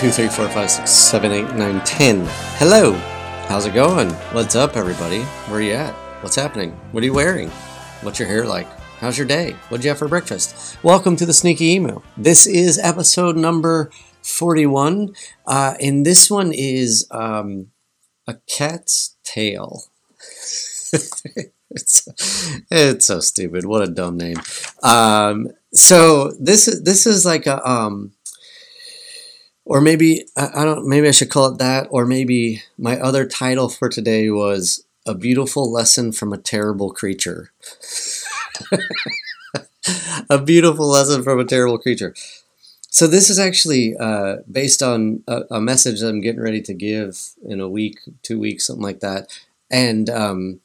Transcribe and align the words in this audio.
Two, 0.00 0.10
three, 0.10 0.28
four, 0.28 0.48
five, 0.48 0.70
six, 0.70 0.90
seven, 0.90 1.30
eight, 1.30 1.54
nine, 1.56 1.84
ten. 1.84 2.24
Hello. 2.56 2.94
How's 3.48 3.66
it 3.66 3.74
going? 3.74 4.08
What's 4.32 4.56
up, 4.56 4.74
everybody? 4.74 5.20
Where 5.20 5.58
are 5.58 5.62
you 5.62 5.72
at? 5.72 5.92
What's 6.22 6.36
happening? 6.36 6.70
What 6.92 7.02
are 7.02 7.04
you 7.04 7.12
wearing? 7.12 7.50
What's 8.00 8.18
your 8.18 8.26
hair 8.26 8.46
like? 8.46 8.66
How's 9.00 9.18
your 9.18 9.26
day? 9.26 9.52
What'd 9.68 9.84
you 9.84 9.90
have 9.90 9.98
for 9.98 10.08
breakfast? 10.08 10.82
Welcome 10.82 11.16
to 11.16 11.26
the 11.26 11.34
Sneaky 11.34 11.66
Emu. 11.72 12.00
This 12.16 12.46
is 12.46 12.78
episode 12.78 13.36
number 13.36 13.90
41. 14.22 15.12
Uh, 15.46 15.74
and 15.78 16.06
this 16.06 16.30
one 16.30 16.52
is 16.54 17.06
um, 17.10 17.66
a 18.26 18.36
cat's 18.48 19.18
tail. 19.22 19.82
it's, 20.94 22.08
it's 22.70 23.04
so 23.04 23.20
stupid. 23.20 23.66
What 23.66 23.82
a 23.82 23.92
dumb 23.92 24.16
name. 24.16 24.38
Um, 24.82 25.48
so 25.74 26.32
this 26.40 26.68
is 26.68 26.84
this 26.84 27.06
is 27.06 27.26
like 27.26 27.46
a 27.46 27.62
um, 27.68 28.12
or 29.64 29.80
maybe 29.80 30.26
I, 30.36 30.64
don't. 30.64 30.86
Maybe 30.86 31.08
I 31.08 31.12
should 31.12 31.30
call 31.30 31.46
it 31.46 31.58
that. 31.58 31.88
Or 31.90 32.06
maybe 32.06 32.62
my 32.78 32.98
other 32.98 33.26
title 33.26 33.68
for 33.68 33.88
today 33.88 34.30
was 34.30 34.84
a 35.06 35.14
beautiful 35.14 35.70
lesson 35.70 36.12
from 36.12 36.32
a 36.32 36.38
terrible 36.38 36.90
creature. 36.90 37.52
a 40.30 40.38
beautiful 40.38 40.88
lesson 40.88 41.22
from 41.22 41.40
a 41.40 41.44
terrible 41.44 41.78
creature. 41.78 42.14
So 42.92 43.06
this 43.06 43.30
is 43.30 43.38
actually 43.38 43.96
uh, 43.96 44.38
based 44.50 44.82
on 44.82 45.22
a, 45.28 45.42
a, 45.52 45.60
message 45.60 46.00
that 46.00 46.08
I'm 46.08 46.20
getting 46.20 46.40
ready 46.40 46.60
to 46.62 46.74
give 46.74 47.34
in 47.44 47.60
a 47.60 47.68
week, 47.68 48.00
two 48.22 48.38
weeks, 48.38 48.66
something 48.66 48.82
like 48.82 48.98
that. 48.98 49.28
And 49.70 50.10
um, 50.10 50.60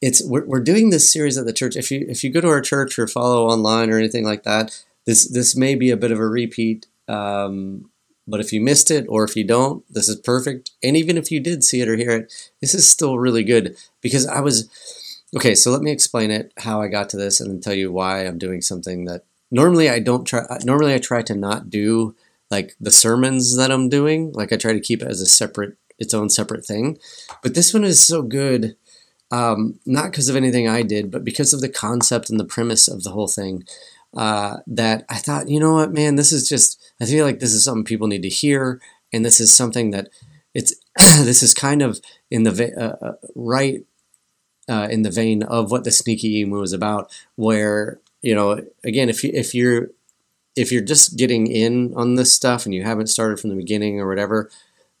it's 0.00 0.24
we're, 0.24 0.46
we're 0.46 0.60
doing 0.60 0.88
this 0.88 1.12
series 1.12 1.36
at 1.36 1.44
the 1.44 1.52
church. 1.52 1.76
If 1.76 1.90
you 1.90 2.06
if 2.08 2.24
you 2.24 2.30
go 2.30 2.40
to 2.40 2.48
our 2.48 2.62
church 2.62 2.98
or 2.98 3.06
follow 3.06 3.46
online 3.46 3.90
or 3.90 3.98
anything 3.98 4.24
like 4.24 4.44
that, 4.44 4.82
this 5.04 5.28
this 5.28 5.54
may 5.54 5.74
be 5.74 5.90
a 5.90 5.96
bit 5.96 6.12
of 6.12 6.18
a 6.18 6.26
repeat. 6.26 6.86
Um, 7.06 7.90
but 8.28 8.40
if 8.40 8.52
you 8.52 8.60
missed 8.60 8.90
it 8.90 9.06
or 9.08 9.24
if 9.24 9.34
you 9.34 9.44
don't, 9.44 9.82
this 9.92 10.08
is 10.08 10.16
perfect. 10.16 10.70
And 10.82 10.96
even 10.96 11.16
if 11.16 11.30
you 11.30 11.40
did 11.40 11.64
see 11.64 11.80
it 11.80 11.88
or 11.88 11.96
hear 11.96 12.10
it, 12.10 12.32
this 12.60 12.74
is 12.74 12.88
still 12.88 13.18
really 13.18 13.42
good 13.42 13.76
because 14.02 14.26
I 14.26 14.40
was 14.40 14.68
okay. 15.34 15.54
So 15.54 15.70
let 15.70 15.82
me 15.82 15.90
explain 15.90 16.30
it 16.30 16.52
how 16.58 16.82
I 16.82 16.88
got 16.88 17.08
to 17.10 17.16
this 17.16 17.40
and 17.40 17.50
then 17.50 17.60
tell 17.60 17.74
you 17.74 17.90
why 17.90 18.26
I'm 18.26 18.38
doing 18.38 18.60
something 18.60 19.06
that 19.06 19.24
normally 19.50 19.88
I 19.88 19.98
don't 19.98 20.24
try. 20.24 20.44
Normally 20.62 20.94
I 20.94 20.98
try 20.98 21.22
to 21.22 21.34
not 21.34 21.70
do 21.70 22.14
like 22.50 22.74
the 22.80 22.90
sermons 22.90 23.56
that 23.56 23.70
I'm 23.70 23.88
doing. 23.88 24.32
Like 24.32 24.52
I 24.52 24.56
try 24.56 24.74
to 24.74 24.80
keep 24.80 25.02
it 25.02 25.08
as 25.08 25.20
a 25.20 25.26
separate, 25.26 25.76
its 25.98 26.14
own 26.14 26.28
separate 26.28 26.66
thing. 26.66 26.98
But 27.42 27.54
this 27.54 27.72
one 27.72 27.84
is 27.84 28.04
so 28.04 28.22
good, 28.22 28.76
um, 29.30 29.80
not 29.86 30.10
because 30.10 30.28
of 30.28 30.36
anything 30.36 30.68
I 30.68 30.82
did, 30.82 31.10
but 31.10 31.24
because 31.24 31.52
of 31.52 31.60
the 31.60 31.68
concept 31.68 32.30
and 32.30 32.38
the 32.38 32.44
premise 32.44 32.88
of 32.88 33.02
the 33.04 33.10
whole 33.10 33.28
thing. 33.28 33.64
Uh, 34.16 34.58
that 34.66 35.04
I 35.08 35.16
thought, 35.16 35.48
you 35.48 35.60
know 35.60 35.74
what, 35.74 35.92
man, 35.92 36.16
this 36.16 36.32
is 36.32 36.48
just 36.48 36.80
I 37.00 37.04
feel 37.04 37.26
like 37.26 37.40
this 37.40 37.52
is 37.52 37.64
something 37.64 37.84
people 37.84 38.06
need 38.06 38.22
to 38.22 38.28
hear, 38.28 38.80
and 39.12 39.24
this 39.24 39.38
is 39.38 39.54
something 39.54 39.90
that 39.90 40.08
it's 40.54 40.74
this 40.96 41.42
is 41.42 41.54
kind 41.54 41.82
of 41.82 42.00
in 42.30 42.42
the 42.42 42.72
uh, 42.76 43.04
uh, 43.04 43.12
right 43.34 43.84
uh, 44.68 44.88
in 44.90 45.02
the 45.02 45.10
vein 45.10 45.42
of 45.42 45.70
what 45.70 45.84
the 45.84 45.90
sneaky 45.90 46.40
emu 46.40 46.62
is 46.62 46.72
about. 46.72 47.10
Where 47.36 48.00
you 48.22 48.34
know, 48.34 48.62
again, 48.82 49.08
if 49.08 49.22
you 49.22 49.30
if 49.34 49.54
you're 49.54 49.90
if 50.56 50.72
you're 50.72 50.82
just 50.82 51.16
getting 51.16 51.46
in 51.46 51.94
on 51.94 52.16
this 52.16 52.32
stuff 52.32 52.64
and 52.64 52.74
you 52.74 52.82
haven't 52.82 53.06
started 53.06 53.38
from 53.38 53.50
the 53.50 53.56
beginning 53.56 54.00
or 54.00 54.08
whatever, 54.08 54.50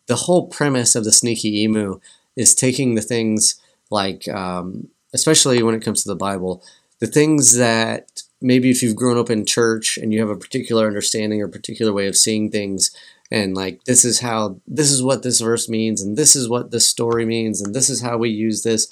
the 0.06 0.16
whole 0.16 0.46
premise 0.46 0.94
of 0.94 1.04
the 1.04 1.12
sneaky 1.12 1.62
emu 1.62 2.00
is 2.36 2.54
taking 2.54 2.94
the 2.94 3.02
things 3.02 3.60
like, 3.90 4.28
um, 4.28 4.88
especially 5.12 5.62
when 5.62 5.74
it 5.74 5.82
comes 5.82 6.02
to 6.02 6.08
the 6.08 6.16
Bible, 6.16 6.62
the 7.00 7.06
things 7.06 7.56
that 7.56 8.22
maybe 8.40 8.70
if 8.70 8.82
you've 8.82 8.96
grown 8.96 9.18
up 9.18 9.30
in 9.30 9.44
church 9.44 9.98
and 9.98 10.12
you 10.12 10.20
have 10.20 10.30
a 10.30 10.36
particular 10.36 10.86
understanding 10.86 11.42
or 11.42 11.48
particular 11.48 11.92
way 11.92 12.06
of 12.06 12.16
seeing 12.16 12.50
things 12.50 12.90
and 13.30 13.54
like 13.54 13.84
this 13.84 14.04
is 14.04 14.20
how 14.20 14.60
this 14.66 14.90
is 14.90 15.02
what 15.02 15.22
this 15.22 15.40
verse 15.40 15.68
means 15.68 16.00
and 16.00 16.16
this 16.16 16.34
is 16.36 16.48
what 16.48 16.70
this 16.70 16.86
story 16.86 17.24
means 17.24 17.60
and 17.60 17.74
this 17.74 17.90
is 17.90 18.02
how 18.02 18.16
we 18.16 18.30
use 18.30 18.62
this 18.62 18.88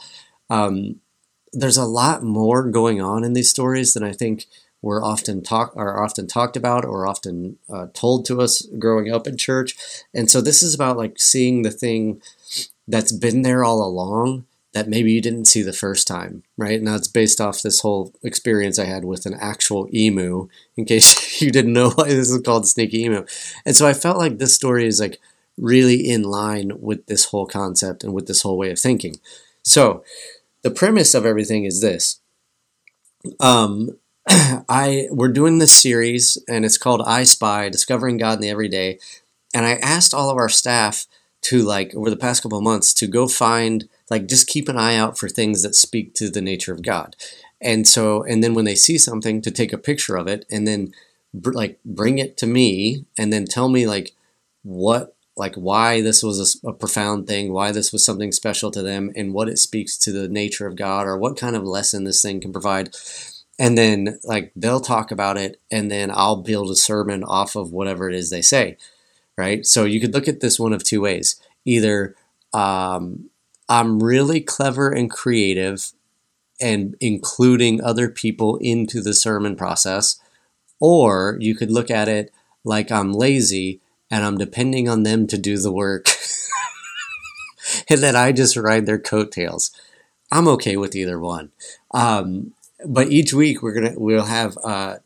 um, 0.50 1.00
there's 1.52 1.76
a 1.76 1.84
lot 1.84 2.22
more 2.22 2.68
going 2.68 3.00
on 3.00 3.24
in 3.24 3.32
these 3.32 3.50
stories 3.50 3.94
than 3.94 4.02
i 4.02 4.12
think 4.12 4.46
we're 4.86 5.04
often 5.04 5.42
talk 5.42 5.72
are 5.76 6.02
often 6.02 6.26
talked 6.26 6.56
about 6.56 6.84
or 6.84 7.06
often 7.06 7.58
uh, 7.68 7.88
told 7.92 8.24
to 8.26 8.40
us 8.40 8.66
growing 8.78 9.12
up 9.12 9.26
in 9.26 9.36
church. 9.36 9.76
And 10.14 10.30
so 10.30 10.40
this 10.40 10.62
is 10.62 10.74
about 10.74 10.96
like 10.96 11.18
seeing 11.18 11.62
the 11.62 11.70
thing 11.70 12.22
that's 12.86 13.10
been 13.10 13.42
there 13.42 13.64
all 13.64 13.82
along 13.82 14.46
that 14.76 14.90
maybe 14.90 15.10
you 15.10 15.22
didn't 15.22 15.46
see 15.46 15.62
the 15.62 15.72
first 15.72 16.06
time, 16.06 16.42
right? 16.58 16.78
And 16.78 16.86
that's 16.86 17.08
based 17.08 17.40
off 17.40 17.62
this 17.62 17.80
whole 17.80 18.12
experience 18.22 18.78
I 18.78 18.84
had 18.84 19.06
with 19.06 19.24
an 19.24 19.32
actual 19.40 19.88
emu, 19.90 20.48
in 20.76 20.84
case 20.84 21.40
you 21.40 21.50
didn't 21.50 21.72
know 21.72 21.92
why 21.92 22.08
this 22.08 22.28
is 22.28 22.42
called 22.42 22.68
Sneaky 22.68 23.04
Emu. 23.04 23.24
And 23.64 23.74
so 23.74 23.86
I 23.86 23.94
felt 23.94 24.18
like 24.18 24.36
this 24.36 24.54
story 24.54 24.86
is 24.86 25.00
like 25.00 25.18
really 25.56 26.06
in 26.06 26.24
line 26.24 26.72
with 26.78 27.06
this 27.06 27.24
whole 27.24 27.46
concept 27.46 28.04
and 28.04 28.12
with 28.12 28.26
this 28.26 28.42
whole 28.42 28.58
way 28.58 28.70
of 28.70 28.78
thinking. 28.78 29.16
So 29.62 30.04
the 30.60 30.70
premise 30.70 31.14
of 31.14 31.24
everything 31.24 31.64
is 31.64 31.80
this. 31.80 32.20
Um, 33.40 33.96
I 34.28 35.08
we're 35.10 35.32
doing 35.32 35.56
this 35.56 35.72
series 35.72 36.36
and 36.46 36.66
it's 36.66 36.76
called 36.76 37.00
I 37.06 37.22
Spy: 37.22 37.70
Discovering 37.70 38.18
God 38.18 38.34
in 38.34 38.40
the 38.42 38.50
Everyday, 38.50 38.98
and 39.54 39.64
I 39.64 39.76
asked 39.76 40.12
all 40.12 40.28
of 40.28 40.36
our 40.36 40.50
staff 40.50 41.06
to 41.44 41.62
like 41.62 41.94
over 41.94 42.10
the 42.10 42.16
past 42.16 42.42
couple 42.42 42.60
months 42.60 42.92
to 42.92 43.06
go 43.06 43.26
find 43.26 43.88
like 44.10 44.26
just 44.26 44.46
keep 44.46 44.68
an 44.68 44.78
eye 44.78 44.96
out 44.96 45.18
for 45.18 45.28
things 45.28 45.62
that 45.62 45.74
speak 45.74 46.14
to 46.14 46.30
the 46.30 46.40
nature 46.40 46.72
of 46.72 46.82
God. 46.82 47.16
And 47.60 47.86
so, 47.86 48.22
and 48.22 48.42
then 48.42 48.54
when 48.54 48.64
they 48.64 48.74
see 48.74 48.98
something, 48.98 49.40
to 49.42 49.50
take 49.50 49.72
a 49.72 49.78
picture 49.78 50.16
of 50.16 50.26
it 50.26 50.44
and 50.50 50.66
then 50.66 50.92
br- 51.32 51.52
like 51.52 51.78
bring 51.84 52.18
it 52.18 52.36
to 52.38 52.46
me 52.46 53.04
and 53.18 53.32
then 53.32 53.46
tell 53.46 53.68
me 53.68 53.86
like 53.86 54.12
what, 54.62 55.14
like 55.36 55.54
why 55.54 56.00
this 56.00 56.22
was 56.22 56.60
a, 56.64 56.68
a 56.68 56.72
profound 56.72 57.26
thing, 57.26 57.52
why 57.52 57.72
this 57.72 57.92
was 57.92 58.04
something 58.04 58.32
special 58.32 58.70
to 58.70 58.82
them, 58.82 59.10
and 59.16 59.34
what 59.34 59.48
it 59.48 59.58
speaks 59.58 59.98
to 59.98 60.12
the 60.12 60.28
nature 60.28 60.66
of 60.66 60.76
God 60.76 61.06
or 61.06 61.18
what 61.18 61.36
kind 61.36 61.56
of 61.56 61.64
lesson 61.64 62.04
this 62.04 62.22
thing 62.22 62.40
can 62.40 62.52
provide. 62.52 62.94
And 63.58 63.76
then 63.76 64.18
like 64.24 64.52
they'll 64.54 64.80
talk 64.80 65.10
about 65.10 65.38
it 65.38 65.60
and 65.70 65.90
then 65.90 66.10
I'll 66.12 66.42
build 66.42 66.70
a 66.70 66.76
sermon 66.76 67.24
off 67.24 67.56
of 67.56 67.72
whatever 67.72 68.08
it 68.08 68.14
is 68.14 68.30
they 68.30 68.42
say. 68.42 68.76
Right. 69.38 69.66
So 69.66 69.84
you 69.84 70.00
could 70.00 70.14
look 70.14 70.28
at 70.28 70.40
this 70.40 70.58
one 70.58 70.72
of 70.72 70.82
two 70.82 71.02
ways. 71.02 71.38
Either, 71.66 72.14
um, 72.54 73.28
I'm 73.68 74.02
really 74.02 74.40
clever 74.40 74.90
and 74.90 75.10
creative 75.10 75.92
and 76.60 76.96
including 77.00 77.82
other 77.82 78.08
people 78.08 78.56
into 78.58 79.00
the 79.00 79.14
sermon 79.14 79.56
process. 79.56 80.20
Or 80.80 81.36
you 81.40 81.54
could 81.54 81.70
look 81.70 81.90
at 81.90 82.08
it 82.08 82.32
like 82.64 82.90
I'm 82.90 83.12
lazy 83.12 83.80
and 84.10 84.24
I'm 84.24 84.38
depending 84.38 84.88
on 84.88 85.02
them 85.02 85.26
to 85.28 85.38
do 85.38 85.58
the 85.58 85.72
work 85.72 86.06
and 87.88 88.02
then 88.02 88.16
I 88.16 88.32
just 88.32 88.56
ride 88.56 88.86
their 88.86 88.98
coattails. 88.98 89.70
I'm 90.30 90.48
okay 90.48 90.76
with 90.76 90.94
either 90.94 91.18
one. 91.18 91.50
Um, 91.92 92.52
but 92.84 93.10
each 93.10 93.32
week 93.32 93.62
we're 93.62 93.72
gonna 93.72 93.94
we'll 93.96 94.24
have 94.24 94.58
uh, 94.62 94.96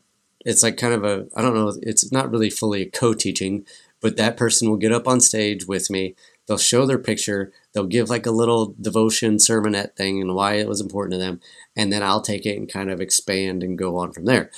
it's 0.45 0.63
like 0.63 0.77
kind 0.77 0.93
of 0.93 1.03
a 1.03 1.27
I 1.35 1.41
don't 1.41 1.53
know 1.53 1.73
it's 1.81 2.11
not 2.11 2.31
really 2.31 2.49
fully 2.49 2.87
co-teaching, 2.87 3.65
but 4.01 4.17
that 4.17 4.37
person 4.37 4.69
will 4.69 4.77
get 4.77 4.91
up 4.91 5.07
on 5.07 5.21
stage 5.21 5.67
with 5.67 5.89
me. 5.89 6.15
They'll 6.47 6.57
show 6.57 6.85
their 6.85 6.99
picture 6.99 7.51
they'll 7.73 7.85
give 7.85 8.09
like 8.09 8.25
a 8.25 8.31
little 8.31 8.75
devotion 8.79 9.37
sermonette 9.37 9.95
thing 9.95 10.21
and 10.21 10.35
why 10.35 10.55
it 10.55 10.67
was 10.67 10.81
important 10.81 11.13
to 11.13 11.17
them 11.17 11.39
and 11.75 11.91
then 11.91 12.03
i'll 12.03 12.21
take 12.21 12.45
it 12.45 12.57
and 12.57 12.71
kind 12.71 12.89
of 12.89 13.01
expand 13.01 13.63
and 13.63 13.77
go 13.77 13.97
on 13.97 14.11
from 14.11 14.25
there. 14.25 14.51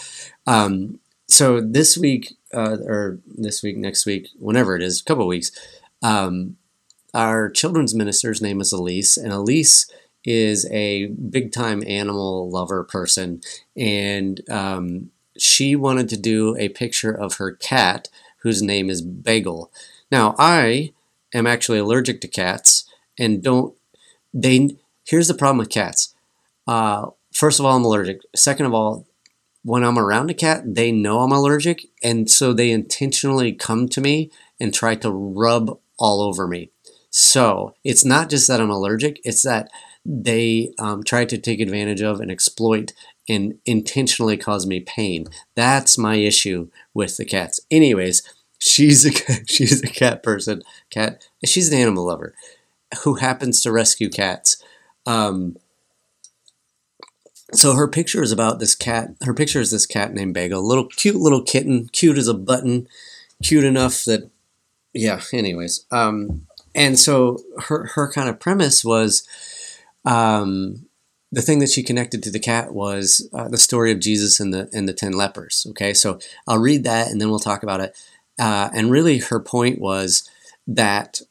Um, 0.46 1.00
so 1.28 1.62
this 1.62 1.98
week 1.98 2.36
uh, 2.54 2.78
or 2.86 3.20
this 3.26 3.64
week 3.64 3.78
next 3.78 4.06
week 4.06 4.28
whenever 4.38 4.76
it 4.76 4.84
is 4.84 5.02
a 5.02 5.04
couple 5.04 5.28
weeks 5.28 5.52
um, 6.02 6.58
our 7.14 7.50
children's 7.50 7.96
minister's 7.96 8.42
name 8.42 8.60
is 8.62 8.72
elise 8.72 9.18
and 9.18 9.32
elise 9.32 9.90
is 10.26 10.70
a 10.72 11.08
big 11.08 11.52
time 11.52 11.84
animal 11.86 12.50
lover 12.50 12.84
person 12.84 13.42
and 13.76 14.42
um, 14.50 15.10
she 15.38 15.76
wanted 15.76 16.08
to 16.10 16.18
do 16.18 16.56
a 16.58 16.70
picture 16.70 17.12
of 17.12 17.36
her 17.36 17.52
cat 17.52 18.10
whose 18.38 18.62
name 18.62 18.90
is 18.90 19.02
bagel. 19.02 19.72
Now 20.12 20.36
i 20.38 20.94
am 21.34 21.48
actually 21.48 21.80
allergic 21.80 22.22
to 22.22 22.28
cats 22.28 22.83
and 23.18 23.44
don't 23.44 23.76
they 24.34 24.78
here's 25.06 25.28
the 25.28 25.34
problem 25.34 25.58
with 25.58 25.70
cats. 25.70 26.16
Uh, 26.68 27.08
first 27.32 27.60
of 27.60 27.66
all 27.66 27.76
i'm 27.76 27.86
allergic. 27.86 28.22
Second 28.36 28.66
of 28.66 28.74
all 28.74 29.06
when 29.64 29.84
i'm 29.84 29.98
around 29.98 30.30
a 30.30 30.34
cat 30.34 30.64
they 30.76 30.92
know 30.92 31.20
i'm 31.20 31.32
allergic 31.32 31.86
and 32.04 32.30
so 32.30 32.54
they 32.54 32.72
intentionally 32.72 33.54
come 33.54 33.88
to 33.88 34.02
me 34.02 34.32
and 34.60 34.74
try 34.74 34.96
to 34.96 35.12
rub 35.12 35.80
all 35.98 36.22
over 36.22 36.48
me. 36.48 36.70
So 37.10 37.76
it's 37.84 38.06
not 38.06 38.30
just 38.30 38.48
that 38.48 38.62
i'm 38.62 38.72
allergic 38.72 39.20
it's 39.24 39.44
that 39.44 39.70
they 40.06 40.74
um, 40.80 41.02
try 41.02 41.24
to 41.24 41.38
take 41.38 41.62
advantage 41.62 42.02
of 42.02 42.20
and 42.20 42.30
exploit 42.30 42.92
and 43.30 43.58
intentionally 43.66 44.36
cause 44.36 44.68
me 44.68 44.82
pain. 44.82 45.28
That's 45.56 45.98
my 45.98 46.16
issue 46.16 46.68
with 46.94 47.16
the 47.16 47.24
cats. 47.24 47.62
Anyways 47.72 48.22
she's 48.64 49.06
a 49.06 49.12
she's 49.48 49.84
a 49.84 49.88
cat 49.88 50.24
person 50.24 50.64
cat 50.90 51.28
she's 51.46 51.72
an 51.72 51.78
animal 51.78 52.06
lover 52.06 52.34
who 53.04 53.16
happens 53.16 53.62
to 53.62 53.72
rescue 53.72 54.10
cats. 54.10 54.62
Um, 55.06 55.58
so 57.54 57.74
her 57.74 57.88
picture 57.88 58.24
is 58.24 58.32
about 58.32 58.60
this 58.60 58.76
cat. 58.76 59.10
Her 59.24 59.34
picture 59.34 59.60
is 59.60 59.72
this 59.72 59.86
cat 59.86 60.14
named 60.14 60.34
Bagel, 60.34 60.66
little 60.66 60.88
cute 60.88 61.16
little 61.16 61.42
kitten, 61.42 61.90
cute 61.92 62.18
as 62.18 62.28
a 62.28 62.34
button, 62.34 62.88
cute 63.44 63.64
enough 63.64 64.06
that 64.06 64.30
yeah. 64.94 65.22
Anyways, 65.32 65.86
um, 65.92 66.48
and 66.74 66.98
so 66.98 67.40
her 67.68 67.92
her 67.94 68.12
kind 68.12 68.30
of 68.30 68.40
premise 68.40 68.84
was, 68.84 69.28
um, 70.06 70.88
the 71.32 71.42
thing 71.42 71.60
that 71.60 71.70
she 71.70 71.84
connected 71.84 72.24
to 72.24 72.32
the 72.32 72.40
cat 72.40 72.74
was 72.74 73.30
uh, 73.34 73.48
the 73.48 73.58
story 73.58 73.92
of 73.92 74.00
Jesus 74.00 74.40
and 74.40 74.54
the 74.54 74.70
and 74.74 74.88
the 74.88 74.94
ten 74.94 75.14
lepers. 75.14 75.66
Okay, 75.70 75.94
so 75.94 76.20
I'll 76.48 76.60
read 76.60 76.84
that 76.86 77.10
and 77.10 77.22
then 77.22 77.30
we'll 77.30 77.40
talk 77.40 77.64
about 77.64 77.82
it. 77.82 77.96
Uh, 78.40 78.70
and 78.74 78.90
really, 78.90 79.20
her 79.20 79.40
point 79.40 79.80
was 79.80 80.28
that 80.66 81.22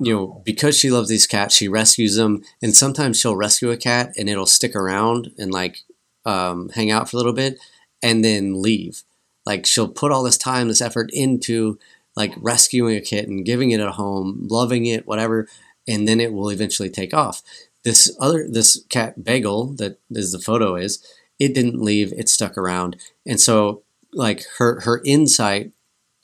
you 0.00 0.14
know 0.14 0.42
because 0.44 0.76
she 0.76 0.90
loves 0.90 1.08
these 1.08 1.26
cats, 1.26 1.54
she 1.54 1.68
rescues 1.68 2.16
them, 2.16 2.42
and 2.62 2.74
sometimes 2.74 3.20
she'll 3.20 3.36
rescue 3.36 3.70
a 3.70 3.76
cat 3.76 4.12
and 4.16 4.28
it'll 4.28 4.46
stick 4.46 4.74
around 4.74 5.32
and 5.38 5.52
like 5.52 5.78
um, 6.24 6.70
hang 6.70 6.90
out 6.90 7.08
for 7.08 7.16
a 7.16 7.18
little 7.18 7.32
bit 7.32 7.58
and 8.02 8.24
then 8.24 8.60
leave. 8.60 9.02
Like 9.46 9.66
she'll 9.66 9.88
put 9.88 10.12
all 10.12 10.22
this 10.22 10.38
time, 10.38 10.68
this 10.68 10.82
effort 10.82 11.10
into 11.12 11.78
like 12.16 12.34
rescuing 12.38 12.96
a 12.96 13.00
kitten, 13.00 13.44
giving 13.44 13.70
it 13.70 13.80
a 13.80 13.92
home, 13.92 14.46
loving 14.50 14.86
it, 14.86 15.06
whatever, 15.06 15.46
and 15.86 16.08
then 16.08 16.20
it 16.20 16.32
will 16.32 16.50
eventually 16.50 16.90
take 16.90 17.14
off 17.14 17.42
this 17.84 18.14
other 18.20 18.46
this 18.48 18.84
cat 18.88 19.24
bagel 19.24 19.66
that 19.66 19.98
is 20.10 20.32
the 20.32 20.38
photo 20.38 20.76
is 20.76 21.02
it 21.38 21.54
didn't 21.54 21.80
leave 21.80 22.12
it 22.12 22.28
stuck 22.28 22.58
around 22.58 22.96
and 23.26 23.40
so 23.40 23.82
like 24.12 24.44
her 24.58 24.80
her 24.80 25.00
insight 25.04 25.72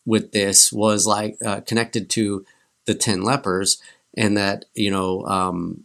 with 0.05 0.33
this 0.33 0.73
was 0.73 1.07
like 1.07 1.37
uh, 1.45 1.61
connected 1.63 2.09
to 2.11 2.45
the 2.87 2.95
10 2.95 3.23
lepers 3.23 3.79
and 4.17 4.37
that 4.37 4.65
you 4.75 4.91
know 4.91 5.25
um, 5.27 5.85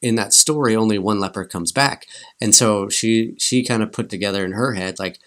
in 0.00 0.14
that 0.16 0.32
story 0.32 0.74
only 0.74 0.98
one 0.98 1.20
leper 1.20 1.44
comes 1.44 1.72
back. 1.72 2.06
And 2.40 2.54
so 2.54 2.88
she 2.88 3.34
she 3.38 3.64
kind 3.64 3.82
of 3.82 3.92
put 3.92 4.08
together 4.10 4.44
in 4.44 4.52
her 4.52 4.74
head 4.74 4.98
like 4.98 5.18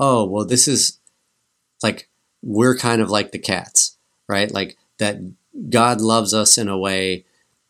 oh 0.00 0.24
well 0.24 0.44
this 0.44 0.68
is 0.68 0.98
like 1.82 2.08
we're 2.42 2.76
kind 2.76 3.02
of 3.02 3.10
like 3.10 3.32
the 3.32 3.38
cats 3.38 3.96
right? 4.28 4.52
Like 4.52 4.76
that 4.98 5.18
god 5.70 6.00
loves 6.00 6.34
us 6.34 6.58
in 6.58 6.68
a 6.68 6.78
way 6.78 7.24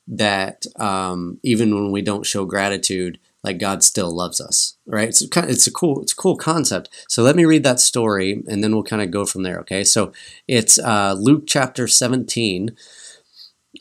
that 0.06 0.66
um, 0.76 1.38
even 1.42 1.74
when 1.74 1.92
we 1.92 2.02
don't 2.02 2.26
show 2.26 2.44
gratitude, 2.44 3.18
like 3.44 3.58
God 3.58 3.82
still 3.82 4.10
loves 4.10 4.40
us, 4.40 4.76
right? 4.86 5.08
It's 5.08 5.26
kind 5.28 5.44
of, 5.44 5.50
it's 5.50 5.66
a 5.66 5.72
cool 5.72 6.02
it's 6.02 6.12
a 6.12 6.16
cool 6.16 6.36
concept. 6.36 6.88
So 7.08 7.22
let 7.22 7.36
me 7.36 7.44
read 7.44 7.64
that 7.64 7.80
story, 7.80 8.42
and 8.48 8.62
then 8.62 8.72
we'll 8.72 8.82
kind 8.82 9.02
of 9.02 9.10
go 9.10 9.24
from 9.24 9.42
there. 9.42 9.58
Okay, 9.60 9.84
so 9.84 10.12
it's 10.46 10.78
uh, 10.78 11.14
Luke 11.18 11.44
chapter 11.46 11.86
seventeen, 11.86 12.76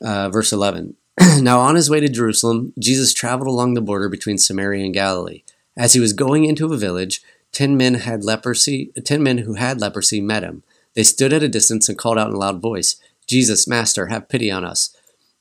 uh, 0.01 0.29
verse 0.29 0.51
eleven. 0.53 0.95
now 1.39 1.59
on 1.59 1.75
his 1.75 1.89
way 1.89 1.99
to 1.99 2.07
Jerusalem, 2.07 2.73
Jesus 2.77 3.13
traveled 3.13 3.47
along 3.47 3.73
the 3.73 3.81
border 3.81 4.09
between 4.09 4.37
Samaria 4.37 4.85
and 4.85 4.93
Galilee. 4.93 5.43
As 5.75 5.93
he 5.93 5.99
was 5.99 6.13
going 6.13 6.45
into 6.45 6.71
a 6.71 6.77
village, 6.77 7.21
ten 7.51 7.75
men 7.75 7.95
had 7.95 8.23
leprosy. 8.23 8.91
Ten 9.03 9.23
men 9.23 9.39
who 9.39 9.55
had 9.55 9.81
leprosy 9.81 10.21
met 10.21 10.43
him. 10.43 10.63
They 10.93 11.03
stood 11.03 11.33
at 11.33 11.43
a 11.43 11.49
distance 11.49 11.89
and 11.89 11.97
called 11.97 12.17
out 12.17 12.29
in 12.29 12.35
a 12.35 12.39
loud 12.39 12.61
voice, 12.61 12.97
"Jesus, 13.25 13.67
Master, 13.67 14.07
have 14.07 14.29
pity 14.29 14.51
on 14.51 14.63
us." 14.63 14.95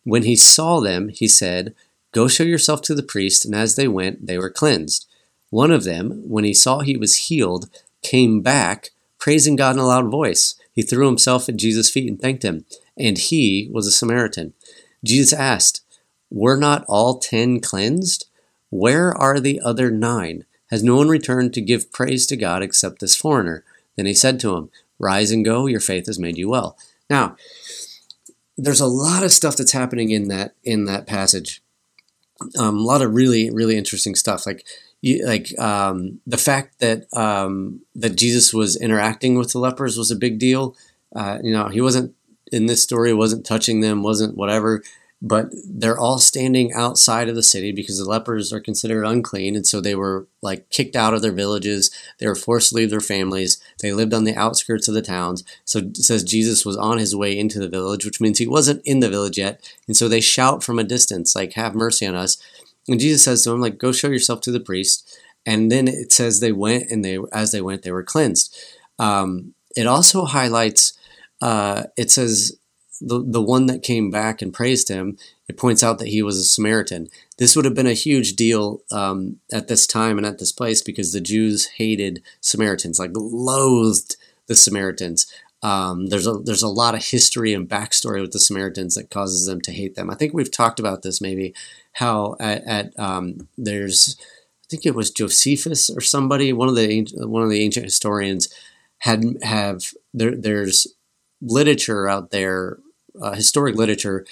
When 0.04 0.22
he 0.22 0.36
saw 0.36 0.80
them, 0.80 1.08
he 1.08 1.26
said, 1.26 1.74
Go 2.16 2.28
show 2.28 2.44
yourself 2.44 2.80
to 2.82 2.94
the 2.94 3.02
priest. 3.02 3.44
And 3.44 3.54
as 3.54 3.76
they 3.76 3.86
went, 3.86 4.26
they 4.26 4.38
were 4.38 4.48
cleansed. 4.48 5.06
One 5.50 5.70
of 5.70 5.84
them, 5.84 6.22
when 6.26 6.44
he 6.44 6.54
saw 6.54 6.80
he 6.80 6.96
was 6.96 7.26
healed, 7.28 7.68
came 8.00 8.40
back, 8.40 8.92
praising 9.18 9.54
God 9.54 9.76
in 9.76 9.80
a 9.80 9.86
loud 9.86 10.10
voice. 10.10 10.54
He 10.72 10.80
threw 10.80 11.04
himself 11.04 11.46
at 11.46 11.58
Jesus' 11.58 11.90
feet 11.90 12.08
and 12.08 12.18
thanked 12.18 12.42
him. 12.42 12.64
And 12.96 13.18
he 13.18 13.68
was 13.70 13.86
a 13.86 13.92
Samaritan. 13.92 14.54
Jesus 15.04 15.38
asked, 15.38 15.82
Were 16.30 16.56
not 16.56 16.86
all 16.88 17.18
ten 17.18 17.60
cleansed? 17.60 18.24
Where 18.70 19.12
are 19.14 19.38
the 19.38 19.60
other 19.60 19.90
nine? 19.90 20.46
Has 20.70 20.82
no 20.82 20.96
one 20.96 21.08
returned 21.08 21.52
to 21.52 21.60
give 21.60 21.92
praise 21.92 22.26
to 22.28 22.36
God 22.36 22.62
except 22.62 23.00
this 23.00 23.14
foreigner? 23.14 23.62
Then 23.96 24.06
he 24.06 24.14
said 24.14 24.40
to 24.40 24.56
him, 24.56 24.70
Rise 24.98 25.32
and 25.32 25.44
go, 25.44 25.66
your 25.66 25.80
faith 25.80 26.06
has 26.06 26.18
made 26.18 26.38
you 26.38 26.48
well. 26.48 26.78
Now, 27.10 27.36
there's 28.56 28.80
a 28.80 28.86
lot 28.86 29.22
of 29.22 29.32
stuff 29.32 29.58
that's 29.58 29.72
happening 29.72 30.08
in 30.08 30.28
that 30.28 30.54
in 30.64 30.86
that 30.86 31.06
passage. 31.06 31.60
Um, 32.58 32.76
a 32.76 32.82
lot 32.82 33.02
of 33.02 33.14
really 33.14 33.50
really 33.50 33.76
interesting 33.76 34.14
stuff, 34.14 34.46
like 34.46 34.66
you, 35.00 35.26
like 35.26 35.58
um, 35.58 36.20
the 36.26 36.36
fact 36.36 36.80
that 36.80 37.06
um, 37.16 37.80
that 37.94 38.16
Jesus 38.16 38.52
was 38.52 38.76
interacting 38.76 39.36
with 39.36 39.52
the 39.52 39.58
lepers 39.58 39.96
was 39.96 40.10
a 40.10 40.16
big 40.16 40.38
deal. 40.38 40.76
Uh, 41.14 41.38
you 41.42 41.52
know, 41.52 41.68
he 41.68 41.80
wasn't 41.80 42.14
in 42.52 42.66
this 42.66 42.82
story, 42.82 43.12
wasn't 43.14 43.46
touching 43.46 43.80
them, 43.80 44.02
wasn't 44.02 44.36
whatever 44.36 44.82
but 45.26 45.48
they're 45.68 45.98
all 45.98 46.20
standing 46.20 46.72
outside 46.72 47.28
of 47.28 47.34
the 47.34 47.42
city 47.42 47.72
because 47.72 47.98
the 47.98 48.08
lepers 48.08 48.52
are 48.52 48.60
considered 48.60 49.04
unclean. 49.04 49.56
And 49.56 49.66
so 49.66 49.80
they 49.80 49.96
were 49.96 50.28
like 50.40 50.70
kicked 50.70 50.94
out 50.94 51.14
of 51.14 51.22
their 51.22 51.32
villages. 51.32 51.90
They 52.18 52.28
were 52.28 52.36
forced 52.36 52.68
to 52.68 52.76
leave 52.76 52.90
their 52.90 53.00
families. 53.00 53.60
They 53.80 53.92
lived 53.92 54.14
on 54.14 54.22
the 54.22 54.36
outskirts 54.36 54.86
of 54.86 54.94
the 54.94 55.02
towns. 55.02 55.42
So 55.64 55.80
it 55.80 55.96
says 55.96 56.22
jesus 56.22 56.64
was 56.64 56.76
on 56.76 56.98
his 56.98 57.16
way 57.16 57.36
into 57.36 57.58
the 57.58 57.68
village 57.68 58.04
which 58.04 58.20
means 58.20 58.38
he 58.38 58.46
wasn't 58.46 58.82
in 58.84 59.00
the 59.00 59.10
village 59.10 59.36
yet. 59.36 59.60
And 59.88 59.96
so 59.96 60.08
they 60.08 60.20
shout 60.20 60.62
from 60.62 60.78
a 60.78 60.84
distance 60.84 61.34
like 61.34 61.54
have 61.54 61.74
mercy 61.74 62.06
on 62.06 62.14
us. 62.14 62.36
And 62.86 63.00
jesus 63.00 63.24
says 63.24 63.42
to 63.44 63.50
them 63.50 63.60
like 63.60 63.78
go 63.78 63.90
show 63.90 64.08
yourself 64.08 64.40
to 64.42 64.52
the 64.52 64.60
priest. 64.60 65.18
And 65.44 65.72
then 65.72 65.88
it 65.88 66.12
says 66.12 66.38
they 66.38 66.52
went 66.52 66.88
and 66.88 67.04
they 67.04 67.18
as 67.32 67.50
they 67.50 67.60
went 67.60 67.82
they 67.82 67.90
were 67.90 68.04
cleansed. 68.04 68.56
Um, 69.00 69.54
it 69.76 69.88
also 69.88 70.24
highlights 70.24 70.96
uh, 71.42 71.84
it 71.96 72.12
says 72.12 72.56
the, 73.00 73.22
the 73.24 73.42
one 73.42 73.66
that 73.66 73.82
came 73.82 74.10
back 74.10 74.40
and 74.40 74.52
praised 74.52 74.88
him, 74.88 75.18
it 75.48 75.56
points 75.56 75.82
out 75.82 75.98
that 75.98 76.08
he 76.08 76.22
was 76.22 76.38
a 76.38 76.44
Samaritan. 76.44 77.08
This 77.38 77.54
would 77.54 77.64
have 77.64 77.74
been 77.74 77.86
a 77.86 77.92
huge 77.92 78.34
deal 78.34 78.82
um, 78.90 79.38
at 79.52 79.68
this 79.68 79.86
time 79.86 80.18
and 80.18 80.26
at 80.26 80.38
this 80.38 80.52
place 80.52 80.82
because 80.82 81.12
the 81.12 81.20
Jews 81.20 81.66
hated 81.76 82.22
Samaritans, 82.40 82.98
like 82.98 83.12
loathed 83.14 84.16
the 84.46 84.54
Samaritans. 84.54 85.26
Um, 85.62 86.06
there's 86.08 86.26
a 86.26 86.34
there's 86.34 86.62
a 86.62 86.68
lot 86.68 86.94
of 86.94 87.04
history 87.04 87.52
and 87.54 87.68
backstory 87.68 88.20
with 88.20 88.32
the 88.32 88.38
Samaritans 88.38 88.94
that 88.94 89.10
causes 89.10 89.46
them 89.46 89.60
to 89.62 89.72
hate 89.72 89.94
them. 89.94 90.10
I 90.10 90.14
think 90.14 90.32
we've 90.32 90.50
talked 90.50 90.78
about 90.78 91.02
this 91.02 91.20
maybe 91.20 91.54
how 91.94 92.36
at, 92.38 92.62
at 92.66 92.98
um, 92.98 93.48
there's 93.56 94.16
I 94.20 94.66
think 94.70 94.84
it 94.84 94.94
was 94.94 95.10
Josephus 95.10 95.90
or 95.90 96.00
somebody 96.00 96.52
one 96.52 96.68
of 96.68 96.76
the 96.76 97.08
one 97.26 97.42
of 97.42 97.50
the 97.50 97.62
ancient 97.62 97.84
historians 97.84 98.52
had 98.98 99.24
have 99.42 99.92
there 100.12 100.36
there's 100.36 100.86
literature 101.40 102.08
out 102.08 102.30
there 102.30 102.78
uh, 103.20 103.32
historic 103.32 103.76
literature 103.76 104.24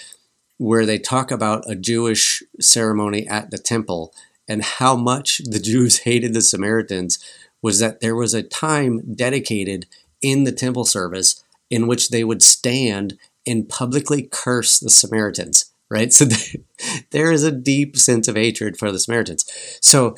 where 0.59 0.87
they 0.87 0.99
talk 0.99 1.31
about 1.31 1.69
a 1.69 1.75
Jewish 1.75 2.43
ceremony 2.61 3.27
at 3.27 3.51
the 3.51 3.59
temple 3.59 4.15
and 4.49 4.63
how 4.63 4.97
much 4.97 5.39
the 5.39 5.59
Jews 5.63 6.01
hated 6.01 6.35
the 6.35 6.43
Samaritans 6.43 7.19
was 7.63 7.79
that 7.79 8.01
there 8.01 8.15
was 8.15 8.35
a 8.35 8.43
time 8.43 9.01
dedicated 9.15 9.87
in 10.21 10.45
the 10.45 10.53
temple 10.53 10.85
service 10.85 11.43
in 11.71 11.87
which 11.87 12.11
they 12.11 12.25
would 12.25 12.43
stand 12.43 13.19
and 13.47 13.69
publicly 13.69 14.23
curse 14.23 14.79
the 14.79 14.91
Samaritans, 14.91 15.73
right? 15.91 16.13
So 16.13 16.27
there 17.11 17.33
is 17.33 17.43
a 17.43 17.51
deep 17.51 17.97
sense 17.97 18.29
of 18.29 18.37
hatred 18.37 18.79
for 18.79 18.93
the 18.93 18.99
Samaritans. 18.99 19.45
So 19.81 20.17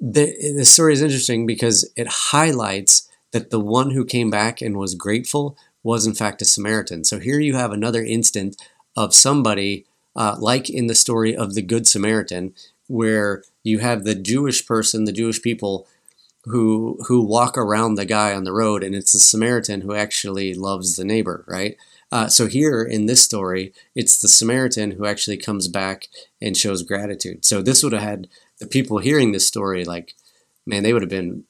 the, 0.00 0.34
the 0.56 0.64
story 0.64 0.92
is 0.92 1.02
interesting 1.02 1.46
because 1.46 1.90
it 1.96 2.06
highlights 2.08 3.08
that 3.32 3.50
the 3.50 3.60
one 3.60 3.90
who 3.90 4.04
came 4.04 4.30
back 4.30 4.60
and 4.60 4.76
was 4.76 4.94
grateful 4.94 5.56
was 5.82 6.06
in 6.06 6.14
fact 6.14 6.42
a 6.42 6.44
Samaritan. 6.44 7.04
So 7.04 7.18
here 7.18 7.40
you 7.40 7.54
have 7.54 7.72
another 7.72 8.04
instance 8.04 8.56
of 8.96 9.14
somebody, 9.14 9.86
uh, 10.16 10.36
like 10.38 10.68
in 10.68 10.86
the 10.86 10.94
story 10.94 11.36
of 11.36 11.54
the 11.54 11.62
Good 11.62 11.86
Samaritan, 11.86 12.54
where 12.88 13.44
you 13.62 13.78
have 13.78 14.04
the 14.04 14.14
Jewish 14.14 14.66
person, 14.66 15.04
the 15.04 15.12
Jewish 15.12 15.42
people 15.42 15.86
who 16.44 16.98
who 17.06 17.20
walk 17.20 17.58
around 17.58 17.94
the 17.94 18.04
guy 18.06 18.34
on 18.34 18.44
the 18.44 18.52
road, 18.52 18.82
and 18.82 18.94
it's 18.94 19.12
the 19.12 19.18
Samaritan 19.18 19.82
who 19.82 19.94
actually 19.94 20.54
loves 20.54 20.96
the 20.96 21.04
neighbor, 21.04 21.44
right? 21.46 21.76
Uh, 22.10 22.26
so 22.28 22.46
here 22.46 22.82
in 22.82 23.06
this 23.06 23.22
story, 23.22 23.72
it's 23.94 24.18
the 24.18 24.28
Samaritan 24.28 24.92
who 24.92 25.04
actually 25.04 25.36
comes 25.36 25.68
back 25.68 26.08
and 26.40 26.56
shows 26.56 26.82
gratitude. 26.82 27.44
So 27.44 27.60
this 27.60 27.82
would 27.82 27.92
have 27.92 28.02
had 28.02 28.28
the 28.60 28.66
people 28.66 28.98
hearing 28.98 29.32
this 29.32 29.46
story 29.46 29.84
like, 29.84 30.14
man, 30.66 30.82
they 30.82 30.92
would 30.92 31.02
have 31.02 31.10
been 31.10 31.44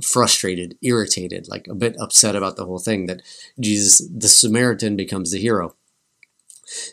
frustrated, 0.00 0.76
irritated, 0.82 1.48
like 1.48 1.66
a 1.68 1.74
bit 1.74 1.96
upset 2.00 2.36
about 2.36 2.56
the 2.56 2.64
whole 2.64 2.78
thing 2.78 3.06
that 3.06 3.22
Jesus, 3.60 4.06
the 4.08 4.28
Samaritan, 4.28 4.96
becomes 4.96 5.30
the 5.30 5.38
hero. 5.38 5.74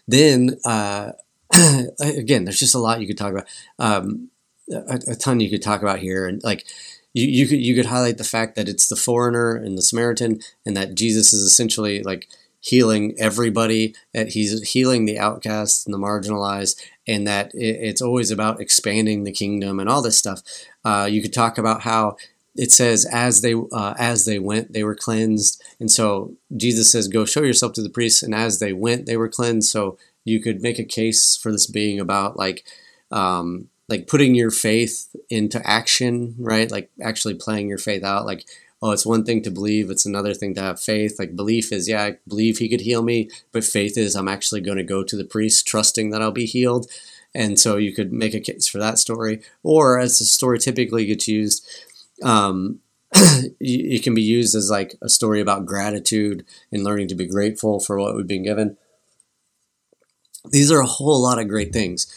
Then, 0.07 0.57
uh, 0.65 1.13
again, 2.01 2.45
there's 2.45 2.59
just 2.59 2.75
a 2.75 2.79
lot 2.79 3.01
you 3.01 3.07
could 3.07 3.17
talk 3.17 3.31
about, 3.31 3.47
um, 3.77 4.29
a, 4.71 4.99
a, 5.07 5.15
ton 5.15 5.39
you 5.39 5.49
could 5.49 5.61
talk 5.61 5.81
about 5.81 5.99
here, 5.99 6.27
and 6.27 6.43
like 6.43 6.65
you, 7.13 7.27
you 7.27 7.47
could 7.47 7.59
you 7.59 7.75
could 7.75 7.87
highlight 7.87 8.17
the 8.17 8.23
fact 8.23 8.55
that 8.55 8.69
it's 8.69 8.87
the 8.87 8.95
foreigner 8.95 9.55
and 9.55 9.77
the 9.77 9.81
Samaritan, 9.81 10.41
and 10.65 10.77
that 10.77 10.95
Jesus 10.95 11.33
is 11.33 11.41
essentially 11.41 12.03
like 12.03 12.27
healing 12.61 13.15
everybody, 13.17 13.95
that 14.13 14.29
he's 14.29 14.71
healing 14.71 15.05
the 15.05 15.17
outcasts 15.17 15.85
and 15.85 15.93
the 15.93 15.97
marginalized, 15.97 16.79
and 17.07 17.25
that 17.25 17.51
it's 17.53 18.01
always 18.01 18.31
about 18.31 18.61
expanding 18.61 19.23
the 19.23 19.31
kingdom 19.31 19.79
and 19.79 19.89
all 19.89 20.01
this 20.01 20.17
stuff. 20.17 20.41
Uh, 20.83 21.07
you 21.09 21.21
could 21.21 21.33
talk 21.33 21.57
about 21.57 21.81
how 21.81 22.17
it 22.55 22.71
says 22.71 23.05
as 23.11 23.41
they 23.41 23.53
uh, 23.53 23.93
as 23.97 24.25
they 24.25 24.39
went 24.39 24.73
they 24.73 24.83
were 24.83 24.95
cleansed 24.95 25.61
and 25.79 25.91
so 25.91 26.33
jesus 26.55 26.91
says 26.91 27.07
go 27.07 27.25
show 27.25 27.41
yourself 27.41 27.73
to 27.73 27.81
the 27.81 27.89
priests 27.89 28.23
and 28.23 28.33
as 28.33 28.59
they 28.59 28.73
went 28.73 29.05
they 29.05 29.17
were 29.17 29.29
cleansed 29.29 29.69
so 29.69 29.97
you 30.25 30.39
could 30.41 30.61
make 30.61 30.79
a 30.79 30.83
case 30.83 31.37
for 31.37 31.51
this 31.51 31.67
being 31.67 31.99
about 31.99 32.37
like 32.37 32.65
um, 33.11 33.69
like 33.87 34.05
putting 34.05 34.35
your 34.35 34.51
faith 34.51 35.15
into 35.29 35.65
action 35.67 36.35
right 36.37 36.69
like 36.69 36.91
actually 37.01 37.33
playing 37.33 37.67
your 37.67 37.77
faith 37.77 38.03
out 38.03 38.25
like 38.25 38.45
oh, 38.81 38.91
it's 38.91 39.05
one 39.05 39.25
thing 39.25 39.41
to 39.43 39.51
believe, 39.51 39.89
it's 39.89 40.05
another 40.05 40.33
thing 40.33 40.53
to 40.55 40.61
have 40.61 40.79
faith. 40.79 41.17
Like 41.19 41.35
belief 41.35 41.71
is, 41.71 41.87
yeah, 41.87 42.03
I 42.03 42.17
believe 42.27 42.57
he 42.57 42.69
could 42.69 42.81
heal 42.81 43.01
me, 43.01 43.29
but 43.51 43.63
faith 43.63 43.97
is, 43.97 44.15
I'm 44.15 44.27
actually 44.27 44.61
going 44.61 44.77
to 44.77 44.83
go 44.83 45.03
to 45.03 45.17
the 45.17 45.25
priest 45.25 45.67
trusting 45.67 46.11
that 46.11 46.21
I'll 46.21 46.31
be 46.31 46.45
healed. 46.45 46.89
And 47.35 47.59
so 47.59 47.77
you 47.77 47.93
could 47.93 48.11
make 48.11 48.33
a 48.33 48.39
case 48.39 48.67
for 48.67 48.79
that 48.79 48.97
story. 48.97 49.41
Or 49.61 49.99
as 49.99 50.17
the 50.17 50.25
story 50.25 50.59
typically 50.59 51.05
gets 51.05 51.27
used, 51.27 51.65
um, 52.23 52.79
it 53.13 54.03
can 54.03 54.13
be 54.13 54.21
used 54.21 54.55
as 54.55 54.69
like 54.69 54.95
a 55.01 55.09
story 55.09 55.41
about 55.41 55.65
gratitude 55.65 56.45
and 56.71 56.83
learning 56.83 57.07
to 57.09 57.15
be 57.15 57.27
grateful 57.27 57.79
for 57.79 57.99
what 57.99 58.15
we've 58.15 58.27
been 58.27 58.43
given. 58.43 58.77
These 60.51 60.71
are 60.71 60.79
a 60.79 60.85
whole 60.85 61.21
lot 61.21 61.39
of 61.39 61.47
great 61.47 61.73
things. 61.73 62.07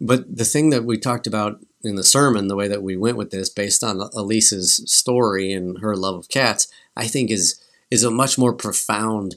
But 0.00 0.36
the 0.36 0.44
thing 0.44 0.70
that 0.70 0.84
we 0.84 0.98
talked 0.98 1.26
about 1.26 1.60
in 1.82 1.96
the 1.96 2.04
sermon, 2.04 2.48
the 2.48 2.56
way 2.56 2.68
that 2.68 2.82
we 2.82 2.96
went 2.96 3.16
with 3.16 3.30
this, 3.30 3.48
based 3.48 3.82
on 3.82 4.10
Elise's 4.14 4.82
story 4.90 5.52
and 5.52 5.78
her 5.78 5.96
love 5.96 6.16
of 6.16 6.28
cats, 6.28 6.68
I 6.96 7.06
think 7.06 7.30
is 7.30 7.62
is 7.90 8.02
a 8.02 8.10
much 8.10 8.36
more 8.36 8.52
profound, 8.52 9.36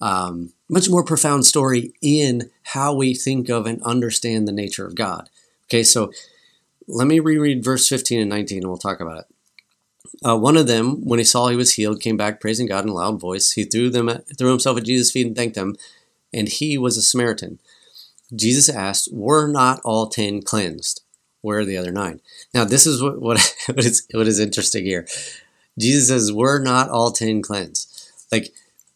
um, 0.00 0.52
much 0.68 0.88
more 0.88 1.02
profound 1.02 1.44
story 1.44 1.92
in 2.00 2.50
how 2.62 2.94
we 2.94 3.12
think 3.12 3.48
of 3.48 3.66
and 3.66 3.82
understand 3.82 4.46
the 4.46 4.52
nature 4.52 4.86
of 4.86 4.94
God. 4.94 5.28
Okay, 5.66 5.82
so 5.82 6.12
let 6.86 7.06
me 7.06 7.18
reread 7.18 7.64
verse 7.64 7.88
15 7.88 8.20
and 8.20 8.30
19 8.30 8.58
and 8.58 8.68
we'll 8.68 8.78
talk 8.78 9.00
about 9.00 9.18
it. 9.18 9.26
Uh, 10.24 10.36
one 10.36 10.56
of 10.56 10.66
them, 10.66 11.04
when 11.04 11.18
he 11.18 11.24
saw 11.24 11.48
he 11.48 11.56
was 11.56 11.74
healed, 11.74 12.00
came 12.00 12.16
back 12.16 12.40
praising 12.40 12.66
God 12.66 12.84
in 12.84 12.90
a 12.90 12.94
loud 12.94 13.20
voice. 13.20 13.52
He 13.52 13.64
threw 13.64 13.90
them 13.90 14.08
at, 14.08 14.36
threw 14.36 14.50
himself 14.50 14.78
at 14.78 14.84
Jesus' 14.84 15.10
feet 15.10 15.26
and 15.26 15.36
thanked 15.36 15.56
him, 15.56 15.76
and 16.32 16.48
he 16.48 16.76
was 16.78 16.96
a 16.96 17.02
Samaritan. 17.02 17.58
Jesus 18.34 18.68
asked, 18.68 19.08
"Were 19.12 19.46
not 19.46 19.80
all 19.84 20.06
ten 20.06 20.42
cleansed?" 20.42 21.02
Where 21.40 21.60
are 21.60 21.64
the 21.64 21.76
other 21.76 21.92
nine? 21.92 22.20
Now, 22.52 22.64
this 22.64 22.86
is 22.86 23.02
what, 23.02 23.20
what, 23.20 23.54
what, 23.66 23.84
is, 23.84 24.06
what 24.12 24.26
is 24.26 24.40
interesting 24.40 24.84
here. 24.84 25.06
Jesus 25.78 26.08
says, 26.08 26.32
We're 26.32 26.58
not 26.58 26.90
all 26.90 27.10
10 27.10 27.42
cleansed. 27.42 28.10
Like, 28.32 28.52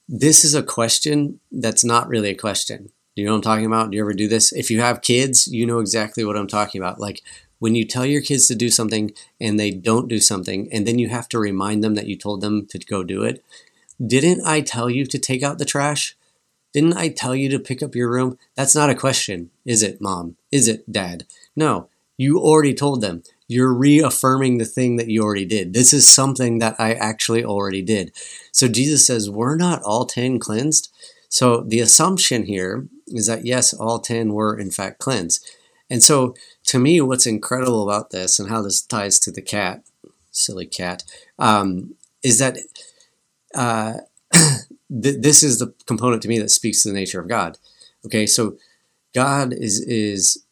this 0.09 0.45
is 0.45 0.55
a 0.55 0.63
question 0.63 1.41
that's 1.51 1.85
not 1.85 2.09
really 2.09 2.31
a 2.31 2.35
question. 2.35 2.91
Do 3.15 3.23
you 3.23 3.27
know 3.27 3.33
what 3.33 3.39
I'm 3.39 3.43
talking 3.43 3.67
about? 3.67 3.91
Do 3.91 3.97
you 3.97 4.03
ever 4.03 4.15
do 4.15 4.29
this? 4.29 4.53
If 4.53 4.71
you 4.71 4.81
have 4.81 5.03
kids, 5.03 5.47
you 5.47 5.67
know 5.67 5.79
exactly 5.79 6.25
what 6.25 6.37
I'm 6.37 6.47
talking 6.47 6.81
about. 6.81 6.99
Like, 6.99 7.23
when 7.63 7.77
you 7.77 7.85
tell 7.85 8.05
your 8.05 8.21
kids 8.21 8.49
to 8.49 8.57
do 8.57 8.69
something 8.69 9.13
and 9.41 9.59
they 9.59 9.71
don't 9.71 10.09
do 10.09 10.19
something, 10.19 10.69
and 10.73 10.85
then 10.85 10.99
you 10.99 11.09
have 11.11 11.29
to 11.29 11.39
remind 11.39 11.85
them 11.85 11.95
that 11.95 12.09
you 12.09 12.17
told 12.17 12.41
them 12.41 12.67
to 12.67 12.77
go 12.81 13.05
do 13.05 13.23
it. 13.23 13.45
Didn't 14.05 14.45
I 14.45 14.63
tell 14.63 14.91
you 14.91 15.07
to 15.07 15.17
take 15.17 15.45
out 15.45 15.59
the 15.59 15.65
trash? 15.65 16.17
Didn't 16.73 16.97
I 16.97 17.09
tell 17.09 17.37
you 17.37 17.49
to 17.51 17.61
pick 17.61 17.81
up 17.81 17.95
your 17.95 18.11
room? 18.11 18.37
That's 18.57 18.75
not 18.75 18.91
a 18.91 18.97
question, 18.97 19.53
is 19.65 19.81
it, 19.81 20.01
mom? 20.01 20.35
Is 20.51 20.67
it, 20.67 20.91
dad? 20.91 21.25
No, 21.55 21.89
you 22.17 22.41
already 22.41 22.75
told 22.75 23.01
them. 23.01 23.23
You're 23.47 23.73
reaffirming 23.73 24.59
the 24.59 24.65
thing 24.65 24.97
that 24.97 25.09
you 25.09 25.23
already 25.23 25.47
did. 25.47 25.73
This 25.73 25.95
is 25.95 26.09
something 26.09 26.59
that 26.59 26.75
I 26.81 26.95
actually 26.95 27.45
already 27.45 27.83
did. 27.83 28.11
So 28.51 28.67
Jesus 28.67 29.07
says, 29.07 29.31
We're 29.31 29.55
not 29.55 29.83
all 29.85 30.05
10 30.05 30.41
cleansed. 30.41 30.89
So 31.29 31.61
the 31.61 31.79
assumption 31.79 32.43
here 32.43 32.89
is 33.07 33.29
that 33.29 33.47
yes, 33.47 33.73
all 33.73 34.01
10 34.01 34.33
were 34.33 34.59
in 34.59 34.73
fact 34.73 34.99
cleansed. 34.99 35.49
And 35.89 36.03
so 36.03 36.35
to 36.73 36.79
me, 36.79 37.03
what's 37.03 37.27
incredible 37.27 37.87
about 37.87 38.13
this 38.13 38.39
and 38.39 38.49
how 38.49 38.63
this 38.63 38.81
ties 38.81 39.19
to 39.19 39.31
the 39.31 39.43
cat, 39.43 39.83
silly 40.31 40.65
cat, 40.65 41.05
um, 41.39 41.97
is 42.23 42.39
that 42.39 42.57
uh, 43.55 43.99
th- 44.33 45.21
this 45.21 45.43
is 45.43 45.59
the 45.59 45.75
component 45.85 46.23
to 46.23 46.29
me 46.29 46.39
that 46.39 46.51
speaks 46.51 46.83
to 46.83 46.89
the 46.89 46.95
nature 46.95 47.21
of 47.21 47.29
God. 47.29 47.59
Okay, 48.07 48.25
so 48.27 48.57
God 49.15 49.53
is 49.53 49.81
is 49.81 50.45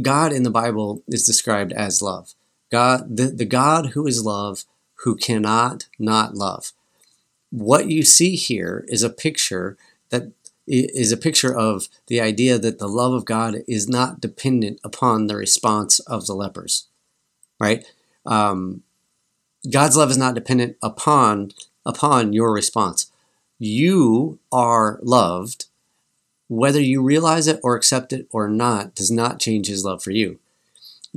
God 0.00 0.32
in 0.32 0.44
the 0.44 0.50
Bible 0.50 1.02
is 1.06 1.26
described 1.26 1.74
as 1.74 2.00
love. 2.00 2.32
God, 2.72 3.14
the, 3.14 3.24
the 3.26 3.44
God 3.44 3.88
who 3.88 4.06
is 4.06 4.24
love, 4.24 4.64
who 5.04 5.14
cannot 5.14 5.88
not 5.98 6.36
love. 6.36 6.72
What 7.50 7.90
you 7.90 8.02
see 8.02 8.34
here 8.34 8.86
is 8.88 9.02
a 9.02 9.10
picture 9.10 9.76
that 10.08 10.32
is 10.66 11.10
a 11.10 11.16
picture 11.16 11.56
of 11.56 11.88
the 12.06 12.20
idea 12.20 12.58
that 12.58 12.78
the 12.78 12.88
love 12.88 13.12
of 13.12 13.24
God 13.24 13.56
is 13.66 13.88
not 13.88 14.20
dependent 14.20 14.80
upon 14.84 15.26
the 15.26 15.36
response 15.36 15.98
of 16.00 16.26
the 16.26 16.34
lepers, 16.34 16.86
right? 17.58 17.84
Um, 18.24 18.82
God's 19.68 19.96
love 19.96 20.10
is 20.10 20.18
not 20.18 20.34
dependent 20.34 20.76
upon 20.82 21.52
upon 21.84 22.32
your 22.32 22.52
response. 22.52 23.10
You 23.58 24.38
are 24.52 24.98
loved 25.02 25.66
whether 26.48 26.80
you 26.80 27.00
realize 27.00 27.46
it 27.46 27.60
or 27.62 27.76
accept 27.76 28.12
it 28.12 28.26
or 28.32 28.48
not 28.48 28.94
does 28.94 29.10
not 29.10 29.38
change 29.38 29.68
his 29.68 29.84
love 29.84 30.02
for 30.02 30.10
you. 30.10 30.38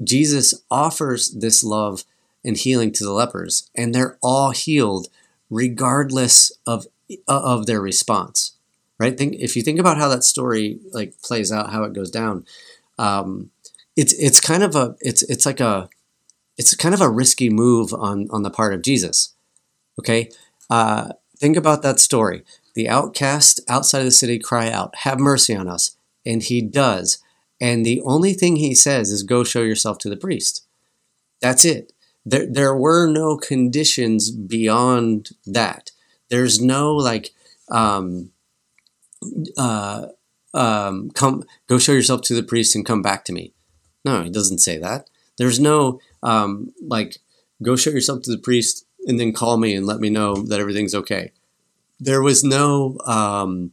Jesus 0.01 0.53
offers 0.69 1.31
this 1.31 1.63
love 1.63 2.03
and 2.45 2.55
healing 2.55 2.91
to 2.91 3.03
the 3.03 3.11
lepers, 3.11 3.69
and 3.75 3.93
they're 3.93 4.17
all 4.21 4.51
healed 4.51 5.07
regardless 5.49 6.51
of 6.65 6.87
of 7.27 7.65
their 7.65 7.81
response. 7.81 8.52
Right? 8.99 9.17
Think 9.17 9.35
if 9.39 9.55
you 9.55 9.63
think 9.63 9.79
about 9.79 9.97
how 9.97 10.07
that 10.09 10.23
story 10.23 10.79
like 10.91 11.13
plays 11.23 11.51
out, 11.51 11.71
how 11.71 11.83
it 11.83 11.93
goes 11.93 12.11
down. 12.11 12.45
Um, 12.97 13.49
it's 13.95 14.13
it's 14.13 14.39
kind 14.39 14.63
of 14.63 14.75
a 14.75 14.95
it's 14.99 15.23
it's 15.23 15.45
like 15.45 15.59
a 15.59 15.89
it's 16.57 16.75
kind 16.75 16.93
of 16.93 17.01
a 17.01 17.09
risky 17.09 17.49
move 17.49 17.93
on 17.93 18.27
on 18.29 18.43
the 18.43 18.51
part 18.51 18.73
of 18.73 18.81
Jesus. 18.81 19.33
Okay, 19.99 20.29
uh, 20.69 21.13
think 21.37 21.57
about 21.57 21.81
that 21.81 21.99
story. 21.99 22.43
The 22.73 22.89
outcast 22.89 23.61
outside 23.67 23.99
of 23.99 24.05
the 24.05 24.11
city 24.11 24.39
cry 24.39 24.69
out, 24.71 24.95
Have 24.97 25.19
mercy 25.19 25.55
on 25.55 25.67
us. 25.67 25.95
And 26.25 26.41
he 26.41 26.61
does. 26.61 27.21
And 27.61 27.85
the 27.85 28.01
only 28.01 28.33
thing 28.33 28.55
he 28.55 28.73
says 28.73 29.11
is, 29.11 29.23
Go 29.23 29.43
show 29.43 29.61
yourself 29.61 29.97
to 29.99 30.09
the 30.09 30.17
priest. 30.17 30.65
That's 31.41 31.65
it. 31.65 31.93
There, 32.25 32.47
there 32.49 32.75
were 32.75 33.07
no 33.07 33.37
conditions 33.37 34.31
beyond 34.31 35.31
that. 35.45 35.91
There's 36.29 36.61
no 36.61 36.95
like, 36.95 37.31
um, 37.69 38.31
uh, 39.57 40.07
um, 40.53 41.09
come, 41.11 41.43
go 41.67 41.77
show 41.77 41.93
yourself 41.93 42.21
to 42.23 42.33
the 42.33 42.43
priest 42.43 42.75
and 42.75 42.85
come 42.85 43.01
back 43.01 43.25
to 43.25 43.33
me. 43.33 43.53
No, 44.05 44.23
he 44.23 44.29
doesn't 44.29 44.59
say 44.59 44.77
that. 44.77 45.09
There's 45.37 45.59
no 45.59 45.99
um, 46.21 46.73
like, 46.81 47.17
go 47.61 47.75
show 47.75 47.89
yourself 47.89 48.21
to 48.23 48.31
the 48.31 48.37
priest 48.37 48.85
and 49.07 49.19
then 49.19 49.33
call 49.33 49.57
me 49.57 49.75
and 49.75 49.85
let 49.85 49.99
me 49.99 50.09
know 50.09 50.35
that 50.35 50.59
everything's 50.59 50.95
okay 50.95 51.31
there 52.03 52.21
was 52.21 52.43
no, 52.43 52.97
um, 53.05 53.71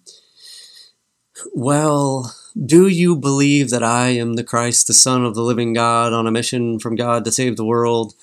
well, 1.53 2.35
do 2.67 2.87
you 2.87 3.17
believe 3.17 3.71
that 3.71 3.83
I 3.83 4.09
am 4.09 4.35
the 4.35 4.45
Christ, 4.45 4.87
the 4.87 4.95
Son 4.95 5.25
of 5.25 5.35
the 5.35 5.43
living 5.43 5.73
God, 5.73 6.13
on 6.13 6.27
a 6.27 6.31
mission 6.31 6.79
from 6.79 6.97
God 6.97 7.25
to 7.25 7.33
save 7.33 7.57
the 7.57 7.65
world? 7.65 8.15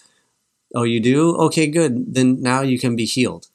Oh, 0.74 0.84
you 0.84 1.00
do? 1.00 1.36
Okay, 1.38 1.68
good. 1.68 2.14
Then 2.14 2.42
now 2.42 2.62
you 2.62 2.80
can 2.80 2.96
be 2.96 3.06
healed. 3.06 3.48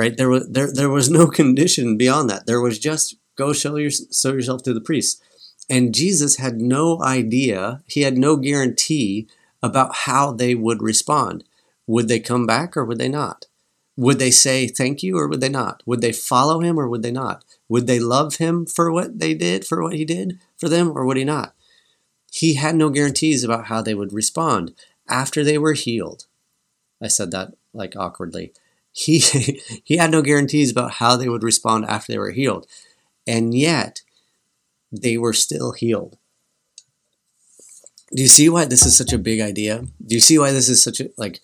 Right? 0.00 0.16
There 0.16 0.30
was 0.30 0.48
there 0.48 0.72
there 0.72 0.88
was 0.88 1.10
no 1.10 1.26
condition 1.40 1.98
beyond 1.98 2.30
that. 2.30 2.46
There 2.46 2.62
was 2.62 2.78
just 2.78 3.16
go 3.36 3.52
show, 3.52 3.76
your, 3.76 3.90
show 3.90 4.32
yourself 4.32 4.62
to 4.62 4.72
the 4.72 4.80
priest. 4.80 5.22
And 5.68 5.94
Jesus 5.94 6.36
had 6.36 6.58
no 6.58 7.02
idea, 7.02 7.82
he 7.86 8.00
had 8.00 8.16
no 8.16 8.36
guarantee 8.36 9.28
about 9.62 9.94
how 10.06 10.32
they 10.32 10.54
would 10.54 10.80
respond. 10.80 11.44
Would 11.86 12.08
they 12.08 12.18
come 12.18 12.46
back 12.46 12.78
or 12.78 12.84
would 12.86 12.96
they 12.96 13.10
not? 13.10 13.44
Would 13.96 14.18
they 14.18 14.30
say 14.30 14.68
thank 14.68 15.02
you 15.02 15.18
or 15.18 15.28
would 15.28 15.42
they 15.42 15.50
not? 15.50 15.82
Would 15.84 16.00
they 16.00 16.12
follow 16.12 16.60
him 16.60 16.80
or 16.80 16.88
would 16.88 17.02
they 17.02 17.12
not? 17.12 17.44
Would 17.68 17.86
they 17.86 18.00
love 18.00 18.36
him 18.36 18.64
for 18.64 18.90
what 18.90 19.18
they 19.18 19.34
did, 19.34 19.66
for 19.66 19.82
what 19.82 19.94
he 19.94 20.06
did 20.06 20.38
for 20.56 20.70
them, 20.70 20.96
or 20.96 21.04
would 21.04 21.18
he 21.18 21.24
not? 21.24 21.54
He 22.32 22.54
had 22.54 22.74
no 22.74 22.88
guarantees 22.88 23.44
about 23.44 23.66
how 23.66 23.82
they 23.82 23.94
would 23.94 24.14
respond 24.14 24.74
after 25.10 25.44
they 25.44 25.58
were 25.58 25.74
healed. 25.74 26.24
I 27.02 27.08
said 27.08 27.32
that 27.32 27.52
like 27.74 27.94
awkwardly. 27.96 28.54
He 28.92 29.18
he 29.84 29.96
had 29.96 30.10
no 30.10 30.22
guarantees 30.22 30.70
about 30.70 30.92
how 30.92 31.16
they 31.16 31.28
would 31.28 31.42
respond 31.42 31.86
after 31.86 32.12
they 32.12 32.18
were 32.18 32.30
healed. 32.30 32.66
And 33.26 33.54
yet 33.54 34.02
they 34.90 35.16
were 35.16 35.32
still 35.32 35.72
healed. 35.72 36.16
Do 38.12 38.22
you 38.22 38.28
see 38.28 38.48
why 38.48 38.64
this 38.64 38.84
is 38.84 38.96
such 38.96 39.12
a 39.12 39.18
big 39.18 39.40
idea? 39.40 39.84
Do 40.04 40.14
you 40.14 40.20
see 40.20 40.38
why 40.38 40.50
this 40.50 40.68
is 40.68 40.82
such 40.82 41.00
a 41.00 41.10
like 41.16 41.40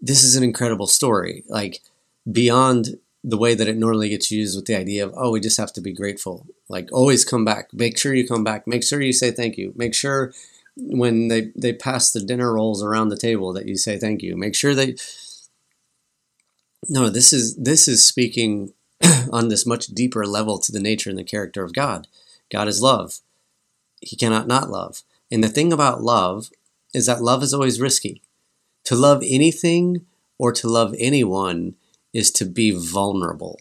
this 0.00 0.22
is 0.22 0.36
an 0.36 0.44
incredible 0.44 0.86
story. 0.86 1.44
Like 1.48 1.80
beyond 2.30 2.98
the 3.24 3.38
way 3.38 3.54
that 3.54 3.68
it 3.68 3.76
normally 3.76 4.08
gets 4.08 4.30
used 4.30 4.56
with 4.56 4.66
the 4.66 4.76
idea 4.76 5.04
of, 5.04 5.12
oh, 5.16 5.32
we 5.32 5.40
just 5.40 5.58
have 5.58 5.72
to 5.72 5.80
be 5.80 5.92
grateful. 5.92 6.46
Like 6.68 6.88
always 6.92 7.24
come 7.24 7.44
back. 7.44 7.72
Make 7.72 7.98
sure 7.98 8.14
you 8.14 8.26
come 8.26 8.44
back. 8.44 8.66
Make 8.66 8.84
sure 8.84 9.00
you 9.00 9.12
say 9.12 9.30
thank 9.30 9.58
you. 9.58 9.72
Make 9.76 9.94
sure 9.94 10.32
when 10.76 11.28
they, 11.28 11.52
they 11.56 11.72
pass 11.72 12.12
the 12.12 12.20
dinner 12.20 12.52
rolls 12.52 12.82
around 12.82 13.08
the 13.08 13.16
table 13.16 13.52
that 13.54 13.66
you 13.66 13.76
say 13.76 13.98
thank 13.98 14.22
you. 14.22 14.36
Make 14.36 14.54
sure 14.54 14.74
they 14.74 14.94
No, 16.88 17.08
this 17.08 17.32
is 17.32 17.56
this 17.56 17.88
is 17.88 18.04
speaking 18.04 18.72
on 19.32 19.48
this 19.48 19.66
much 19.66 19.88
deeper 19.88 20.26
level 20.26 20.58
to 20.58 20.72
the 20.72 20.80
nature 20.80 21.10
and 21.10 21.18
the 21.18 21.24
character 21.24 21.64
of 21.64 21.74
God. 21.74 22.06
God 22.50 22.68
is 22.68 22.82
love. 22.82 23.20
He 24.00 24.16
cannot 24.16 24.46
not 24.46 24.70
love. 24.70 25.02
And 25.30 25.42
the 25.42 25.48
thing 25.48 25.72
about 25.72 26.02
love 26.02 26.50
is 26.94 27.06
that 27.06 27.22
love 27.22 27.42
is 27.42 27.52
always 27.52 27.80
risky. 27.80 28.22
To 28.84 28.94
love 28.94 29.22
anything 29.24 30.06
or 30.38 30.52
to 30.52 30.68
love 30.68 30.94
anyone 30.98 31.74
is 32.12 32.30
to 32.32 32.44
be 32.44 32.70
vulnerable, 32.70 33.60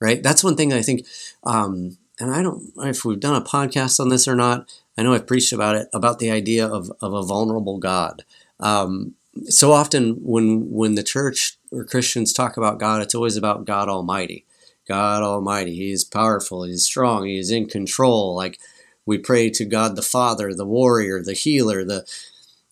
right? 0.00 0.22
That's 0.22 0.42
one 0.42 0.56
thing 0.56 0.72
I 0.72 0.80
think, 0.80 1.06
um, 1.44 1.98
and 2.18 2.30
I 2.34 2.42
don't 2.42 2.76
know 2.76 2.84
if 2.84 3.04
we've 3.04 3.20
done 3.20 3.40
a 3.40 3.44
podcast 3.44 4.00
on 4.00 4.08
this 4.08 4.26
or 4.26 4.34
not. 4.34 4.72
I 4.96 5.02
know 5.02 5.12
I've 5.12 5.26
preached 5.26 5.52
about 5.52 5.76
it, 5.76 5.88
about 5.92 6.18
the 6.18 6.30
idea 6.30 6.66
of, 6.66 6.90
of 7.00 7.12
a 7.12 7.22
vulnerable 7.22 7.78
God. 7.78 8.24
Um, 8.58 9.14
so 9.48 9.72
often 9.72 10.14
when 10.24 10.72
when 10.72 10.94
the 10.96 11.02
church 11.02 11.57
or 11.70 11.84
Christians 11.84 12.32
talk 12.32 12.56
about 12.56 12.78
God, 12.78 13.02
it's 13.02 13.14
always 13.14 13.36
about 13.36 13.64
God 13.64 13.88
Almighty. 13.88 14.44
God 14.86 15.22
Almighty. 15.22 15.74
He 15.74 15.92
is 15.92 16.04
powerful. 16.04 16.64
He 16.64 16.72
is 16.72 16.84
strong. 16.84 17.26
He 17.26 17.38
is 17.38 17.50
in 17.50 17.66
control. 17.66 18.34
Like 18.34 18.58
we 19.04 19.18
pray 19.18 19.50
to 19.50 19.64
God 19.64 19.96
the 19.96 20.02
Father, 20.02 20.54
the 20.54 20.64
warrior, 20.64 21.22
the 21.22 21.34
healer, 21.34 21.84
the 21.84 22.06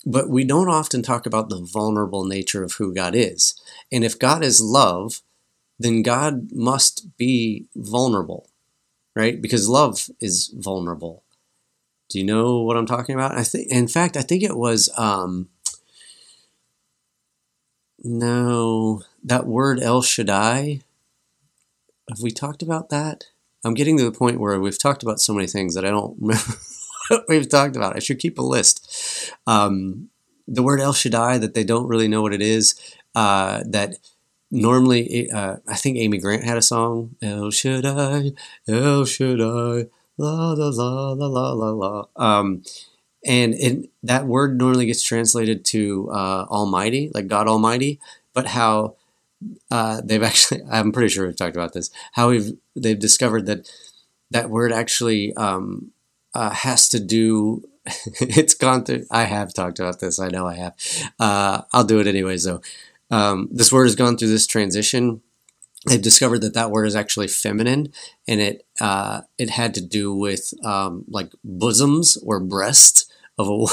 but 0.09 0.31
we 0.31 0.45
don't 0.45 0.69
often 0.69 1.03
talk 1.03 1.27
about 1.27 1.49
the 1.49 1.61
vulnerable 1.61 2.25
nature 2.25 2.63
of 2.63 2.75
who 2.75 2.95
God 2.95 3.15
is. 3.17 3.61
And 3.91 4.05
if 4.05 4.19
God 4.19 4.45
is 4.45 4.61
love, 4.61 5.21
then 5.81 6.03
God 6.03 6.53
must 6.53 7.17
be 7.17 7.67
vulnerable, 7.75 8.49
right? 9.17 9.43
Because 9.43 9.69
love 9.69 10.09
is 10.21 10.55
vulnerable. 10.55 11.25
Do 12.09 12.21
you 12.21 12.25
know 12.25 12.63
what 12.63 12.77
I'm 12.77 12.87
talking 12.87 13.17
about? 13.17 13.37
I 13.37 13.43
think, 13.43 13.69
in 13.69 13.89
fact, 13.89 14.17
I 14.17 14.23
think 14.23 14.45
it 14.45 14.57
was, 14.57 14.89
um, 14.97 15.49
no, 18.07 19.03
that 19.25 19.47
word 19.47 19.81
El 19.81 20.03
Shaddai. 20.03 20.81
Have 22.09 22.21
we 22.21 22.31
talked 22.31 22.63
about 22.63 22.89
that? 22.91 23.25
I'm 23.65 23.75
getting 23.75 23.99
to 23.99 24.05
the 24.05 24.17
point 24.17 24.39
where 24.39 24.61
we've 24.61 24.79
talked 24.79 25.03
about 25.03 25.21
so 25.21 25.35
many 25.35 25.49
things 25.49 25.75
that 25.75 25.85
I 25.85 25.91
don't 25.91 26.17
remember 26.21 26.55
what 27.09 27.25
we've 27.29 27.49
talked 27.49 27.75
about. 27.75 27.97
I 27.97 27.99
should 27.99 28.21
keep 28.21 28.39
a 28.39 28.43
list. 28.43 29.33
Um, 29.47 30.09
the 30.47 30.63
word 30.63 30.81
El 30.81 30.93
Shaddai 30.93 31.39
that 31.39 31.55
they 31.55 31.65
don't 31.65 31.89
really 31.89 32.07
know 32.07 32.23
what 32.23 32.33
it 32.33 32.43
is. 32.43 32.81
Uh, 33.15 33.65
that 33.67 33.95
normally, 34.51 35.29
uh, 35.31 35.57
I 35.67 35.75
think 35.75 35.97
Amy 35.99 36.19
Grant 36.19 36.45
had 36.45 36.59
a 36.59 36.63
song, 36.63 37.17
El 37.21 37.51
Shaddai, 37.51 38.33
El 38.69 39.05
Shaddai, 39.05 39.87
la 40.19 40.53
la 40.53 40.69
la 40.69 41.13
la 41.13 41.27
la 41.27 41.53
la 41.53 41.71
la. 41.71 42.05
Um, 42.15 42.63
and 43.27 43.55
it, 43.55 43.91
that 44.05 44.27
word 44.27 44.57
normally 44.57 44.87
gets 44.87 45.03
translated 45.03 45.65
to 45.67 46.09
uh, 46.13 46.47
Almighty, 46.49 47.11
like 47.13 47.27
God 47.27 47.49
Almighty. 47.49 47.99
But 48.33 48.47
how 48.49 48.95
uh, 49.71 50.01
they've 50.05 50.23
actually, 50.23 50.63
I'm 50.71 50.93
pretty 50.93 51.09
sure 51.09 51.27
we've 51.27 51.37
talked 51.37 51.57
about 51.57 51.73
this, 51.73 51.91
how 52.13 52.31
we've 52.31 52.57
they've 52.75 52.99
discovered 52.99 53.47
that 53.47 53.71
that 54.31 54.49
word 54.49 54.73
actually 54.73 55.35
um, 55.35 55.91
uh, 56.35 56.51
has 56.51 56.89
to 56.91 57.01
do. 57.01 57.69
it's 58.21 58.55
gone 58.55 58.85
through. 58.85 59.07
I 59.11 59.25
have 59.25 59.53
talked 59.53 59.79
about 59.79 60.01
this. 60.01 60.19
I 60.19 60.29
know 60.29 60.47
I 60.47 60.55
have. 60.55 60.75
Uh, 61.19 61.63
I'll 61.73 61.85
do 61.85 62.01
it 62.01 62.07
anyways, 62.07 62.45
though. 62.45 62.61
Um, 63.11 63.49
this 63.53 63.73
word 63.73 63.85
has 63.85 63.95
gone 63.95 64.17
through 64.17 64.31
this 64.31 64.47
transition 64.47 65.21
they've 65.87 66.03
discovered 66.03 66.41
that 66.41 66.55
that 66.55 66.71
word 66.71 66.87
is 66.87 66.97
actually 66.97 67.29
feminine 67.29 67.93
and 68.27 68.41
it 68.41 68.67
uh, 68.81 69.23
it 69.39 69.51
had 69.51 69.75
to 69.75 69.81
do 69.81 70.15
with 70.15 70.53
um, 70.65 71.05
like 71.09 71.33
bosoms 71.45 72.17
or 72.19 72.41
breasts 72.41 73.07
of 73.39 73.49
a 73.49 73.67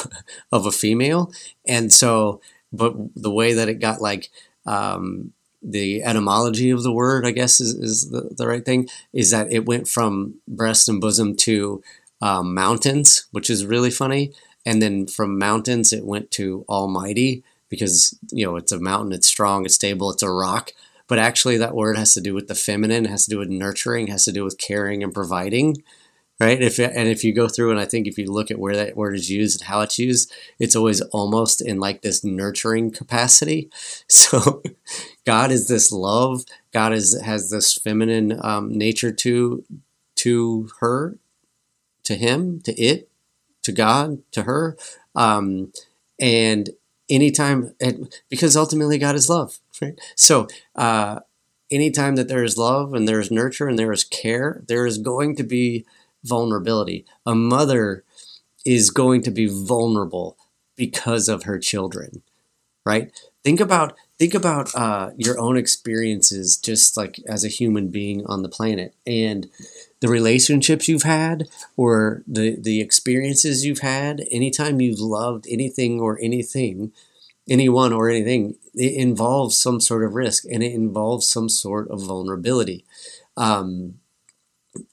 of 0.56 0.66
a 0.66 0.72
female. 0.72 1.32
And 1.68 1.92
so 1.92 2.42
but 2.72 2.96
the 3.16 3.32
way 3.32 3.54
that 3.54 3.70
it 3.70 3.76
got 3.76 4.02
like 4.02 4.32
um, 4.66 5.34
the 5.62 6.04
etymology 6.04 6.72
of 6.72 6.84
the 6.84 6.92
word 6.92 7.26
i 7.26 7.32
guess 7.32 7.62
is, 7.62 7.74
is 7.76 8.10
the, 8.10 8.30
the 8.36 8.46
right 8.46 8.66
thing 8.66 8.90
is 9.14 9.32
that 9.32 9.50
it 9.50 9.66
went 9.66 9.88
from 9.88 10.34
breast 10.46 10.90
and 10.90 11.00
bosom 11.00 11.38
to 11.38 11.82
um, 12.24 12.54
mountains 12.54 13.26
which 13.32 13.50
is 13.50 13.66
really 13.66 13.92
funny. 13.92 14.32
And 14.66 14.82
then 14.82 15.08
from 15.08 15.38
mountains 15.38 15.92
it 15.92 16.06
went 16.06 16.32
to 16.32 16.64
almighty 16.70 17.44
because 17.68 18.18
you 18.32 18.46
know 18.46 18.56
it's 18.56 18.72
a 18.72 18.80
mountain 18.80 19.12
it's 19.12 19.28
strong 19.28 19.66
it's 19.66 19.76
stable 19.76 20.10
it's 20.10 20.24
a 20.24 20.32
rock. 20.32 20.72
But 21.08 21.20
actually 21.20 21.58
that 21.58 21.76
word 21.76 21.98
has 21.98 22.14
to 22.14 22.22
do 22.22 22.34
with 22.34 22.48
the 22.48 22.56
feminine 22.56 23.06
has 23.06 23.26
to 23.26 23.32
do 23.32 23.40
with 23.40 23.50
nurturing 23.50 24.08
has 24.08 24.24
to 24.24 24.32
do 24.32 24.46
with 24.46 24.58
caring 24.58 25.04
and 25.04 25.14
providing 25.14 25.84
right? 26.40 26.62
If 26.62 26.80
and 26.80 27.08
if 27.08 27.24
you 27.24 27.34
go 27.34 27.48
through 27.48 27.72
and 27.72 27.80
i 27.80 27.86
think 27.86 28.08
if 28.08 28.18
you 28.18 28.32
look 28.32 28.52
at 28.52 28.60
where 28.60 28.76
that 28.76 28.98
word 28.98 29.16
is 29.16 29.30
used 29.30 29.62
and 29.62 29.68
how 29.68 29.82
it's 29.82 30.00
used 30.00 30.32
it's 30.60 30.76
always 30.76 31.02
almost 31.02 31.62
in 31.62 31.80
like 31.80 32.02
this 32.02 32.24
nurturing 32.24 32.92
capacity. 32.92 33.70
So 34.08 34.62
god 35.26 35.52
is 35.52 35.68
this 35.68 35.92
love. 35.92 36.44
God 36.72 36.94
is 36.94 37.20
has 37.22 37.50
this 37.50 37.74
feminine 37.78 38.40
um, 38.44 38.76
nature 38.78 39.12
to 39.12 39.64
to 40.16 40.70
her 40.80 41.18
to 42.04 42.16
him 42.16 42.62
to 42.62 42.74
it 42.74 43.10
to 43.64 43.72
god 43.72 44.22
to 44.32 44.44
her. 44.44 44.78
Um, 45.16 45.72
and 46.20 46.70
anytime 47.10 47.76
and 47.82 48.14
because 48.30 48.56
ultimately 48.56 48.98
god 48.98 49.16
is 49.16 49.30
love 49.30 49.60
right? 49.82 50.00
So 50.16 50.48
uh, 50.76 51.20
anytime 51.72 52.16
that 52.16 52.28
there 52.28 52.44
is 52.44 52.58
love 52.58 52.94
and 52.94 53.08
there 53.08 53.20
is 53.20 53.32
nurture 53.32 53.68
and 53.68 53.78
there 53.78 53.92
is 53.92 54.04
care 54.04 54.64
there 54.68 54.86
is 54.86 54.98
going 54.98 55.36
to 55.36 55.44
be 55.44 55.86
vulnerability. 56.24 57.06
A 57.26 57.36
mother 57.36 58.04
is 58.66 58.92
going 58.92 59.22
to 59.24 59.32
be 59.32 59.48
vulnerable 59.48 60.38
because 60.76 61.30
of 61.30 61.44
her 61.44 61.60
children 61.60 62.24
right? 62.86 63.12
Think 63.44 63.60
about 63.60 63.98
think 64.20 64.34
about 64.34 64.74
uh, 64.76 65.12
your 65.18 65.40
own 65.40 65.58
experiences 65.58 66.58
just 66.58 66.96
like 66.96 67.20
as 67.28 67.44
a 67.44 67.50
human 67.50 67.90
being 67.90 68.26
on 68.26 68.42
the 68.42 68.50
planet 68.50 68.96
and 69.06 69.50
the 70.00 70.08
relationships 70.08 70.88
you've 70.88 71.04
had 71.04 71.50
or 71.76 72.24
the 72.28 72.58
the 72.60 72.82
experiences 72.82 73.66
you've 73.66 73.80
had. 73.80 74.26
Anytime 74.32 74.82
you've 74.82 75.00
loved 75.00 75.46
anything 75.50 76.00
or 76.00 76.20
anything 76.22 76.92
anyone 77.50 77.92
or 77.92 78.10
anything 78.10 78.56
it 78.74 78.94
involves 78.94 79.58
some 79.58 79.82
sort 79.82 80.04
of 80.04 80.14
risk 80.14 80.46
and 80.46 80.64
it 80.64 80.72
involves 80.72 81.28
some 81.28 81.50
sort 81.50 81.90
of 81.90 82.02
vulnerability. 82.02 82.86
Um, 83.36 83.96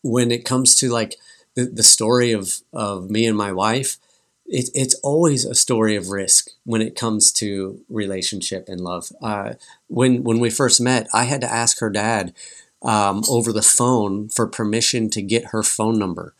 when 0.02 0.30
it 0.30 0.44
comes 0.44 0.74
to 0.76 0.88
like 0.90 1.16
the, 1.54 1.64
the 1.64 1.82
story 1.82 2.32
of 2.32 2.60
of 2.72 3.10
me 3.10 3.26
and 3.26 3.36
my 3.36 3.52
wife 3.52 3.98
it, 4.46 4.68
it's 4.74 4.94
always 4.96 5.44
a 5.44 5.54
story 5.54 5.94
of 5.94 6.08
risk 6.08 6.50
when 6.64 6.82
it 6.82 6.96
comes 6.96 7.30
to 7.30 7.80
relationship 7.88 8.68
and 8.68 8.80
love 8.80 9.12
uh, 9.22 9.54
when 9.88 10.22
when 10.22 10.40
we 10.40 10.50
first 10.50 10.80
met 10.80 11.08
i 11.14 11.24
had 11.24 11.40
to 11.40 11.52
ask 11.52 11.80
her 11.80 11.90
dad 11.90 12.34
um, 12.82 13.22
over 13.28 13.52
the 13.52 13.62
phone 13.62 14.28
for 14.28 14.46
permission 14.46 15.10
to 15.10 15.22
get 15.22 15.46
her 15.46 15.62
phone 15.62 15.98
number. 15.98 16.34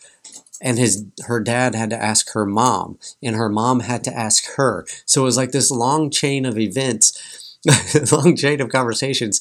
And 0.62 0.78
his 0.78 1.04
her 1.24 1.40
dad 1.40 1.74
had 1.74 1.90
to 1.90 2.02
ask 2.02 2.32
her 2.32 2.44
mom, 2.44 2.98
and 3.22 3.34
her 3.34 3.48
mom 3.48 3.80
had 3.80 4.04
to 4.04 4.14
ask 4.14 4.44
her. 4.56 4.84
So 5.06 5.22
it 5.22 5.24
was 5.24 5.36
like 5.36 5.52
this 5.52 5.70
long 5.70 6.10
chain 6.10 6.44
of 6.44 6.58
events, 6.58 7.58
long 8.12 8.36
chain 8.36 8.60
of 8.60 8.68
conversations 8.68 9.40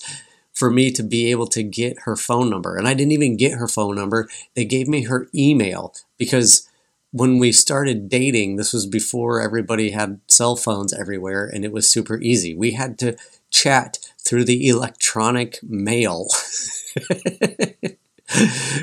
for 0.60 0.70
me 0.70 0.92
to 0.92 1.02
be 1.04 1.32
able 1.32 1.48
to 1.48 1.64
get 1.64 2.00
her 2.00 2.18
phone 2.18 2.50
number. 2.50 2.76
And 2.76 2.86
I 2.86 2.94
didn't 2.94 3.14
even 3.14 3.38
get 3.38 3.54
her 3.54 3.68
phone 3.70 3.96
number. 3.96 4.28
They 4.56 4.66
gave 4.66 4.90
me 4.90 5.04
her 5.04 5.30
email 5.34 5.96
because 6.18 6.68
when 7.12 7.40
we 7.40 7.54
started 7.54 8.10
dating, 8.10 8.58
this 8.58 8.74
was 8.74 8.86
before 8.86 9.40
everybody 9.40 9.92
had 9.92 10.20
cell 10.28 10.58
phones 10.58 10.92
everywhere 10.92 11.46
and 11.46 11.64
it 11.64 11.72
was 11.72 11.90
super 11.90 12.20
easy. 12.20 12.54
We 12.54 12.72
had 12.72 13.00
to 13.00 13.16
chat 13.50 14.00
through 14.20 14.44
the 14.44 14.68
electronic 14.68 15.60
mail. 15.64 16.28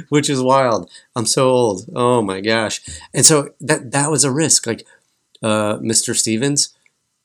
which 0.08 0.30
is 0.30 0.40
wild. 0.40 0.90
I'm 1.14 1.26
so 1.26 1.50
old. 1.50 1.84
Oh 1.94 2.22
my 2.22 2.40
gosh. 2.40 2.80
And 3.12 3.26
so 3.26 3.50
that 3.60 3.90
that 3.92 4.10
was 4.10 4.24
a 4.24 4.32
risk. 4.32 4.66
Like, 4.66 4.86
uh, 5.42 5.76
Mr. 5.76 6.16
Stevens, 6.16 6.74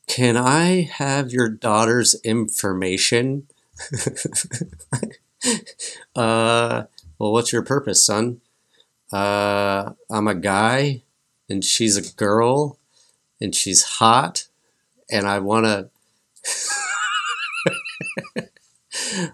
can 0.08 0.36
I 0.36 0.82
have 0.82 1.32
your 1.32 1.48
daughter's 1.48 2.16
information? 2.24 3.48
uh, 6.16 6.84
well, 7.20 7.32
what's 7.32 7.54
your 7.54 7.64
purpose, 7.64 8.06
son? 8.06 8.42
Uh, 9.12 9.94
I'm 10.10 10.28
a 10.28 10.36
guy, 10.36 11.04
and 11.50 11.64
she's 11.64 11.98
a 11.98 12.14
girl, 12.16 12.80
and 13.40 13.54
she's 13.54 13.84
hot, 13.84 14.48
and 15.10 15.28
I 15.28 15.40
want 15.40 15.66
to. 15.66 15.90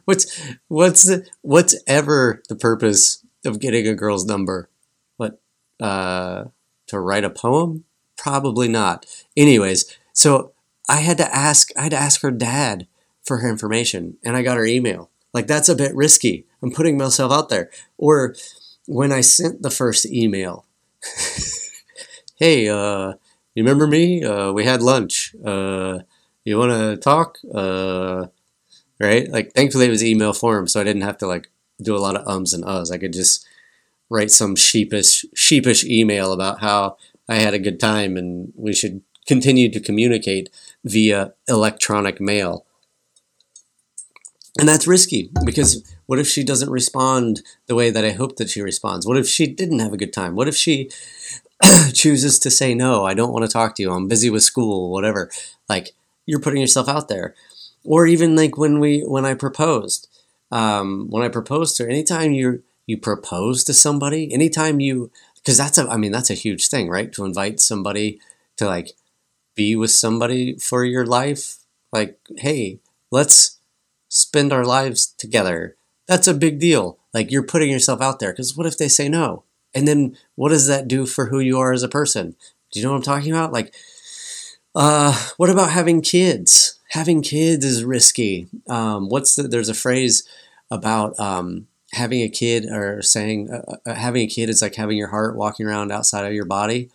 what's 0.06 0.42
what's 0.68 1.10
what's 1.42 1.76
ever 1.86 2.42
the 2.50 2.56
purpose 2.56 3.24
of 3.46 3.60
getting 3.60 3.88
a 3.88 3.96
girl's 3.96 4.26
number? 4.26 4.70
What 5.18 5.40
uh, 5.80 6.46
to 6.88 7.00
write 7.00 7.24
a 7.24 7.30
poem? 7.30 7.86
Probably 8.18 8.68
not. 8.68 9.06
Anyways, 9.36 9.98
so 10.14 10.54
I 10.90 10.98
had 10.98 11.18
to 11.20 11.36
ask 11.36 11.70
I 11.78 11.84
had 11.84 11.92
to 11.92 11.98
ask 11.98 12.22
her 12.22 12.32
dad 12.32 12.88
for 13.28 13.38
her 13.38 13.50
information, 13.50 14.18
and 14.24 14.36
I 14.36 14.42
got 14.42 14.58
her 14.58 14.66
email. 14.66 15.12
Like 15.34 15.48
that's 15.48 15.70
a 15.70 15.76
bit 15.76 15.96
risky. 15.96 16.46
I'm 16.64 16.72
putting 16.72 16.98
myself 16.98 17.32
out 17.32 17.50
there. 17.50 17.70
Or 17.98 18.36
when 18.88 19.12
I 19.12 19.22
sent 19.22 19.62
the 19.62 19.70
first 19.70 20.06
email, 20.06 20.66
hey, 22.36 22.70
uh, 22.70 23.14
you 23.54 23.64
remember 23.64 23.88
me? 23.88 24.24
Uh, 24.24 24.52
we 24.52 24.66
had 24.66 24.82
lunch. 24.82 25.36
Uh, 25.44 26.00
you 26.46 26.58
want 26.58 26.72
to 26.72 26.98
talk? 26.98 27.38
Uh, 27.54 28.28
right? 29.00 29.30
Like 29.30 29.54
thankfully 29.54 29.88
it 29.88 29.92
was 29.92 30.04
email 30.04 30.34
form, 30.34 30.68
so 30.68 30.80
I 30.80 30.84
didn't 30.84 31.04
have 31.04 31.18
to 31.20 31.28
like 31.28 31.50
do 31.82 31.96
a 31.96 32.00
lot 32.00 32.16
of 32.16 32.28
ums 32.28 32.54
and 32.54 32.64
uhs. 32.64 32.92
I 32.92 32.98
could 32.98 33.14
just 33.14 33.46
write 34.10 34.32
some 34.32 34.56
sheepish 34.56 35.26
sheepish 35.36 35.84
email 35.84 36.32
about 36.32 36.62
how 36.62 36.98
I 37.28 37.36
had 37.36 37.54
a 37.54 37.60
good 37.60 37.80
time 37.80 38.16
and 38.16 38.54
we 38.56 38.74
should 38.74 39.02
continue 39.28 39.70
to 39.70 39.80
communicate 39.80 40.50
via 40.84 41.34
electronic 41.48 42.22
mail. 42.22 42.66
And 44.60 44.68
that's 44.68 44.88
risky 44.88 45.30
because 45.46 45.84
what 46.08 46.20
if 46.20 46.28
she 46.28 46.44
doesn't 46.44 46.70
respond 46.70 47.42
the 47.68 47.76
way 47.76 47.90
that 47.90 48.06
I 48.06 48.12
hope 48.12 48.38
that 48.38 48.50
she 48.50 48.62
responds? 48.62 49.06
What 49.06 49.18
if 49.18 49.28
she 49.28 49.48
didn't 49.48 49.80
have 49.80 49.94
a 49.94 49.98
good 49.98 50.14
time? 50.14 50.36
What 50.36 50.48
if 50.48 50.56
she 50.56 50.90
chooses 51.94 52.40
to 52.40 52.52
say 52.52 52.74
no, 52.74 53.06
I 53.06 53.14
don't 53.14 53.34
want 53.34 53.46
to 53.46 53.52
talk 53.52 53.76
to 53.76 53.84
you. 53.84 53.92
I'm 53.92 54.08
busy 54.08 54.30
with 54.30 54.44
school, 54.44 54.92
whatever. 54.92 55.30
Like 55.68 55.94
you're 56.26 56.40
putting 56.40 56.62
yourself 56.62 56.88
out 56.88 57.08
there. 57.08 57.36
Or 57.84 58.06
even 58.06 58.36
like 58.36 58.58
when 58.58 58.80
we 58.80 59.02
when 59.02 59.26
I 59.26 59.34
proposed, 59.34 60.10
um, 60.52 61.08
when 61.10 61.24
I 61.24 61.30
proposed 61.30 61.78
to 61.78 61.84
her, 61.84 61.90
anytime 61.90 62.32
you 62.32 62.64
you 62.86 62.98
propose 62.98 63.64
to 63.66 63.74
somebody, 63.74 64.34
anytime 64.34 64.80
you 64.80 65.12
because 65.36 65.58
that's 65.58 65.78
a 65.78 65.88
I 65.88 65.98
mean 65.98 66.12
that's 66.12 66.30
a 66.30 66.36
huge 66.36 66.68
thing, 66.68 66.90
right? 66.90 67.12
To 67.14 67.26
invite 67.26 67.60
somebody 67.60 68.20
to 68.58 68.66
like 68.66 68.92
be 69.56 69.76
with 69.76 69.92
somebody 69.92 70.58
for 70.58 70.84
your 70.84 71.06
life, 71.06 71.58
like 71.94 72.20
hey, 72.38 72.80
let's 73.10 73.57
spend 74.10 74.54
our 74.54 74.66
lives 74.66 75.08
together. 75.18 75.76
That's 76.08 76.28
a 76.28 76.34
big 76.34 76.60
deal. 76.60 76.98
Like 77.14 77.32
you're 77.32 77.44
putting 77.44 77.72
yourself 77.72 78.02
out 78.02 78.20
there 78.20 78.32
because 78.32 78.56
what 78.56 78.68
if 78.68 78.78
they 78.78 78.88
say 78.88 79.10
no? 79.10 79.44
And 79.74 79.88
then 79.88 80.18
what 80.36 80.50
does 80.50 80.68
that 80.68 80.88
do 80.88 81.06
for 81.06 81.28
who 81.28 81.40
you 81.40 81.60
are 81.60 81.74
as 81.74 81.84
a 81.84 81.90
person? 81.90 82.36
Do 82.72 82.80
you 82.80 82.86
know 82.86 82.92
what 82.92 82.98
I'm 82.98 83.04
talking 83.04 83.32
about? 83.32 83.54
Like, 83.54 83.74
uh, 84.76 85.14
what 85.38 85.50
about 85.50 85.72
having 85.72 86.02
kids? 86.02 86.80
Having 86.90 87.24
kids 87.24 87.66
is 87.66 87.84
risky. 87.84 88.48
Um, 88.70 89.10
what's 89.10 89.36
the, 89.36 89.44
there's 89.44 89.70
a 89.70 89.74
phrase 89.74 90.28
about 90.72 91.20
um, 91.20 91.68
having 91.94 92.22
a 92.22 92.30
kid 92.30 92.66
or 92.66 93.02
saying 93.02 93.50
uh, 93.52 93.78
uh, 93.86 93.94
having 93.94 94.24
a 94.24 94.28
kid 94.28 94.50
is 94.50 94.62
like 94.62 94.76
having 94.76 94.98
your 94.98 95.10
heart 95.10 95.36
walking 95.36 95.66
around 95.66 95.92
outside 95.92 96.26
of 96.26 96.34
your 96.34 96.46
body. 96.46 96.90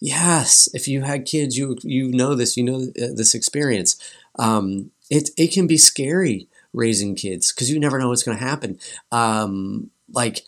Yes, 0.00 0.68
if 0.74 0.86
you 0.86 1.02
had 1.02 1.26
kids, 1.26 1.56
you 1.56 1.76
you 1.82 2.08
know 2.08 2.34
this, 2.34 2.56
you 2.56 2.62
know 2.62 2.76
uh, 2.76 3.14
this 3.14 3.34
experience. 3.34 3.96
Um, 4.38 4.90
it 5.10 5.30
it 5.36 5.48
can 5.48 5.66
be 5.66 5.76
scary 5.76 6.46
raising 6.78 7.16
kids 7.16 7.52
because 7.52 7.70
you 7.70 7.80
never 7.80 7.98
know 7.98 8.08
what's 8.08 8.22
going 8.22 8.38
to 8.38 8.44
happen. 8.44 8.78
Um, 9.10 9.90
like 10.10 10.44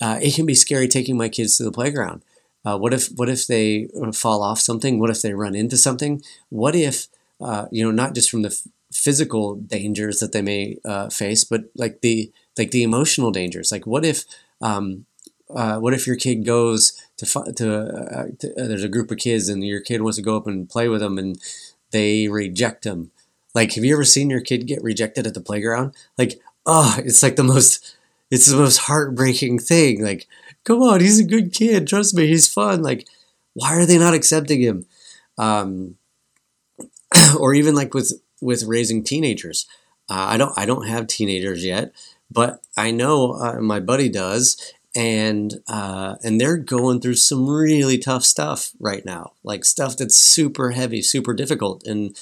uh, 0.00 0.18
it 0.20 0.34
can 0.34 0.44
be 0.44 0.54
scary 0.54 0.88
taking 0.88 1.16
my 1.16 1.28
kids 1.28 1.56
to 1.56 1.64
the 1.64 1.72
playground. 1.72 2.22
Uh, 2.64 2.76
what 2.76 2.92
if 2.92 3.08
what 3.14 3.28
if 3.28 3.46
they 3.46 3.88
uh, 4.00 4.12
fall 4.12 4.42
off 4.42 4.58
something? 4.58 4.98
What 4.98 5.10
if 5.10 5.22
they 5.22 5.32
run 5.32 5.54
into 5.54 5.76
something? 5.76 6.22
What 6.50 6.74
if 6.74 7.06
uh, 7.40 7.66
you 7.70 7.84
know 7.84 7.90
not 7.90 8.14
just 8.14 8.30
from 8.30 8.42
the 8.42 8.50
f- 8.50 8.68
physical 8.92 9.54
dangers 9.56 10.18
that 10.18 10.32
they 10.32 10.42
may 10.42 10.78
uh, 10.84 11.08
face, 11.08 11.44
but 11.44 11.64
like 11.76 12.00
the 12.02 12.30
like 12.58 12.70
the 12.72 12.82
emotional 12.82 13.30
dangers. 13.30 13.72
Like 13.72 13.86
what 13.86 14.04
if 14.04 14.24
um, 14.60 15.06
uh, 15.54 15.78
what 15.78 15.94
if 15.94 16.06
your 16.06 16.16
kid 16.16 16.44
goes 16.44 16.92
to 17.16 17.26
to, 17.26 18.32
to 18.38 18.52
there's 18.56 18.84
a 18.84 18.88
group 18.88 19.10
of 19.10 19.18
kids 19.18 19.48
and 19.48 19.64
your 19.64 19.80
kid 19.80 20.02
wants 20.02 20.18
to 20.18 20.22
go 20.22 20.36
up 20.36 20.46
and 20.46 20.68
play 20.68 20.88
with 20.88 21.00
them 21.00 21.18
and 21.18 21.40
they 21.90 22.28
reject 22.28 22.84
them. 22.84 23.10
Like 23.54 23.74
have 23.74 23.84
you 23.84 23.94
ever 23.94 24.04
seen 24.04 24.30
your 24.30 24.40
kid 24.40 24.66
get 24.66 24.82
rejected 24.82 25.26
at 25.26 25.34
the 25.34 25.40
playground? 25.40 25.94
Like 26.18 26.40
oh, 26.66 26.96
it's 26.98 27.22
like 27.22 27.36
the 27.36 27.44
most 27.44 27.96
it's 28.30 28.46
the 28.46 28.56
most 28.56 28.78
heartbreaking 28.78 29.58
thing. 29.58 30.02
Like 30.02 30.26
come 30.64 30.82
on, 30.82 31.00
he's 31.00 31.20
a 31.20 31.24
good 31.24 31.52
kid. 31.52 31.86
Trust 31.86 32.14
me, 32.14 32.26
he's 32.26 32.52
fun. 32.52 32.82
Like, 32.82 33.06
why 33.54 33.74
are 33.74 33.86
they 33.86 33.98
not 33.98 34.14
accepting 34.14 34.60
him? 34.60 34.86
Um, 35.38 35.96
or 37.38 37.54
even 37.54 37.74
like 37.74 37.94
with 37.94 38.20
with 38.40 38.64
raising 38.64 39.04
teenagers. 39.04 39.66
Uh, 40.08 40.26
I 40.28 40.36
don't 40.36 40.56
I 40.56 40.66
don't 40.66 40.86
have 40.86 41.06
teenagers 41.06 41.64
yet, 41.64 41.92
but 42.30 42.60
I 42.76 42.90
know 42.90 43.32
uh, 43.32 43.60
my 43.60 43.80
buddy 43.80 44.08
does, 44.08 44.72
and 44.94 45.54
uh, 45.68 46.16
and 46.22 46.40
they're 46.40 46.56
going 46.56 47.00
through 47.00 47.14
some 47.14 47.48
really 47.48 47.98
tough 47.98 48.24
stuff 48.24 48.72
right 48.80 49.04
now, 49.04 49.32
like 49.42 49.64
stuff 49.64 49.96
that's 49.96 50.16
super 50.16 50.70
heavy, 50.70 51.02
super 51.02 51.34
difficult, 51.34 51.86
and 51.86 52.16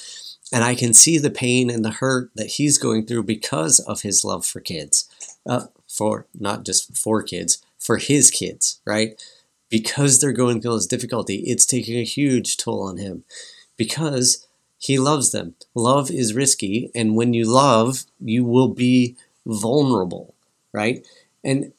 and 0.53 0.65
I 0.65 0.75
can 0.75 0.95
see 0.95 1.19
the 1.19 1.31
pain 1.31 1.71
and 1.71 1.85
the 1.85 1.91
hurt 1.91 2.31
that 2.35 2.53
he's 2.53 2.79
going 2.79 3.07
through 3.07 3.25
because 3.25 3.79
of 3.81 4.03
his 4.03 4.25
love 4.25 4.45
for 4.45 4.61
kids, 4.61 5.09
uh, 5.47 5.67
for 5.89 6.27
not 6.39 6.65
just 6.65 6.97
for 6.97 7.23
kids, 7.23 7.63
for 7.79 7.99
his 7.99 8.31
kids, 8.31 8.81
right? 8.85 9.23
Because 9.69 10.21
they're 10.21 10.33
going 10.33 10.61
through 10.61 10.75
this 10.75 10.87
difficulty, 10.87 11.37
it's 11.47 11.67
taking 11.67 11.99
a 11.99 12.05
huge 12.05 12.57
toll 12.57 12.83
on 12.83 12.97
him 12.97 13.25
because 13.77 14.47
he 14.79 14.99
loves 14.99 15.31
them. 15.31 15.55
Love 15.75 16.11
is 16.11 16.35
risky, 16.35 16.91
and 16.95 17.15
when 17.15 17.35
you 17.35 17.45
love, 17.45 18.05
you 18.19 18.45
will 18.45 18.69
be 18.69 19.17
vulnerable, 19.47 20.35
right? 20.73 21.07
And 21.45 21.73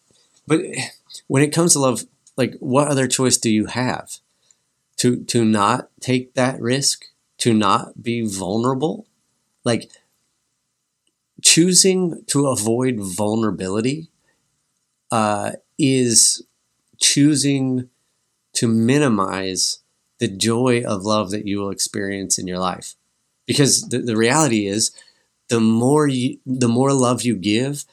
but 0.47 0.61
when 1.27 1.43
it 1.43 1.53
comes 1.53 1.73
to 1.73 1.79
love, 1.79 2.05
like 2.37 2.55
what 2.59 2.87
other 2.87 3.07
choice 3.07 3.37
do 3.37 3.49
you 3.49 3.65
have? 3.65 4.17
To 4.97 5.23
to 5.25 5.43
not 5.43 5.89
take 5.99 6.35
that 6.35 6.61
risk, 6.61 7.05
to 7.41 7.53
not 7.53 8.01
be 8.01 8.25
vulnerable? 8.25 9.05
Like 9.63 9.91
choosing 11.41 12.23
to 12.27 12.47
avoid 12.47 12.99
vulnerability 12.99 14.09
uh, 15.11 15.53
is 15.77 16.43
choosing 16.99 17.89
to 18.53 18.67
minimize 18.67 19.79
the 20.19 20.27
joy 20.27 20.83
of 20.83 21.03
love 21.03 21.31
that 21.31 21.47
you 21.47 21.59
will 21.59 21.71
experience 21.71 22.37
in 22.37 22.47
your 22.47 22.59
life. 22.59 22.95
Because 23.47 23.81
the, 23.89 23.99
the 23.99 24.15
reality 24.15 24.67
is, 24.67 24.91
the 25.49 25.59
more 25.59 26.07
you, 26.07 26.39
the 26.45 26.67
more 26.67 26.93
love 26.93 27.23
you 27.23 27.35
give, 27.35 27.85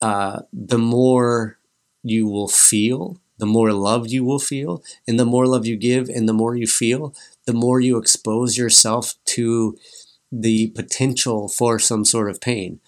uh, 0.00 0.42
the 0.52 0.78
more 0.78 1.58
you 2.02 2.26
will 2.26 2.48
feel, 2.48 3.18
the 3.38 3.46
more 3.46 3.72
love 3.72 4.08
you 4.08 4.24
will 4.24 4.38
feel, 4.38 4.82
and 5.06 5.18
the 5.18 5.24
more 5.24 5.46
love 5.46 5.66
you 5.66 5.76
give, 5.76 6.08
and 6.08 6.28
the 6.28 6.32
more 6.32 6.56
you 6.56 6.66
feel, 6.66 7.14
the 7.48 7.54
more 7.54 7.80
you 7.80 7.96
expose 7.96 8.58
yourself 8.58 9.14
to 9.24 9.74
the 10.30 10.66
potential 10.68 11.48
for 11.48 11.78
some 11.78 12.04
sort 12.04 12.28
of 12.28 12.42
pain. 12.42 12.78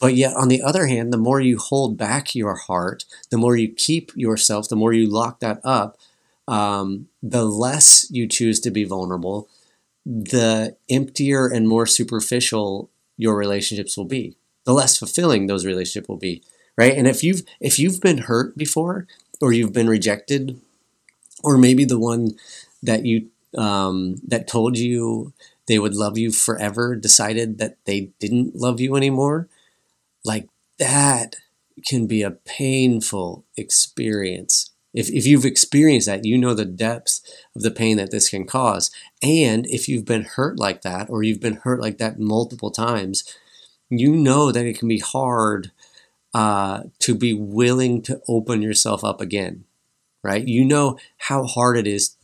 But 0.00 0.16
yet, 0.16 0.34
on 0.34 0.48
the 0.48 0.62
other 0.62 0.88
hand, 0.88 1.12
the 1.12 1.16
more 1.16 1.40
you 1.40 1.58
hold 1.58 1.96
back 1.96 2.34
your 2.34 2.56
heart, 2.56 3.04
the 3.30 3.38
more 3.38 3.56
you 3.56 3.72
keep 3.72 4.10
yourself, 4.16 4.68
the 4.68 4.74
more 4.74 4.92
you 4.92 5.06
lock 5.06 5.38
that 5.38 5.60
up, 5.62 5.96
um, 6.48 7.06
the 7.22 7.44
less 7.44 8.10
you 8.10 8.26
choose 8.26 8.58
to 8.60 8.72
be 8.72 8.82
vulnerable, 8.82 9.48
the 10.04 10.76
emptier 10.90 11.46
and 11.46 11.68
more 11.68 11.86
superficial 11.86 12.90
your 13.16 13.36
relationships 13.36 13.96
will 13.96 14.06
be. 14.06 14.34
The 14.64 14.72
less 14.72 14.98
fulfilling 14.98 15.46
those 15.46 15.64
relationships 15.64 16.08
will 16.08 16.16
be, 16.16 16.42
right? 16.76 16.96
And 16.96 17.06
if 17.06 17.22
you've 17.22 17.42
if 17.60 17.78
you've 17.78 18.00
been 18.00 18.18
hurt 18.18 18.56
before, 18.56 19.06
or 19.40 19.52
you've 19.52 19.72
been 19.72 19.88
rejected, 19.88 20.60
or 21.44 21.56
maybe 21.56 21.84
the 21.84 22.00
one 22.00 22.32
that 22.82 23.06
you 23.06 23.28
um, 23.56 24.16
that 24.26 24.48
told 24.48 24.78
you 24.78 25.32
they 25.66 25.78
would 25.78 25.94
love 25.94 26.18
you 26.18 26.32
forever 26.32 26.96
decided 26.96 27.58
that 27.58 27.76
they 27.84 28.10
didn't 28.18 28.54
love 28.54 28.80
you 28.80 28.96
anymore 28.96 29.48
like 30.24 30.48
that 30.78 31.36
can 31.84 32.06
be 32.06 32.22
a 32.22 32.30
painful 32.30 33.44
experience. 33.56 34.70
If, 34.92 35.08
if 35.10 35.26
you've 35.26 35.44
experienced 35.44 36.06
that, 36.06 36.24
you 36.24 36.36
know 36.36 36.54
the 36.54 36.64
depth 36.64 37.20
of 37.54 37.62
the 37.62 37.70
pain 37.70 37.96
that 37.98 38.10
this 38.10 38.28
can 38.28 38.44
cause. 38.44 38.90
And 39.22 39.66
if 39.66 39.88
you've 39.88 40.04
been 40.04 40.24
hurt 40.24 40.58
like 40.58 40.82
that, 40.82 41.08
or 41.08 41.22
you've 41.22 41.40
been 41.40 41.60
hurt 41.62 41.80
like 41.80 41.98
that 41.98 42.18
multiple 42.18 42.70
times, 42.70 43.24
you 43.88 44.16
know 44.16 44.50
that 44.50 44.66
it 44.66 44.78
can 44.78 44.88
be 44.88 44.98
hard 44.98 45.70
uh, 46.34 46.84
to 47.00 47.14
be 47.14 47.32
willing 47.34 48.02
to 48.02 48.20
open 48.28 48.62
yourself 48.62 49.04
up 49.04 49.20
again, 49.20 49.64
right? 50.22 50.46
You 50.46 50.64
know 50.64 50.98
how 51.18 51.44
hard 51.44 51.76
it 51.76 51.86
is 51.86 52.16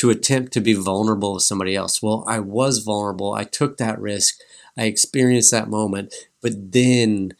to 0.00 0.08
attempt 0.08 0.50
to 0.50 0.62
be 0.62 0.72
vulnerable 0.72 1.34
with 1.34 1.42
somebody 1.42 1.76
else. 1.76 2.02
Well, 2.02 2.24
I 2.26 2.38
was 2.40 2.78
vulnerable. 2.78 3.34
I 3.34 3.44
took 3.44 3.76
that 3.76 4.00
risk. 4.00 4.38
I 4.74 4.84
experienced 4.84 5.50
that 5.50 5.68
moment, 5.68 6.14
but 6.40 6.72
then 6.72 7.34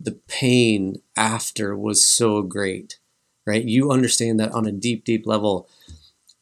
the 0.00 0.12
pain 0.26 1.02
after 1.14 1.76
was 1.76 2.06
so 2.06 2.40
great, 2.40 2.98
right? 3.44 3.62
You 3.62 3.92
understand 3.92 4.40
that 4.40 4.52
on 4.52 4.64
a 4.64 4.72
deep, 4.72 5.04
deep 5.04 5.26
level. 5.26 5.68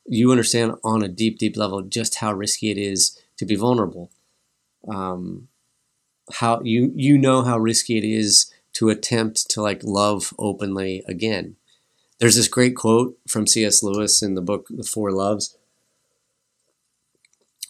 You 0.06 0.30
understand 0.30 0.76
on 0.84 1.02
a 1.02 1.08
deep, 1.08 1.38
deep 1.38 1.56
level 1.56 1.82
just 1.82 2.16
how 2.16 2.32
risky 2.32 2.70
it 2.70 2.78
is 2.78 3.20
to 3.38 3.44
be 3.44 3.56
vulnerable. 3.56 4.12
Um, 4.86 5.48
how 6.34 6.60
you 6.62 6.92
you 6.94 7.18
know 7.18 7.42
how 7.42 7.58
risky 7.58 7.98
it 7.98 8.04
is 8.04 8.48
to 8.74 8.90
attempt 8.90 9.50
to 9.50 9.60
like 9.60 9.82
love 9.82 10.32
openly 10.38 11.02
again. 11.08 11.56
There's 12.20 12.36
this 12.36 12.46
great 12.46 12.76
quote 12.76 13.18
from 13.28 13.48
C.S. 13.48 13.82
Lewis 13.82 14.22
in 14.22 14.36
the 14.36 14.40
book 14.40 14.68
The 14.70 14.84
Four 14.84 15.10
Loves, 15.10 15.58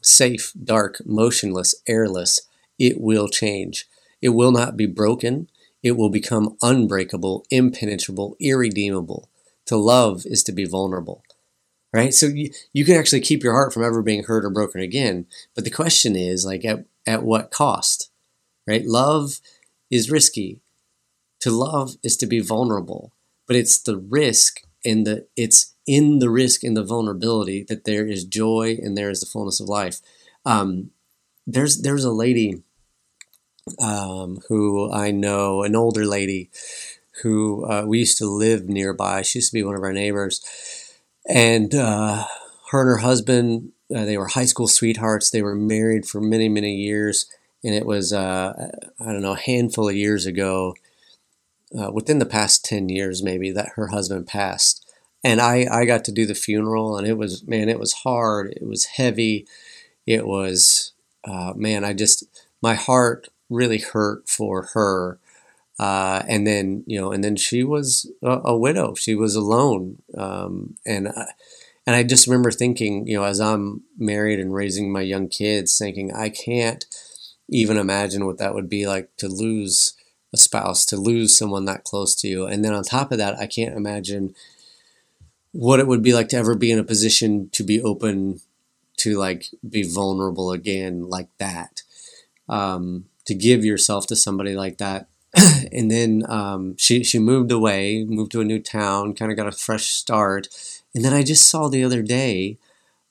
safe, 0.00 0.52
dark, 0.62 1.00
motionless, 1.04 1.74
airless, 1.86 2.42
it 2.78 3.00
will 3.00 3.28
change. 3.28 3.86
It 4.22 4.30
will 4.30 4.52
not 4.52 4.76
be 4.76 4.86
broken. 4.86 5.48
It 5.82 5.92
will 5.92 6.10
become 6.10 6.56
unbreakable, 6.62 7.44
impenetrable, 7.50 8.36
irredeemable. 8.40 9.28
To 9.66 9.76
love 9.76 10.24
is 10.26 10.42
to 10.44 10.52
be 10.52 10.64
vulnerable. 10.64 11.22
Right? 11.92 12.14
So 12.14 12.26
you, 12.26 12.50
you 12.72 12.84
can 12.84 12.96
actually 12.96 13.20
keep 13.20 13.42
your 13.42 13.52
heart 13.52 13.72
from 13.72 13.84
ever 13.84 14.00
being 14.02 14.24
hurt 14.24 14.44
or 14.44 14.50
broken 14.50 14.80
again. 14.80 15.26
But 15.54 15.64
the 15.64 15.70
question 15.70 16.14
is 16.14 16.46
like 16.46 16.64
at, 16.64 16.84
at 17.06 17.22
what 17.22 17.50
cost? 17.50 18.10
Right? 18.66 18.84
Love 18.84 19.40
is 19.90 20.10
risky. 20.10 20.60
To 21.40 21.50
love 21.50 21.96
is 22.02 22.16
to 22.18 22.26
be 22.26 22.40
vulnerable, 22.40 23.12
but 23.46 23.56
it's 23.56 23.78
the 23.78 23.96
risk 23.96 24.60
and 24.84 25.06
the 25.06 25.26
it's 25.36 25.74
in 25.86 26.18
the 26.18 26.30
risk 26.30 26.62
and 26.62 26.76
the 26.76 26.84
vulnerability 26.84 27.64
that 27.68 27.84
there 27.84 28.06
is 28.06 28.24
joy 28.24 28.78
and 28.82 28.96
there 28.96 29.10
is 29.10 29.20
the 29.20 29.26
fullness 29.26 29.60
of 29.60 29.68
life. 29.68 30.00
Um, 30.44 30.90
there's 31.46 31.82
there's 31.82 32.04
a 32.04 32.12
lady 32.12 32.62
um, 33.80 34.40
who 34.48 34.90
I 34.92 35.10
know, 35.10 35.62
an 35.62 35.76
older 35.76 36.04
lady 36.04 36.50
who 37.22 37.66
uh, 37.66 37.84
we 37.86 38.00
used 38.00 38.18
to 38.18 38.26
live 38.26 38.68
nearby. 38.68 39.22
She 39.22 39.38
used 39.38 39.50
to 39.50 39.54
be 39.54 39.62
one 39.62 39.76
of 39.76 39.82
our 39.82 39.92
neighbors, 39.92 40.40
and 41.28 41.74
uh, 41.74 42.24
her 42.70 42.80
and 42.80 42.88
her 42.88 42.98
husband 42.98 43.72
uh, 43.94 44.04
they 44.04 44.16
were 44.16 44.26
high 44.28 44.44
school 44.44 44.68
sweethearts. 44.68 45.30
They 45.30 45.42
were 45.42 45.54
married 45.54 46.06
for 46.06 46.20
many 46.20 46.48
many 46.48 46.74
years, 46.76 47.26
and 47.64 47.74
it 47.74 47.86
was 47.86 48.12
uh, 48.12 48.70
I 49.00 49.04
don't 49.04 49.22
know 49.22 49.32
a 49.32 49.40
handful 49.40 49.88
of 49.88 49.96
years 49.96 50.26
ago, 50.26 50.74
uh, 51.78 51.90
within 51.92 52.18
the 52.18 52.26
past 52.26 52.64
ten 52.64 52.88
years 52.88 53.22
maybe, 53.22 53.50
that 53.50 53.70
her 53.76 53.88
husband 53.88 54.26
passed. 54.26 54.79
And 55.22 55.40
I, 55.40 55.66
I 55.70 55.84
got 55.84 56.04
to 56.06 56.12
do 56.12 56.24
the 56.24 56.34
funeral, 56.34 56.96
and 56.96 57.06
it 57.06 57.18
was 57.18 57.46
man, 57.46 57.68
it 57.68 57.78
was 57.78 57.92
hard. 57.92 58.52
It 58.56 58.66
was 58.66 58.86
heavy. 58.86 59.46
It 60.06 60.26
was 60.26 60.92
uh, 61.24 61.52
man, 61.54 61.84
I 61.84 61.92
just 61.92 62.24
my 62.62 62.74
heart 62.74 63.28
really 63.48 63.78
hurt 63.78 64.28
for 64.28 64.70
her. 64.74 65.18
Uh, 65.78 66.22
and 66.28 66.46
then 66.46 66.84
you 66.86 67.00
know, 67.00 67.10
and 67.10 67.24
then 67.24 67.36
she 67.36 67.64
was 67.64 68.10
a, 68.22 68.40
a 68.44 68.56
widow. 68.56 68.94
She 68.94 69.14
was 69.14 69.34
alone, 69.34 70.02
um, 70.16 70.76
and 70.84 71.08
I, 71.08 71.26
and 71.86 71.96
I 71.96 72.02
just 72.02 72.26
remember 72.26 72.50
thinking, 72.50 73.06
you 73.06 73.16
know, 73.16 73.24
as 73.24 73.40
I'm 73.40 73.82
married 73.98 74.40
and 74.40 74.52
raising 74.52 74.92
my 74.92 75.00
young 75.00 75.28
kids, 75.28 75.78
thinking 75.78 76.12
I 76.12 76.28
can't 76.28 76.84
even 77.48 77.78
imagine 77.78 78.26
what 78.26 78.38
that 78.38 78.54
would 78.54 78.68
be 78.68 78.86
like 78.86 79.08
to 79.16 79.28
lose 79.28 79.94
a 80.34 80.36
spouse, 80.36 80.84
to 80.84 80.96
lose 80.96 81.36
someone 81.36 81.64
that 81.64 81.84
close 81.84 82.14
to 82.16 82.28
you, 82.28 82.46
and 82.46 82.62
then 82.62 82.74
on 82.74 82.84
top 82.84 83.10
of 83.10 83.16
that, 83.16 83.38
I 83.38 83.46
can't 83.46 83.74
imagine 83.74 84.34
what 85.52 85.80
it 85.80 85.86
would 85.86 86.02
be 86.02 86.12
like 86.12 86.28
to 86.28 86.36
ever 86.36 86.54
be 86.54 86.70
in 86.70 86.78
a 86.78 86.84
position 86.84 87.50
to 87.50 87.62
be 87.62 87.82
open 87.82 88.40
to 88.98 89.16
like 89.18 89.46
be 89.68 89.82
vulnerable 89.82 90.52
again 90.52 91.08
like 91.08 91.28
that. 91.38 91.82
Um, 92.48 93.06
to 93.26 93.34
give 93.34 93.64
yourself 93.64 94.06
to 94.08 94.16
somebody 94.16 94.54
like 94.54 94.78
that. 94.78 95.08
And 95.72 95.88
then 95.88 96.24
um, 96.28 96.76
she 96.76 97.04
she 97.04 97.20
moved 97.20 97.52
away 97.52 98.04
moved 98.04 98.32
to 98.32 98.40
a 98.40 98.44
new 98.44 98.58
town 98.58 99.14
kind 99.14 99.30
of 99.30 99.36
got 99.36 99.46
a 99.46 99.52
fresh 99.52 99.88
start. 99.88 100.48
And 100.94 101.04
then 101.04 101.12
i 101.12 101.22
just 101.22 101.48
saw 101.48 101.68
the 101.68 101.84
other 101.84 102.02
day 102.02 102.58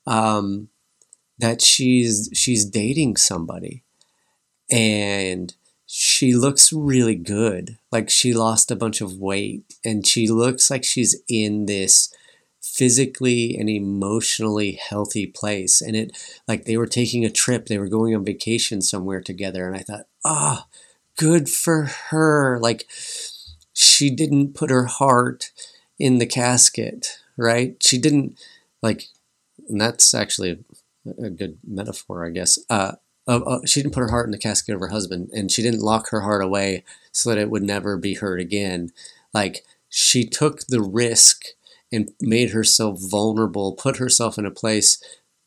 um, 0.05 0.67
that 1.37 1.61
she's 1.61 2.29
she's 2.33 2.65
dating 2.65 3.15
somebody. 3.15 3.83
And 4.69 5.53
she 5.85 6.35
looks 6.35 6.73
really 6.73 7.15
good. 7.15 7.77
Like 7.91 8.09
she 8.09 8.33
lost 8.33 8.71
a 8.71 8.75
bunch 8.75 8.99
of 8.99 9.17
weight. 9.17 9.63
And 9.85 10.05
she 10.05 10.27
looks 10.27 10.69
like 10.69 10.83
she's 10.83 11.15
in 11.29 11.65
this 11.65 12.13
physically 12.79 13.57
and 13.57 13.69
emotionally 13.69 14.79
healthy 14.89 15.27
place. 15.27 15.81
And 15.81 15.97
it, 15.97 16.17
like, 16.47 16.63
they 16.63 16.77
were 16.77 16.87
taking 16.87 17.25
a 17.25 17.29
trip, 17.29 17.65
they 17.65 17.77
were 17.77 17.89
going 17.89 18.15
on 18.15 18.23
vacation 18.23 18.81
somewhere 18.81 19.19
together. 19.19 19.67
And 19.67 19.75
I 19.75 19.79
thought, 19.79 20.07
ah, 20.23 20.65
oh, 20.65 20.69
good 21.17 21.49
for 21.49 21.83
her. 22.09 22.57
Like, 22.61 22.87
she 23.73 24.09
didn't 24.09 24.55
put 24.55 24.69
her 24.69 24.85
heart 24.85 25.51
in 25.99 26.19
the 26.19 26.25
casket, 26.25 27.19
right? 27.35 27.75
She 27.83 27.97
didn't, 27.97 28.39
like, 28.81 29.03
and 29.67 29.79
that's 29.79 30.13
actually 30.13 30.63
a, 31.05 31.25
a 31.25 31.29
good 31.29 31.57
metaphor, 31.67 32.25
I 32.25 32.29
guess. 32.29 32.57
Uh, 32.69 32.93
uh, 33.27 33.41
uh, 33.45 33.59
she 33.65 33.81
didn't 33.81 33.93
put 33.93 34.01
her 34.01 34.09
heart 34.09 34.27
in 34.27 34.31
the 34.31 34.37
casket 34.37 34.73
of 34.73 34.79
her 34.79 34.87
husband, 34.87 35.29
and 35.33 35.51
she 35.51 35.61
didn't 35.61 35.81
lock 35.81 36.11
her 36.11 36.21
heart 36.21 36.41
away 36.41 36.85
so 37.11 37.29
that 37.29 37.37
it 37.37 37.49
would 37.49 37.63
never 37.63 37.97
be 37.97 38.13
hurt 38.13 38.39
again. 38.39 38.91
Like, 39.33 39.65
she 39.89 40.25
took 40.25 40.61
the 40.67 40.81
risk 40.81 41.43
and 41.91 42.11
made 42.21 42.51
herself 42.51 42.99
vulnerable, 42.99 43.73
put 43.73 43.97
herself 43.97 44.37
in 44.37 44.45
a 44.45 44.51
place 44.51 45.01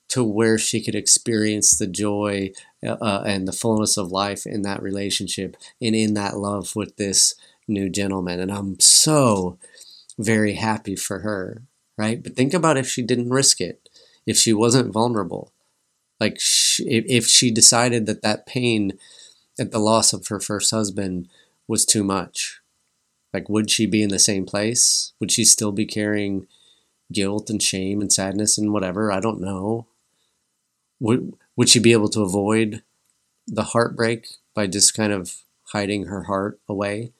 to 0.09 0.23
where 0.23 0.59
she 0.59 0.83
could 0.83 0.95
experience 0.95 1.77
the 1.77 1.87
joy 1.87 2.53
uh, 2.87 3.23
and 3.25 3.49
the 3.49 3.53
fullness 3.53 3.97
of 3.97 4.13
life 4.13 4.45
in 4.45 4.63
that 4.63 4.83
relationship 4.83 5.57
and 5.81 5.95
in 5.95 6.15
that 6.15 6.37
love 6.37 6.77
with 6.77 6.97
this 6.97 7.35
new 7.67 7.89
gentleman. 7.89 8.41
And 8.41 8.53
I'm 8.53 8.79
so 8.81 9.59
very 10.19 10.55
happy 10.55 10.97
for 10.97 11.21
her, 11.21 11.63
right? 11.97 12.23
But 12.23 12.37
think 12.37 12.53
about 12.53 12.77
if 12.77 12.89
she 12.89 13.03
didn't 13.03 13.31
risk 13.31 13.61
it, 13.61 13.89
if 14.27 14.37
she 14.37 14.53
wasn't 14.53 14.93
vulnerable. 14.93 15.53
Like, 16.21 16.39
she, 16.39 16.85
if 16.85 17.27
she 17.27 17.51
decided 17.51 18.07
that 18.07 18.23
that 18.23 18.47
pain 18.47 18.99
at 19.59 19.71
the 19.71 19.79
loss 19.79 20.13
of 20.13 20.29
her 20.29 20.41
first 20.41 20.71
husband 20.71 21.29
was 21.67 21.85
too 21.85 22.05
much, 22.05 22.61
like, 23.33 23.49
would 23.49 23.71
she 23.71 23.87
be 23.87 24.03
in 24.03 24.11
the 24.11 24.18
same 24.18 24.45
place? 24.45 25.12
Would 25.21 25.33
she 25.33 25.45
still 25.45 25.73
be 25.73 25.87
carrying 25.87 26.47
guilt 27.12 27.51
and 27.51 27.62
shame 27.62 28.01
and 28.01 28.12
sadness 28.12 28.59
and 28.59 28.73
whatever? 28.73 29.11
I 29.11 29.21
don't 29.21 29.40
know. 29.40 29.87
Would, 31.01 31.35
would 31.57 31.68
she 31.68 31.79
be 31.79 31.92
able 31.92 32.09
to 32.11 32.23
avoid 32.23 32.83
the 33.47 33.64
heartbreak 33.64 34.29
by 34.55 34.66
just 34.66 34.95
kind 34.95 35.12
of 35.12 35.37
hiding 35.73 36.07
her 36.07 36.25
heart 36.25 36.61
away? 36.68 37.12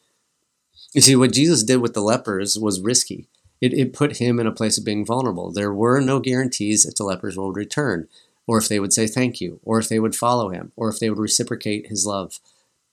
You 0.93 1.01
see, 1.01 1.17
what 1.17 1.33
Jesus 1.33 1.63
did 1.63 1.79
with 1.79 1.95
the 1.95 2.03
lepers 2.03 2.59
was 2.59 2.81
risky. 2.81 3.29
It, 3.61 3.73
it 3.73 3.93
put 3.93 4.19
him 4.19 4.39
in 4.39 4.47
a 4.47 4.53
place 4.53 4.77
of 4.77 4.85
being 4.85 5.07
vulnerable. 5.07 5.51
There 5.51 5.73
were 5.73 6.01
no 6.01 6.21
guarantees 6.21 6.85
if 6.85 6.97
the 6.97 7.05
lepers 7.05 7.39
would 7.39 7.57
return, 7.57 8.09
or 8.47 8.59
if 8.59 8.69
they 8.69 8.81
would 8.81 8.93
say 8.93 9.07
thank 9.07 9.41
you, 9.41 9.61
or 9.65 9.79
if 9.79 9.89
they 9.89 9.99
would 10.01 10.17
follow 10.17 10.51
him, 10.51 10.73
or 10.77 10.89
if 10.89 10.99
they 10.99 11.09
would 11.09 11.19
reciprocate 11.19 11.87
his 11.87 12.05
love 12.05 12.41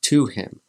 to 0.01 0.27
him. 0.27 0.61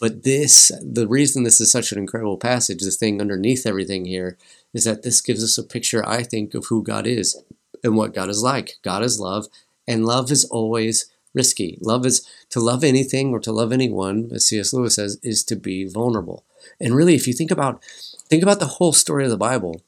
But 0.00 0.22
this, 0.22 0.70
the 0.80 1.08
reason 1.08 1.42
this 1.42 1.60
is 1.60 1.70
such 1.70 1.90
an 1.90 1.98
incredible 1.98 2.38
passage, 2.38 2.82
the 2.82 2.90
thing 2.90 3.20
underneath 3.20 3.66
everything 3.66 4.04
here, 4.04 4.38
is 4.72 4.84
that 4.84 5.02
this 5.02 5.20
gives 5.20 5.42
us 5.42 5.58
a 5.58 5.64
picture, 5.64 6.06
I 6.06 6.22
think, 6.22 6.54
of 6.54 6.66
who 6.66 6.82
God 6.82 7.06
is 7.06 7.42
and 7.82 7.96
what 7.96 8.14
God 8.14 8.28
is 8.28 8.42
like. 8.42 8.76
God 8.82 9.02
is 9.02 9.18
love, 9.20 9.46
and 9.86 10.06
love 10.06 10.30
is 10.30 10.44
always 10.44 11.10
risky. 11.34 11.78
Love 11.80 12.06
is 12.06 12.26
to 12.50 12.60
love 12.60 12.84
anything 12.84 13.32
or 13.32 13.40
to 13.40 13.52
love 13.52 13.72
anyone, 13.72 14.30
as 14.32 14.46
C.S. 14.46 14.72
Lewis 14.72 14.94
says, 14.94 15.18
is 15.22 15.42
to 15.44 15.56
be 15.56 15.84
vulnerable. 15.84 16.44
And 16.80 16.94
really, 16.94 17.14
if 17.14 17.26
you 17.26 17.32
think 17.32 17.50
about 17.50 17.82
think 18.28 18.42
about 18.42 18.60
the 18.60 18.66
whole 18.66 18.92
story 18.92 19.24
of 19.24 19.30
the 19.30 19.36
Bible, 19.36 19.82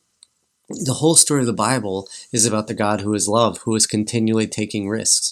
the 0.68 0.94
whole 0.94 1.16
story 1.16 1.40
of 1.40 1.46
the 1.46 1.52
Bible 1.52 2.08
is 2.32 2.46
about 2.46 2.68
the 2.68 2.74
God 2.74 3.00
who 3.00 3.14
is 3.14 3.28
love, 3.28 3.58
who 3.58 3.74
is 3.74 3.86
continually 3.86 4.46
taking 4.46 4.88
risks, 4.88 5.29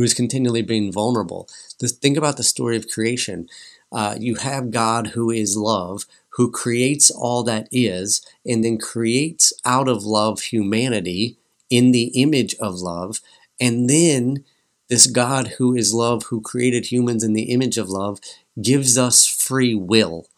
who 0.00 0.04
is 0.04 0.14
continually 0.14 0.62
being 0.62 0.90
vulnerable. 0.90 1.46
Just 1.78 2.00
think 2.00 2.16
about 2.16 2.38
the 2.38 2.42
story 2.42 2.74
of 2.74 2.88
creation 2.88 3.46
uh, 3.92 4.16
you 4.18 4.36
have 4.36 4.70
God 4.70 5.08
who 5.08 5.30
is 5.30 5.58
love, 5.58 6.06
who 6.30 6.50
creates 6.50 7.10
all 7.10 7.42
that 7.42 7.68
is, 7.70 8.24
and 8.46 8.64
then 8.64 8.78
creates 8.78 9.52
out 9.64 9.88
of 9.88 10.04
love 10.04 10.40
humanity 10.40 11.36
in 11.68 11.90
the 11.90 12.04
image 12.22 12.54
of 12.60 12.76
love. 12.76 13.20
And 13.60 13.90
then 13.90 14.44
this 14.88 15.06
God 15.06 15.48
who 15.58 15.74
is 15.74 15.92
love, 15.92 16.24
who 16.24 16.40
created 16.40 16.86
humans 16.86 17.22
in 17.22 17.32
the 17.32 17.50
image 17.50 17.76
of 17.76 17.90
love, 17.90 18.20
gives 18.62 18.96
us 18.96 19.26
free 19.26 19.74
will, 19.74 20.28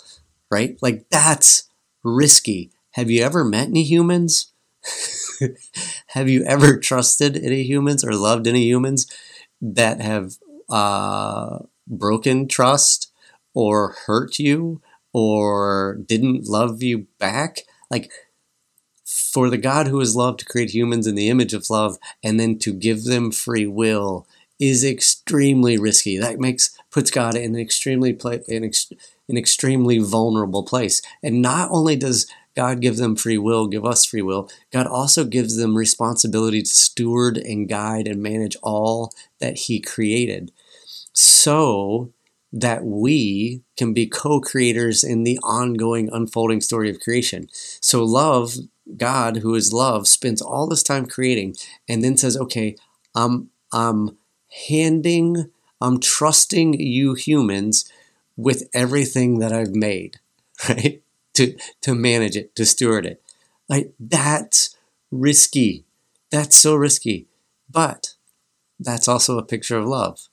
right? 0.51 0.77
Like 0.81 1.05
that's 1.11 1.69
risky. 2.03 2.73
Have 2.93 3.11
you 3.11 3.23
ever 3.23 3.45
met 3.45 3.69
any 3.69 3.85
humans? 3.85 4.51
have 6.09 6.29
you 6.29 6.43
ever 6.45 6.77
trusted 6.79 7.37
any 7.37 7.63
humans 7.63 8.05
or 8.05 8.15
loved 8.15 8.47
any 8.47 8.65
humans 8.65 9.07
that 9.63 10.01
have 10.01 10.35
uh, 10.69 11.61
broken 11.87 12.49
trust 12.49 13.11
or 13.55 13.95
hurt 14.07 14.39
you 14.39 14.83
or 15.13 15.99
didn't 16.07 16.47
love 16.47 16.83
you 16.83 17.07
back. 17.19 17.61
Like, 17.91 18.11
for 19.05 19.51
the 19.51 19.59
God 19.59 19.89
who 19.89 20.01
is 20.01 20.17
love 20.17 20.37
to 20.39 20.45
create 20.45 20.75
humans 20.75 21.07
in 21.07 21.15
the 21.15 21.29
image 21.29 21.55
of 21.55 21.71
love 21.71 21.99
and 22.23 22.41
then 22.41 22.59
to 22.61 22.73
give 22.73 23.05
them 23.05 23.31
free 23.31 23.67
will 23.67 24.27
is 24.59 24.85
extremely 24.85 25.77
risky. 25.77 26.19
That 26.19 26.39
makes 26.39 26.79
puts 26.91 27.11
God 27.11 27.37
in 27.37 27.55
an 27.55 27.61
extremely 27.61 28.13
play, 28.13 28.43
an, 28.49 28.65
ex, 28.65 28.93
an 29.29 29.37
extremely 29.37 29.99
vulnerable 29.99 30.63
place. 30.63 31.03
And 31.23 31.43
not 31.43 31.71
only 31.71 31.97
does 31.97 32.27
God 32.55 32.81
gives 32.81 32.99
them 32.99 33.17
free 33.17 33.39
will, 33.39 33.67
give 33.67 33.85
us 33.85 34.05
free 34.05 34.23
will, 34.23 34.51
God 34.73 34.87
also 34.87 35.25
gives 35.25 35.57
them 35.57 35.77
responsibility 35.77 36.63
to 36.63 36.69
steward 36.69 37.39
and 37.39 37.69
guide 37.69 38.07
and 38.07 38.23
manage 38.23 38.57
all 38.63 39.13
that 39.41 39.59
He 39.59 39.81
created. 39.81 40.53
So 41.15 42.13
that 42.53 42.85
we 42.85 43.63
can 43.77 43.95
be 43.95 44.07
co 44.07 44.41
creators 44.41 45.03
in 45.03 45.25
the 45.25 45.39
ongoing 45.43 46.11
unfolding 46.13 46.61
story 46.61 46.91
of 46.91 47.01
creation. 47.01 47.49
So, 47.81 48.05
love, 48.05 48.57
God, 48.97 49.39
who 49.39 49.55
is 49.55 49.73
love, 49.73 50.07
spends 50.07 50.43
all 50.43 50.69
this 50.69 50.83
time 50.83 51.07
creating 51.07 51.57
and 51.89 52.05
then 52.05 52.17
says, 52.17 52.37
okay, 52.37 52.77
I'm, 53.15 53.51
I'm 53.73 54.19
handing, 54.69 55.51
I'm 55.81 55.99
trusting 55.99 56.75
you 56.75 57.15
humans 57.15 57.91
with 58.37 58.69
everything 58.75 59.39
that 59.39 59.53
I've 59.53 59.75
made, 59.75 60.19
right? 60.69 61.03
To, 61.35 61.57
to 61.81 61.95
manage 61.95 62.37
it, 62.37 62.55
to 62.57 62.67
steward 62.67 63.07
it. 63.07 63.23
Like, 63.69 63.95
that's 63.99 64.77
risky. 65.11 65.85
That's 66.31 66.57
so 66.57 66.75
risky. 66.75 67.27
But 67.71 68.15
that's 68.79 69.09
also 69.09 69.39
a 69.39 69.43
picture 69.43 69.79
of 69.79 69.87
love 69.87 70.29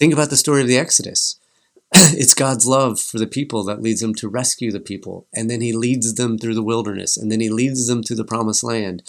Think 0.00 0.14
about 0.14 0.30
the 0.30 0.36
story 0.38 0.62
of 0.62 0.66
the 0.66 0.78
Exodus. 0.78 1.38
it's 1.92 2.32
God's 2.32 2.66
love 2.66 2.98
for 2.98 3.18
the 3.18 3.26
people 3.26 3.62
that 3.64 3.82
leads 3.82 4.02
him 4.02 4.14
to 4.14 4.30
rescue 4.30 4.72
the 4.72 4.80
people. 4.80 5.26
And 5.34 5.50
then 5.50 5.60
he 5.60 5.74
leads 5.74 6.14
them 6.14 6.38
through 6.38 6.54
the 6.54 6.62
wilderness. 6.62 7.18
And 7.18 7.30
then 7.30 7.40
he 7.40 7.50
leads 7.50 7.86
them 7.86 8.02
to 8.04 8.14
the 8.14 8.24
promised 8.24 8.64
land. 8.64 9.02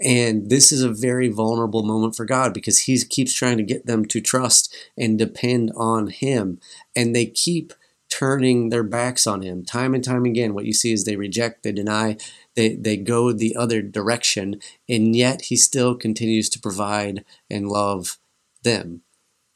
And 0.00 0.50
this 0.50 0.70
is 0.70 0.84
a 0.84 0.88
very 0.88 1.28
vulnerable 1.28 1.82
moment 1.82 2.14
for 2.14 2.24
God 2.24 2.54
because 2.54 2.80
he 2.80 2.96
keeps 2.98 3.34
trying 3.34 3.56
to 3.56 3.64
get 3.64 3.86
them 3.86 4.04
to 4.04 4.20
trust 4.20 4.72
and 4.96 5.18
depend 5.18 5.72
on 5.74 6.06
him. 6.06 6.60
And 6.94 7.14
they 7.14 7.26
keep 7.26 7.72
turning 8.08 8.68
their 8.70 8.82
backs 8.82 9.26
on 9.26 9.42
him 9.42 9.64
time 9.64 9.94
and 9.94 10.02
time 10.04 10.24
again. 10.24 10.54
What 10.54 10.64
you 10.64 10.72
see 10.72 10.92
is 10.92 11.04
they 11.04 11.16
reject, 11.16 11.62
they 11.62 11.72
deny, 11.72 12.16
they, 12.54 12.74
they 12.74 12.96
go 12.96 13.32
the 13.32 13.56
other 13.56 13.82
direction. 13.82 14.60
And 14.88 15.14
yet 15.14 15.42
he 15.42 15.56
still 15.56 15.94
continues 15.94 16.48
to 16.50 16.60
provide 16.60 17.24
and 17.50 17.68
love 17.68 18.18
them. 18.62 19.02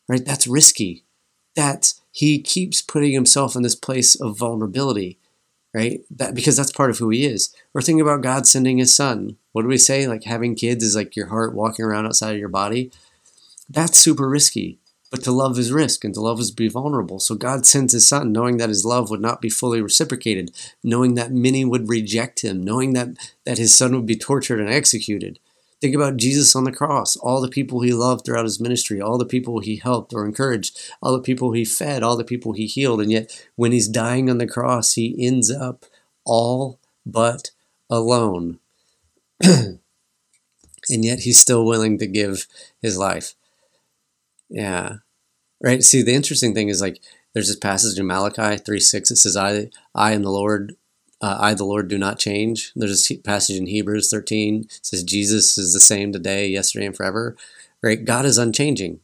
Right? 0.08 0.24
That's 0.24 0.46
risky. 0.46 1.04
That's 1.54 2.00
he 2.12 2.40
keeps 2.40 2.82
putting 2.82 3.12
himself 3.12 3.54
in 3.54 3.62
this 3.62 3.76
place 3.76 4.20
of 4.20 4.36
vulnerability, 4.36 5.18
right? 5.72 6.00
That 6.10 6.34
because 6.34 6.56
that's 6.56 6.72
part 6.72 6.90
of 6.90 6.98
who 6.98 7.10
he 7.10 7.24
is. 7.24 7.54
Or 7.72 7.80
think 7.80 8.00
about 8.00 8.22
God 8.22 8.46
sending 8.46 8.78
his 8.78 8.94
son. 8.94 9.36
What 9.52 9.62
do 9.62 9.68
we 9.68 9.78
say? 9.78 10.06
Like 10.06 10.24
having 10.24 10.54
kids 10.54 10.82
is 10.82 10.96
like 10.96 11.14
your 11.14 11.28
heart 11.28 11.54
walking 11.54 11.84
around 11.84 12.06
outside 12.06 12.32
of 12.32 12.40
your 12.40 12.48
body. 12.48 12.90
That's 13.68 13.98
super 13.98 14.28
risky. 14.28 14.79
But 15.10 15.24
to 15.24 15.32
love 15.32 15.58
is 15.58 15.72
risk 15.72 16.04
and 16.04 16.14
to 16.14 16.20
love 16.20 16.38
is 16.38 16.52
be 16.52 16.68
vulnerable. 16.68 17.18
So 17.18 17.34
God 17.34 17.66
sends 17.66 17.92
his 17.92 18.06
son 18.06 18.30
knowing 18.30 18.58
that 18.58 18.68
his 18.68 18.84
love 18.84 19.10
would 19.10 19.20
not 19.20 19.40
be 19.40 19.50
fully 19.50 19.82
reciprocated, 19.82 20.52
knowing 20.84 21.16
that 21.16 21.32
many 21.32 21.64
would 21.64 21.88
reject 21.88 22.42
him, 22.42 22.62
knowing 22.62 22.92
that, 22.92 23.08
that 23.44 23.58
his 23.58 23.76
son 23.76 23.94
would 23.96 24.06
be 24.06 24.16
tortured 24.16 24.60
and 24.60 24.70
executed. 24.70 25.40
Think 25.80 25.94
about 25.94 26.18
Jesus 26.18 26.54
on 26.54 26.64
the 26.64 26.72
cross, 26.72 27.16
all 27.16 27.40
the 27.40 27.48
people 27.48 27.80
he 27.80 27.92
loved 27.92 28.24
throughout 28.24 28.44
his 28.44 28.60
ministry, 28.60 29.00
all 29.00 29.16
the 29.16 29.24
people 29.24 29.60
he 29.60 29.76
helped 29.76 30.12
or 30.12 30.26
encouraged, 30.26 30.78
all 31.02 31.12
the 31.12 31.22
people 31.22 31.52
he 31.52 31.64
fed, 31.64 32.02
all 32.02 32.16
the 32.16 32.24
people 32.24 32.52
he 32.52 32.66
healed. 32.66 33.00
And 33.00 33.10
yet, 33.10 33.46
when 33.56 33.72
he's 33.72 33.88
dying 33.88 34.28
on 34.28 34.38
the 34.38 34.46
cross, 34.46 34.92
he 34.92 35.16
ends 35.18 35.50
up 35.50 35.86
all 36.24 36.78
but 37.06 37.50
alone. 37.88 38.58
and 39.42 39.80
yet, 40.88 41.20
he's 41.20 41.40
still 41.40 41.64
willing 41.64 41.96
to 41.98 42.06
give 42.06 42.46
his 42.82 42.98
life. 42.98 43.34
Yeah. 44.50 44.96
Right. 45.62 45.82
See, 45.82 46.02
the 46.02 46.14
interesting 46.14 46.54
thing 46.54 46.68
is 46.68 46.80
like, 46.80 47.00
there's 47.32 47.48
this 47.48 47.56
passage 47.56 47.98
in 47.98 48.06
Malachi 48.06 48.56
3 48.56 48.80
6. 48.80 49.10
It 49.10 49.16
says, 49.16 49.36
I, 49.36 49.70
I 49.94 50.12
am 50.12 50.22
the 50.22 50.30
Lord 50.30 50.76
uh, 51.20 51.36
I, 51.38 51.54
the 51.54 51.64
Lord, 51.64 51.88
do 51.88 51.98
not 51.98 52.18
change. 52.18 52.72
There's 52.74 53.10
a 53.10 53.18
passage 53.18 53.58
in 53.58 53.66
Hebrews 53.66 54.10
13 54.10 54.66
says 54.82 55.02
Jesus 55.04 55.58
is 55.58 55.74
the 55.74 55.80
same 55.80 56.12
today, 56.12 56.48
yesterday, 56.48 56.86
and 56.86 56.96
forever. 56.96 57.36
Right? 57.82 58.04
God 58.04 58.24
is 58.24 58.38
unchanging, 58.38 59.00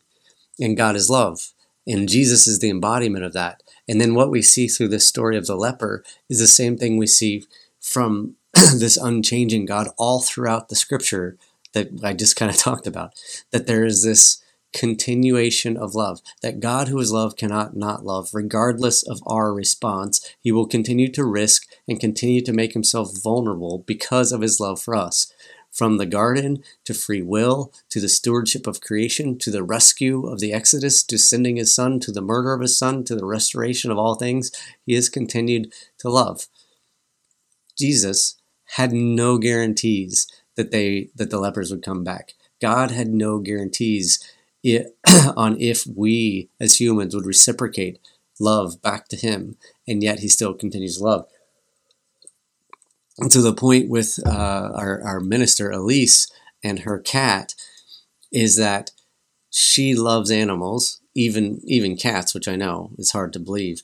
and 0.58 0.76
God 0.76 0.96
is 0.96 1.10
love, 1.10 1.52
and 1.86 2.08
Jesus 2.08 2.46
is 2.46 2.58
the 2.58 2.70
embodiment 2.70 3.24
of 3.24 3.32
that. 3.34 3.62
And 3.88 4.00
then 4.00 4.14
what 4.14 4.30
we 4.30 4.42
see 4.42 4.66
through 4.66 4.88
this 4.88 5.06
story 5.06 5.36
of 5.36 5.46
the 5.46 5.56
leper 5.56 6.02
is 6.28 6.38
the 6.38 6.46
same 6.46 6.76
thing 6.76 6.96
we 6.96 7.06
see 7.06 7.44
from 7.80 8.36
this 8.54 8.96
unchanging 8.96 9.66
God 9.66 9.88
all 9.98 10.20
throughout 10.20 10.68
the 10.68 10.76
Scripture 10.76 11.36
that 11.74 11.88
I 12.02 12.14
just 12.14 12.36
kind 12.36 12.50
of 12.50 12.56
talked 12.58 12.86
about. 12.86 13.12
That 13.50 13.66
there 13.66 13.84
is 13.84 14.02
this 14.02 14.42
continuation 14.76 15.74
of 15.76 15.94
love. 15.94 16.20
That 16.42 16.60
God, 16.60 16.88
who 16.88 17.00
is 17.00 17.10
love, 17.10 17.36
cannot 17.36 17.74
not 17.74 18.04
love, 18.04 18.30
regardless 18.34 19.02
of 19.02 19.22
our 19.26 19.52
response. 19.52 20.34
He 20.40 20.52
will 20.52 20.66
continue 20.66 21.10
to 21.12 21.24
risk 21.24 21.66
and 21.88 21.98
continue 21.98 22.42
to 22.42 22.52
make 22.52 22.74
himself 22.74 23.10
vulnerable 23.22 23.82
because 23.86 24.32
of 24.32 24.42
his 24.42 24.60
love 24.60 24.80
for 24.80 24.94
us. 24.94 25.32
From 25.72 25.96
the 25.96 26.06
garden 26.06 26.62
to 26.84 26.94
free 26.94 27.22
will, 27.22 27.72
to 27.90 28.00
the 28.00 28.08
stewardship 28.08 28.66
of 28.66 28.82
creation, 28.82 29.38
to 29.38 29.50
the 29.50 29.62
rescue 29.62 30.26
of 30.26 30.40
the 30.40 30.52
Exodus, 30.52 31.02
to 31.04 31.18
sending 31.18 31.56
his 31.56 31.74
son, 31.74 31.98
to 32.00 32.12
the 32.12 32.22
murder 32.22 32.52
of 32.52 32.60
his 32.60 32.76
son, 32.76 33.02
to 33.04 33.14
the 33.14 33.26
restoration 33.26 33.90
of 33.90 33.98
all 33.98 34.14
things, 34.14 34.52
he 34.84 34.94
has 34.94 35.08
continued 35.08 35.72
to 35.98 36.10
love. 36.10 36.48
Jesus 37.78 38.36
had 38.76 38.92
no 38.92 39.38
guarantees 39.38 40.26
that 40.56 40.70
they 40.70 41.10
that 41.14 41.30
the 41.30 41.38
lepers 41.38 41.70
would 41.70 41.82
come 41.82 42.04
back. 42.04 42.34
God 42.60 42.90
had 42.90 43.08
no 43.08 43.38
guarantees 43.38 44.18
on 45.36 45.60
if 45.60 45.86
we 45.86 46.48
as 46.60 46.80
humans 46.80 47.14
would 47.14 47.26
reciprocate 47.26 47.98
love 48.38 48.82
back 48.82 49.08
to 49.08 49.16
him, 49.16 49.56
and 49.86 50.02
yet 50.02 50.20
he 50.20 50.28
still 50.28 50.54
continues 50.54 51.00
love. 51.00 51.26
And 53.18 53.30
to 53.30 53.40
the 53.40 53.54
point 53.54 53.88
with 53.88 54.18
uh, 54.26 54.70
our, 54.74 55.02
our 55.02 55.20
minister, 55.20 55.70
Elise, 55.70 56.30
and 56.62 56.80
her 56.80 56.98
cat, 56.98 57.54
is 58.30 58.56
that 58.56 58.90
she 59.50 59.94
loves 59.94 60.30
animals, 60.30 61.00
even 61.14 61.60
even 61.64 61.96
cats, 61.96 62.34
which 62.34 62.48
I 62.48 62.56
know 62.56 62.90
is 62.98 63.12
hard 63.12 63.32
to 63.34 63.38
believe. 63.38 63.82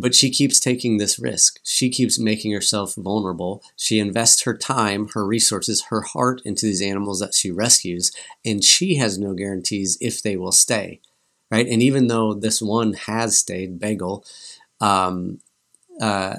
But 0.00 0.14
she 0.14 0.30
keeps 0.30 0.58
taking 0.58 0.96
this 0.96 1.18
risk. 1.18 1.60
She 1.62 1.90
keeps 1.90 2.18
making 2.18 2.52
herself 2.52 2.94
vulnerable. 2.94 3.62
She 3.76 3.98
invests 3.98 4.42
her 4.42 4.56
time, 4.56 5.08
her 5.08 5.26
resources, 5.26 5.84
her 5.90 6.00
heart 6.00 6.40
into 6.44 6.64
these 6.64 6.80
animals 6.80 7.20
that 7.20 7.34
she 7.34 7.50
rescues, 7.50 8.10
and 8.44 8.64
she 8.64 8.96
has 8.96 9.18
no 9.18 9.34
guarantees 9.34 9.98
if 10.00 10.22
they 10.22 10.36
will 10.36 10.52
stay, 10.52 11.00
right? 11.50 11.66
And 11.66 11.82
even 11.82 12.06
though 12.06 12.32
this 12.32 12.62
one 12.62 12.94
has 12.94 13.38
stayed, 13.38 13.78
Bagel, 13.78 14.24
um, 14.80 15.40
uh, 16.00 16.36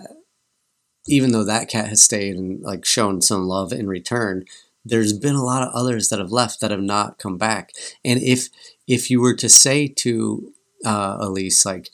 even 1.07 1.31
though 1.31 1.43
that 1.43 1.69
cat 1.69 1.87
has 1.87 2.01
stayed 2.01 2.35
and 2.35 2.61
like 2.61 2.83
shown 2.85 3.21
some 3.21 3.47
love 3.47 3.71
in 3.71 3.87
return, 3.87 4.45
there's 4.83 5.13
been 5.13 5.35
a 5.35 5.43
lot 5.43 5.61
of 5.61 5.73
others 5.73 6.09
that 6.09 6.19
have 6.19 6.31
left 6.31 6.59
that 6.61 6.71
have 6.71 6.81
not 6.81 7.19
come 7.19 7.37
back. 7.37 7.71
And 8.03 8.21
if 8.21 8.49
if 8.87 9.11
you 9.11 9.21
were 9.21 9.35
to 9.35 9.49
say 9.49 9.87
to 9.87 10.53
uh, 10.83 11.17
Elise 11.19 11.65
like, 11.65 11.89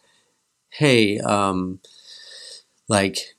hey, 0.69 1.19
um, 1.19 1.79
like, 2.87 3.35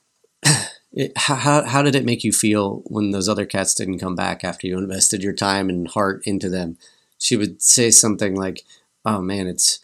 it, 0.91 1.11
how, 1.15 1.63
how 1.63 1.81
did 1.81 1.95
it 1.95 2.05
make 2.05 2.23
you 2.23 2.31
feel 2.31 2.81
when 2.85 3.11
those 3.11 3.29
other 3.29 3.45
cats 3.45 3.73
didn't 3.73 3.99
come 3.99 4.15
back 4.15 4.43
after 4.43 4.67
you 4.67 4.77
invested 4.77 5.23
your 5.23 5.33
time 5.33 5.69
and 5.69 5.87
heart 5.87 6.21
into 6.25 6.49
them? 6.49 6.77
She 7.17 7.35
would 7.35 7.61
say 7.61 7.91
something 7.91 8.35
like, 8.35 8.63
oh 9.05 9.21
man, 9.21 9.47
it's, 9.47 9.79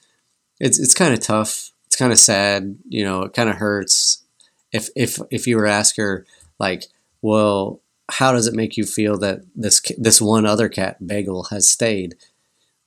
it's, 0.60 0.80
it's 0.80 0.94
kind 0.94 1.14
of 1.14 1.20
tough. 1.20 1.72
It's 1.88 1.96
kind 1.96 2.12
of 2.12 2.20
sad. 2.20 2.78
You 2.88 3.04
know, 3.04 3.24
it 3.24 3.34
kind 3.34 3.50
of 3.50 3.58
hurts. 3.58 4.24
If, 4.72 4.90
if, 4.96 5.20
if 5.32 5.48
you 5.48 5.58
were 5.58 5.66
to 5.66 5.72
ask 5.72 5.98
her 5.98 6.26
like, 6.60 6.86
well, 7.22 7.82
how 8.10 8.32
does 8.32 8.48
it 8.48 8.54
make 8.54 8.78
you 8.78 8.86
feel 8.86 9.18
that 9.20 9.42
this, 9.56 9.82
this 9.98 10.22
one 10.22 10.46
other 10.46 10.70
cat 10.70 11.06
bagel 11.06 11.46
has 11.46 11.68
stayed? 11.68 12.16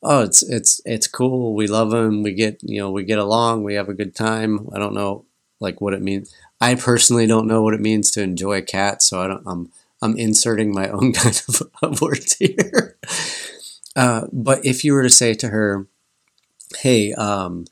Oh, 0.02 0.22
it's 0.22 0.42
it's 0.42 0.80
it's 0.84 1.06
cool. 1.06 1.54
We 1.54 1.66
love 1.66 1.92
him. 1.92 2.22
We 2.22 2.32
get 2.32 2.60
you 2.62 2.80
know 2.80 2.90
we 2.90 3.04
get 3.04 3.18
along. 3.18 3.64
We 3.64 3.74
have 3.74 3.88
a 3.88 3.94
good 3.94 4.14
time. 4.14 4.68
I 4.72 4.78
don't 4.78 4.94
know 4.94 5.24
like 5.60 5.80
what 5.80 5.94
it 5.94 6.02
means. 6.02 6.34
I 6.60 6.74
personally 6.74 7.26
don't 7.26 7.46
know 7.46 7.62
what 7.62 7.74
it 7.74 7.80
means 7.80 8.10
to 8.12 8.22
enjoy 8.22 8.58
a 8.58 8.62
cat, 8.62 9.02
so 9.02 9.20
I 9.20 9.26
don't. 9.28 9.42
I'm 9.46 9.72
I'm 10.00 10.16
inserting 10.16 10.72
my 10.72 10.88
own 10.88 11.12
kind 11.14 11.42
of, 11.48 11.62
of 11.82 12.00
words 12.00 12.36
here. 12.36 12.96
Uh, 13.96 14.28
but 14.32 14.64
if 14.64 14.84
you 14.84 14.92
were 14.92 15.02
to 15.02 15.10
say 15.10 15.34
to 15.34 15.48
her, 15.48 15.88
"Hey, 16.76 17.12
um, 17.14 17.64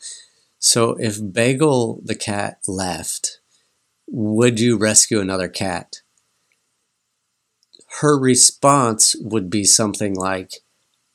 so 0.58 0.96
if 0.98 1.20
Bagel 1.32 2.00
the 2.02 2.16
cat 2.16 2.58
left, 2.66 3.38
would 4.08 4.58
you 4.58 4.76
rescue 4.76 5.20
another 5.20 5.46
cat?" 5.46 6.00
Her 8.00 8.18
response 8.18 9.14
would 9.20 9.48
be 9.50 9.62
something 9.62 10.16
like, 10.16 10.64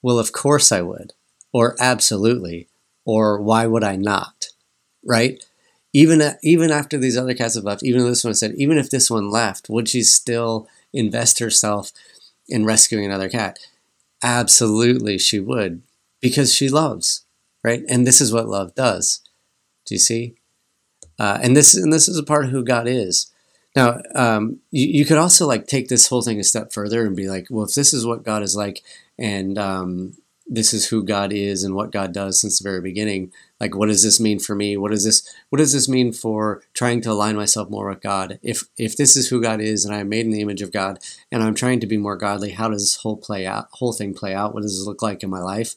well, 0.02 0.20
of 0.20 0.32
course 0.32 0.72
I 0.72 0.82
would, 0.82 1.14
or 1.52 1.76
absolutely, 1.80 2.68
or 3.06 3.42
why 3.42 3.68
would 3.68 3.84
I 3.84 3.96
not? 3.96 4.48
Right? 5.06 5.44
Even 5.94 6.22
even 6.42 6.72
after 6.72 6.98
these 6.98 7.18
other 7.18 7.34
cats 7.34 7.56
have 7.56 7.64
left, 7.64 7.84
even 7.84 8.04
this 8.04 8.24
one 8.24 8.34
said, 8.34 8.54
even 8.56 8.78
if 8.78 8.90
this 8.90 9.10
one 9.10 9.30
left, 9.30 9.70
would 9.70 9.90
she 9.90 10.04
still 10.04 10.68
invest 10.94 11.40
herself 11.40 11.92
in 12.48 12.66
rescuing 12.66 13.06
another 13.06 13.30
cat? 13.30 13.60
Absolutely, 14.24 15.18
she 15.18 15.40
would, 15.40 15.82
because 16.22 16.54
she 16.54 16.70
loves, 16.70 17.26
right? 17.64 17.84
And 17.90 18.06
this 18.06 18.22
is 18.22 18.32
what 18.32 18.48
love 18.48 18.76
does. 18.76 19.22
Do 19.86 19.96
you 19.96 20.00
see? 20.00 20.36
Uh, 21.20 21.40
and 21.42 21.56
this 21.56 21.76
and 21.76 21.92
this 21.92 22.08
is 22.08 22.18
a 22.18 22.24
part 22.24 22.46
of 22.46 22.52
who 22.52 22.64
God 22.64 22.88
is. 22.88 23.32
Now, 23.76 24.02
um, 24.16 24.60
you, 24.72 24.88
you 24.88 25.06
could 25.06 25.18
also 25.18 25.48
like 25.48 25.68
take 25.68 25.88
this 25.88 26.08
whole 26.08 26.22
thing 26.22 26.40
a 26.40 26.44
step 26.44 26.74
further 26.74 27.06
and 27.06 27.16
be 27.16 27.30
like, 27.30 27.48
well, 27.50 27.66
if 27.66 27.74
this 27.74 27.94
is 27.94 28.06
what 28.06 28.24
God 28.24 28.44
is 28.44 28.56
like, 28.56 28.82
and 29.22 29.58
um, 29.60 30.18
this 30.48 30.74
is 30.74 30.88
who 30.88 31.04
God 31.04 31.32
is 31.32 31.64
and 31.64 31.76
what 31.76 31.92
God 31.92 32.12
does 32.12 32.42
since 32.42 32.60
the 32.60 32.68
very 32.68 32.82
beginning. 32.82 33.32
Like, 33.60 33.76
what 33.76 33.88
does 33.88 34.04
this 34.04 34.20
mean 34.20 34.40
for 34.40 34.56
me? 34.56 34.76
What 34.76 34.92
does 34.92 35.06
this 35.06 35.24
What 35.50 35.60
does 35.60 35.72
this 35.72 35.88
mean 35.88 36.12
for 36.12 36.64
trying 36.74 37.02
to 37.02 37.12
align 37.12 37.36
myself 37.36 37.70
more 37.70 37.88
with 37.88 38.02
God? 38.02 38.40
If 38.42 38.64
if 38.78 38.98
this 38.98 39.16
is 39.16 39.30
who 39.30 39.42
God 39.42 39.62
is 39.62 39.86
and 39.86 39.96
I 39.96 40.00
am 40.00 40.10
made 40.10 40.26
in 40.26 40.32
the 40.32 40.42
image 40.42 40.62
of 40.62 40.74
God 40.74 41.00
and 41.32 41.44
I'm 41.44 41.56
trying 41.56 41.80
to 41.82 41.88
be 41.88 41.98
more 41.98 42.18
godly, 42.18 42.52
how 42.52 42.68
does 42.68 42.82
this 42.82 42.98
whole 42.98 43.16
play 43.16 43.46
out? 43.46 43.70
Whole 43.74 43.94
thing 43.94 44.14
play 44.14 44.34
out? 44.34 44.54
What 44.54 44.64
does 44.64 44.78
this 44.78 44.88
look 44.88 45.02
like 45.02 45.24
in 45.24 45.30
my 45.30 45.40
life? 45.40 45.76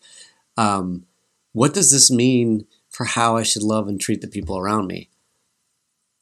Um, 0.56 1.04
what 1.52 1.74
does 1.74 1.92
this 1.92 2.10
mean 2.10 2.66
for 2.90 3.04
how 3.04 3.36
I 3.36 3.42
should 3.42 3.62
love 3.62 3.86
and 3.88 4.00
treat 4.00 4.22
the 4.22 4.26
people 4.28 4.58
around 4.58 4.86
me? 4.86 5.10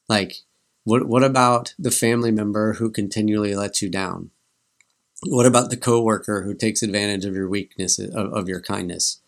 Like, 0.08 0.38
what 0.84 1.06
what 1.06 1.22
about 1.22 1.74
the 1.78 1.92
family 1.92 2.32
member 2.32 2.74
who 2.74 2.90
continually 2.90 3.54
lets 3.54 3.80
you 3.80 3.88
down? 3.88 4.30
What 5.24 5.46
about 5.46 5.70
the 5.70 5.76
coworker 5.76 6.42
who 6.42 6.52
takes 6.52 6.82
advantage 6.82 7.24
of 7.24 7.34
your 7.34 7.48
weakness, 7.48 7.98
of, 7.98 8.32
of 8.32 8.48
your 8.48 8.60
kindness? 8.60 9.20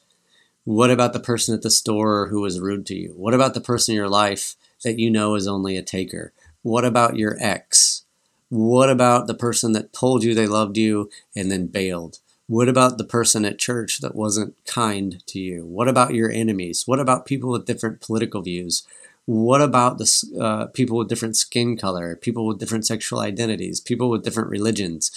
What 0.65 0.91
about 0.91 1.13
the 1.13 1.21
person 1.21 1.55
at 1.55 1.63
the 1.63 1.71
store 1.71 2.29
who 2.29 2.41
was 2.41 2.61
rude 2.61 2.87
to 2.87 2.97
you? 2.97 3.15
What 3.17 3.35
about 3.35 3.55
the 3.55 3.61
person 3.61 3.93
in 3.93 3.97
your 3.97 4.09
life 4.09 4.57
that 4.83 4.99
you 4.99 5.11
know 5.11 5.37
is 5.37 5.47
only 5.47 5.77
a 5.77 5.83
taker? 5.83 6.33
What 6.63 6.85
about 6.85 7.17
your 7.17 7.37
ex? 7.41 8.05
What 8.49 8.91
about 8.91 9.29
the 9.29 9.35
person 9.35 9.73
that 9.73 9.93
told 9.93 10.25
you 10.25 10.35
they 10.35 10.49
loved 10.49 10.77
you 10.77 11.11
and 11.37 11.51
then 11.51 11.69
bailed? 11.69 12.19
What 12.49 12.69
about 12.69 12.99
the 12.99 13.05
person 13.05 13.45
at 13.45 13.59
church 13.59 14.01
that 14.01 14.17
wasn't 14.17 14.57
kind 14.67 15.25
to 15.27 15.39
you? 15.39 15.65
What 15.65 15.89
about 15.89 16.15
your 16.15 16.31
enemies? 16.31 16.85
What 16.87 16.99
about 16.99 17.25
people 17.25 17.51
with 17.51 17.67
different 17.67 18.01
political 18.01 18.43
views? 18.43 18.87
What 19.27 19.63
about 19.63 19.99
the 19.99 20.39
uh, 20.41 20.67
people 20.67 20.99
with 20.99 21.09
different 21.09 21.37
skin 21.37 21.77
color, 21.77 22.17
people 22.17 22.47
with 22.47 22.59
different 22.59 22.85
sexual 22.85 23.21
identities, 23.21 23.81
people 23.81 24.11
with 24.11 24.25
different 24.25 24.51
religions? 24.51 25.11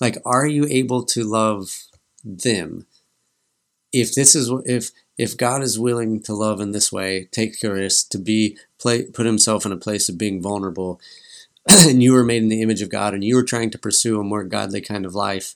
Like, 0.00 0.18
are 0.24 0.46
you 0.46 0.66
able 0.66 1.04
to 1.04 1.24
love 1.24 1.84
them? 2.24 2.86
If 3.92 4.14
this 4.14 4.34
is 4.34 4.50
if 4.66 4.90
if 5.16 5.36
God 5.36 5.62
is 5.62 5.78
willing 5.78 6.22
to 6.24 6.34
love 6.34 6.60
in 6.60 6.72
this 6.72 6.92
way, 6.92 7.28
take 7.32 7.62
risk 7.62 8.10
to 8.10 8.18
be 8.18 8.58
play, 8.78 9.04
put 9.04 9.26
Himself 9.26 9.64
in 9.64 9.72
a 9.72 9.76
place 9.76 10.08
of 10.08 10.18
being 10.18 10.42
vulnerable, 10.42 11.00
and 11.68 12.02
you 12.02 12.12
were 12.12 12.24
made 12.24 12.42
in 12.42 12.48
the 12.48 12.62
image 12.62 12.82
of 12.82 12.90
God, 12.90 13.14
and 13.14 13.24
you 13.24 13.36
were 13.36 13.42
trying 13.42 13.70
to 13.70 13.78
pursue 13.78 14.20
a 14.20 14.24
more 14.24 14.44
godly 14.44 14.80
kind 14.80 15.06
of 15.06 15.14
life, 15.14 15.54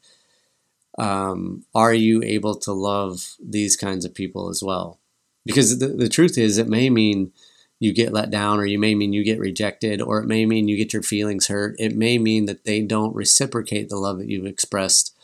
um, 0.98 1.64
are 1.74 1.94
you 1.94 2.22
able 2.22 2.54
to 2.56 2.72
love 2.72 3.36
these 3.42 3.76
kinds 3.76 4.04
of 4.04 4.14
people 4.14 4.48
as 4.48 4.62
well? 4.62 4.98
Because 5.44 5.78
the, 5.78 5.88
the 5.88 6.08
truth 6.08 6.36
is, 6.38 6.58
it 6.58 6.68
may 6.68 6.90
mean 6.90 7.32
you 7.80 7.92
get 7.94 8.12
let 8.12 8.30
down, 8.30 8.60
or 8.60 8.66
you 8.66 8.78
may 8.78 8.94
mean 8.94 9.12
you 9.12 9.24
get 9.24 9.40
rejected, 9.40 10.00
or 10.00 10.20
it 10.20 10.26
may 10.26 10.46
mean 10.46 10.68
you 10.68 10.76
get 10.76 10.92
your 10.92 11.02
feelings 11.02 11.48
hurt. 11.48 11.74
It 11.78 11.96
may 11.96 12.18
mean 12.18 12.44
that 12.44 12.64
they 12.64 12.82
don't 12.82 13.16
reciprocate 13.16 13.88
the 13.88 13.96
love 13.96 14.18
that 14.18 14.28
you've 14.28 14.46
expressed, 14.46 15.16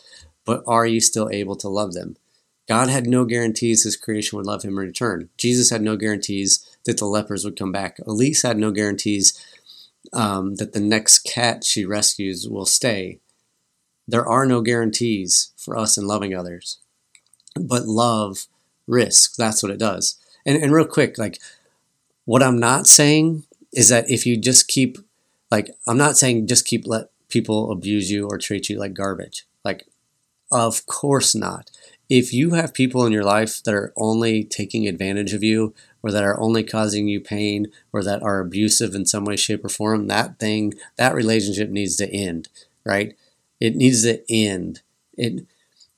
but 0.45 0.65
are 0.67 0.87
you 0.87 1.01
still 1.01 1.29
able 1.31 1.57
to 1.57 1.69
love 1.69 1.93
them? 1.93 2.17
God 2.67 2.89
had 2.89 3.07
no 3.07 3.25
guarantees 3.25 3.85
his 3.85 3.95
creation 3.95 4.37
would 4.37 4.47
love 4.47 4.63
him 4.63 4.71
in 4.71 4.87
return. 4.87 5.29
Jesus 5.37 5.71
had 5.71 5.83
no 5.83 5.97
guarantees 5.97 6.67
that 6.85 6.99
the 6.99 7.05
lepers 7.05 7.45
would 7.45 7.59
come 7.59 7.71
back. 7.71 7.99
Elise 8.07 8.43
had 8.43 8.57
no 8.57 8.73
guarantees 8.73 9.41
um, 10.13 10.57
that 10.57 10.73
the 10.73 10.81
next 10.81 11.21
cat 11.21 11.63
she 11.63 11.85
rescues 11.85 12.49
will 12.49 12.67
stay. 12.67 13.21
There 14.09 14.27
are 14.27 14.47
no 14.47 14.63
guarantees 14.63 15.53
for 15.57 15.77
us 15.77 15.99
in 15.99 16.07
loving 16.07 16.35
others, 16.35 16.79
but 17.61 17.87
love 17.87 18.47
risks. 18.87 19.37
That's 19.37 19.63
what 19.63 19.73
it 19.73 19.79
does. 19.79 20.19
And, 20.45 20.63
and 20.63 20.73
real 20.73 20.87
quick, 20.87 21.19
like 21.19 21.39
what 22.27 22.43
I'm 22.43 22.59
not 22.59 22.87
saying 22.87 23.45
is 23.73 23.89
that 23.89 24.11
if 24.11 24.27
you 24.27 24.37
just 24.37 24.69
keep, 24.69 24.99
like, 25.51 25.71
I'm 25.87 25.97
not 25.97 26.17
saying 26.17 26.47
just 26.47 26.67
keep 26.67 26.87
let 26.87 27.09
people 27.29 27.73
abuse 27.73 28.11
you 28.11 28.29
or 28.29 28.37
treat 28.37 28.69
you 28.69 28.79
like 28.79 28.95
garbage. 28.95 29.47
Like, 29.65 29.87
of 30.51 30.87
course 30.87 31.35
not. 31.35 31.71
If 32.09 32.33
you 32.33 32.51
have 32.51 32.75
people 32.75 33.05
in 33.05 33.13
your 33.13 33.25
life 33.25 33.63
that 33.63 33.75
are 33.75 33.93
only 33.97 34.45
taking 34.45 34.87
advantage 34.87 35.35
of 35.35 35.43
you 35.43 35.75
or 36.03 36.13
that 36.13 36.23
are 36.23 36.39
only 36.39 36.63
causing 36.63 37.09
you 37.09 37.21
pain 37.21 37.69
or 37.93 38.03
that 38.05 38.23
are 38.23 38.41
abusive 38.41 38.95
in 38.95 39.07
some 39.07 39.25
way, 39.25 39.37
shape, 39.37 39.65
or 39.65 39.69
form, 39.69 40.07
that 40.07 40.39
thing, 40.39 40.75
that 40.97 41.15
relationship 41.15 41.69
needs 41.71 41.97
to 41.97 42.13
end, 42.13 42.49
right? 42.85 43.17
It 43.61 43.75
needs 43.75 44.03
to 44.03 44.23
end. 44.33 44.83
It, 45.17 45.47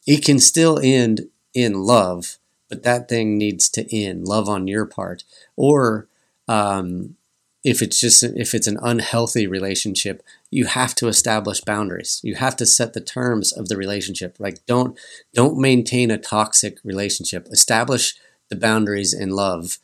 it 0.07 0.25
can 0.25 0.39
still 0.39 0.79
end 0.83 1.29
in 1.53 1.83
love, 1.83 2.39
but 2.69 2.83
that 2.85 3.09
thing 3.09 3.37
needs 3.37 3.69
to 3.71 3.95
end, 3.95 4.27
love 4.27 4.49
on 4.49 4.67
your 4.67 4.87
part. 4.87 5.25
Or 5.57 6.09
um, 6.49 7.17
if 7.65 7.83
it's 7.83 8.01
just 8.01 8.23
if 8.23 8.55
it's 8.55 8.67
an 8.67 8.79
unhealthy 8.83 9.47
relationship 9.47 10.23
you 10.51 10.65
have 10.65 10.95
to 10.95 11.09
establish 11.09 11.61
boundaries 11.61 12.21
you 12.23 12.37
have 12.37 12.57
to 12.57 12.65
set 12.65 12.93
the 12.95 13.01
terms 13.01 13.53
of 13.53 13.69
the 13.69 13.77
relationship 13.77 14.37
like 14.39 14.65
don't 14.67 14.99
don't 15.35 15.59
maintain 15.59 16.11
a 16.11 16.19
toxic 16.19 16.79
relationship 16.85 17.47
establish 17.51 18.15
the 18.49 18.57
boundaries 18.57 19.13
in 19.13 19.31
love 19.31 19.79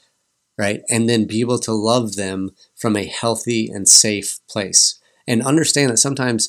right? 0.56 0.82
And 0.88 1.08
then 1.08 1.24
be 1.24 1.40
able 1.40 1.58
to 1.60 1.72
love 1.72 2.16
them 2.16 2.50
from 2.74 2.96
a 2.96 3.06
healthy 3.06 3.68
and 3.68 3.88
safe 3.88 4.38
place. 4.48 4.98
And 5.26 5.42
understand 5.42 5.90
that 5.90 5.98
sometimes 5.98 6.48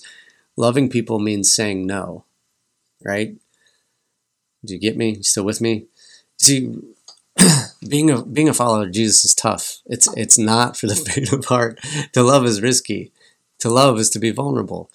loving 0.57 0.89
people 0.89 1.19
means 1.19 1.51
saying 1.51 1.85
no, 1.85 2.25
right? 3.03 3.35
Do 4.63 4.73
you 4.73 4.79
get 4.79 4.97
me? 4.97 5.21
Still 5.21 5.45
with 5.45 5.61
me? 5.61 5.85
See, 6.37 6.75
being 7.87 8.09
a 8.09 8.23
being 8.23 8.49
a 8.49 8.53
follower 8.53 8.83
of 8.83 8.91
Jesus 8.91 9.25
is 9.25 9.35
tough. 9.35 9.79
It's 9.85 10.07
it's 10.15 10.37
not 10.37 10.77
for 10.77 10.87
the 10.87 10.95
faint 11.07 11.31
of 11.31 11.45
heart. 11.45 11.79
To 12.13 12.23
love 12.23 12.45
is 12.45 12.61
risky. 12.61 13.11
To 13.59 13.69
love 13.69 13.99
is 13.99 14.09
to 14.11 14.19
be 14.19 14.31
vulnerable. 14.31 14.89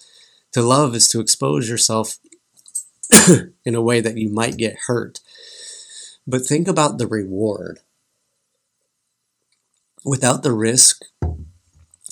To 0.53 0.61
love 0.61 0.95
is 0.95 1.07
to 1.09 1.19
expose 1.19 1.69
yourself 1.69 2.17
in 3.65 3.75
a 3.75 3.81
way 3.81 4.01
that 4.01 4.17
you 4.17 4.29
might 4.29 4.57
get 4.57 4.77
hurt. 4.87 5.19
But 6.27 6.45
think 6.45 6.67
about 6.67 6.97
the 6.97 7.07
reward 7.07 7.79
without 10.03 10.43
the 10.43 10.53
risk 10.53 11.03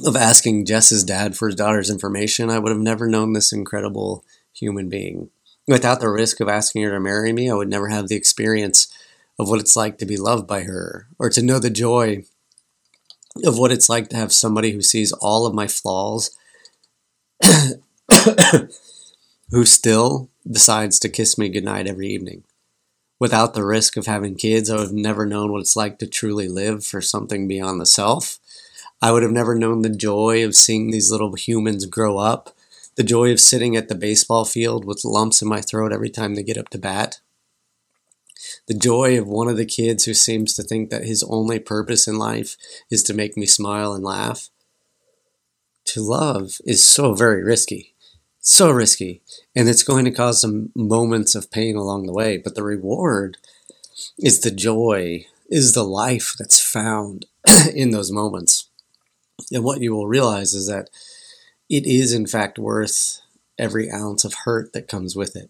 of 0.05 0.15
asking 0.15 0.65
Jess's 0.65 1.03
dad 1.03 1.35
for 1.35 1.47
his 1.47 1.55
daughter's 1.55 1.89
information, 1.89 2.49
I 2.49 2.59
would 2.59 2.71
have 2.71 2.81
never 2.81 3.07
known 3.07 3.33
this 3.33 3.51
incredible 3.51 4.23
human 4.53 4.89
being. 4.89 5.29
Without 5.67 5.99
the 5.99 6.09
risk 6.09 6.39
of 6.39 6.47
asking 6.47 6.83
her 6.83 6.91
to 6.91 6.99
marry 6.99 7.33
me, 7.33 7.49
I 7.49 7.53
would 7.53 7.69
never 7.69 7.89
have 7.89 8.07
the 8.07 8.15
experience 8.15 8.87
of 9.39 9.49
what 9.49 9.59
it's 9.59 9.75
like 9.75 9.97
to 9.97 10.05
be 10.05 10.17
loved 10.17 10.45
by 10.45 10.61
her 10.63 11.07
or 11.17 11.29
to 11.29 11.41
know 11.41 11.57
the 11.57 11.69
joy 11.69 12.23
of 13.45 13.57
what 13.57 13.71
it's 13.71 13.89
like 13.89 14.09
to 14.09 14.17
have 14.17 14.33
somebody 14.33 14.71
who 14.71 14.81
sees 14.81 15.11
all 15.13 15.45
of 15.45 15.55
my 15.55 15.67
flaws 15.67 16.35
who 19.49 19.65
still 19.65 20.29
decides 20.49 20.99
to 20.99 21.09
kiss 21.09 21.37
me 21.37 21.49
goodnight 21.49 21.87
every 21.87 22.09
evening 22.09 22.43
without 23.19 23.53
the 23.53 23.65
risk 23.65 23.97
of 23.97 24.05
having 24.05 24.35
kids, 24.35 24.69
I 24.69 24.75
would 24.75 24.87
have 24.87 24.93
never 24.93 25.25
known 25.25 25.51
what 25.51 25.61
it's 25.61 25.75
like 25.75 25.99
to 25.99 26.07
truly 26.07 26.47
live 26.47 26.85
for 26.85 27.01
something 27.01 27.47
beyond 27.47 27.79
the 27.79 27.85
self. 27.85 28.39
I 29.01 29.11
would 29.11 29.23
have 29.23 29.31
never 29.31 29.55
known 29.55 29.81
the 29.81 29.89
joy 29.89 30.43
of 30.45 30.55
seeing 30.55 30.89
these 30.89 31.11
little 31.11 31.33
humans 31.33 31.85
grow 31.85 32.17
up, 32.17 32.55
the 32.95 33.03
joy 33.03 33.31
of 33.31 33.39
sitting 33.39 33.75
at 33.75 33.89
the 33.89 33.95
baseball 33.95 34.45
field 34.45 34.85
with 34.85 35.05
lumps 35.05 35.41
in 35.41 35.47
my 35.47 35.61
throat 35.61 35.93
every 35.93 36.09
time 36.09 36.35
they 36.35 36.43
get 36.43 36.57
up 36.57 36.69
to 36.69 36.77
bat. 36.77 37.19
The 38.67 38.73
joy 38.73 39.19
of 39.19 39.27
one 39.27 39.47
of 39.47 39.57
the 39.57 39.65
kids 39.65 40.05
who 40.05 40.13
seems 40.13 40.53
to 40.55 40.63
think 40.63 40.89
that 40.89 41.05
his 41.05 41.23
only 41.23 41.59
purpose 41.59 42.07
in 42.07 42.17
life 42.17 42.55
is 42.89 43.03
to 43.03 43.13
make 43.13 43.37
me 43.37 43.45
smile 43.45 43.93
and 43.93 44.03
laugh. 44.03 44.49
To 45.85 46.01
love 46.01 46.57
is 46.65 46.83
so 46.83 47.13
very 47.13 47.43
risky 47.43 47.95
so 48.41 48.71
risky 48.71 49.21
and 49.55 49.67
it's 49.67 49.83
going 49.83 50.05
to 50.05 50.11
cause 50.11 50.41
some 50.41 50.71
moments 50.75 51.35
of 51.35 51.51
pain 51.51 51.75
along 51.75 52.05
the 52.05 52.13
way 52.13 52.37
but 52.37 52.55
the 52.55 52.63
reward 52.63 53.37
is 54.17 54.39
the 54.39 54.51
joy 54.51 55.25
is 55.49 55.73
the 55.73 55.83
life 55.83 56.33
that's 56.39 56.59
found 56.59 57.25
in 57.75 57.91
those 57.91 58.11
moments 58.11 58.69
and 59.51 59.63
what 59.63 59.81
you 59.81 59.93
will 59.93 60.07
realize 60.07 60.53
is 60.53 60.67
that 60.67 60.89
it 61.69 61.85
is 61.85 62.13
in 62.13 62.25
fact 62.25 62.57
worth 62.57 63.21
every 63.57 63.91
ounce 63.91 64.23
of 64.23 64.33
hurt 64.45 64.71
that 64.73 64.87
comes 64.87 65.15
with 65.15 65.35
it 65.35 65.49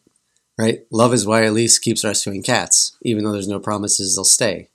right 0.59 0.81
love 0.91 1.13
is 1.13 1.25
why 1.25 1.43
elise 1.43 1.79
keeps 1.79 2.05
rescuing 2.05 2.43
cats 2.43 2.97
even 3.01 3.23
though 3.23 3.31
there's 3.31 3.47
no 3.47 3.59
promises 3.59 4.15
they'll 4.15 4.25
stay 4.25 4.69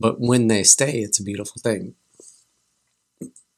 but 0.00 0.20
when 0.20 0.48
they 0.48 0.62
stay 0.62 1.00
it's 1.00 1.20
a 1.20 1.24
beautiful 1.24 1.60
thing 1.62 1.94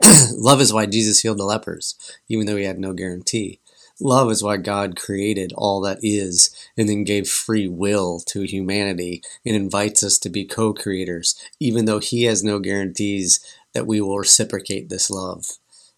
love 0.32 0.60
is 0.60 0.72
why 0.72 0.86
jesus 0.86 1.20
healed 1.20 1.38
the 1.38 1.44
lepers 1.44 1.94
even 2.28 2.46
though 2.46 2.56
he 2.56 2.64
had 2.64 2.80
no 2.80 2.92
guarantee 2.92 3.60
Love 4.02 4.30
is 4.30 4.42
why 4.42 4.56
God 4.56 4.96
created 4.96 5.52
all 5.56 5.82
that 5.82 5.98
is 6.02 6.48
and 6.76 6.88
then 6.88 7.04
gave 7.04 7.28
free 7.28 7.68
will 7.68 8.18
to 8.20 8.42
humanity 8.42 9.22
and 9.44 9.54
invites 9.54 10.02
us 10.02 10.18
to 10.20 10.30
be 10.30 10.44
co 10.46 10.72
creators, 10.72 11.34
even 11.60 11.84
though 11.84 11.98
He 11.98 12.24
has 12.24 12.42
no 12.42 12.58
guarantees 12.58 13.40
that 13.74 13.86
we 13.86 14.00
will 14.00 14.18
reciprocate 14.18 14.88
this 14.88 15.10
love, 15.10 15.44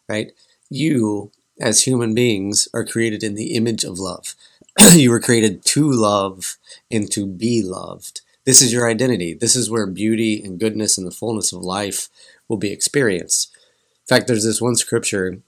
right? 0.09 0.33
You, 0.69 1.31
as 1.61 1.85
human 1.85 2.13
beings, 2.13 2.67
are 2.75 2.85
created 2.85 3.23
in 3.23 3.37
the 3.37 3.55
image 3.55 3.85
of 3.85 4.01
love. 4.01 4.35
you 4.95 5.11
were 5.11 5.21
created 5.21 5.65
to 5.65 5.91
love 5.91 6.57
and 6.91 7.11
to 7.13 7.27
be 7.27 7.63
loved. 7.63 8.23
This 8.45 8.61
is 8.61 8.73
your 8.73 8.89
identity. 8.89 9.35
This 9.35 9.55
is 9.55 9.71
where 9.71 9.87
beauty 9.87 10.43
and 10.43 10.59
goodness 10.59 10.99
and 10.99 11.07
the 11.07 11.13
fullness 11.13 11.53
of 11.53 11.63
life 11.63 12.09
will 12.49 12.57
be 12.57 12.73
experienced. 12.73 13.57
In 14.03 14.17
fact, 14.17 14.27
there's 14.27 14.45
this 14.45 14.61
one 14.61 14.75
scripture 14.77 15.39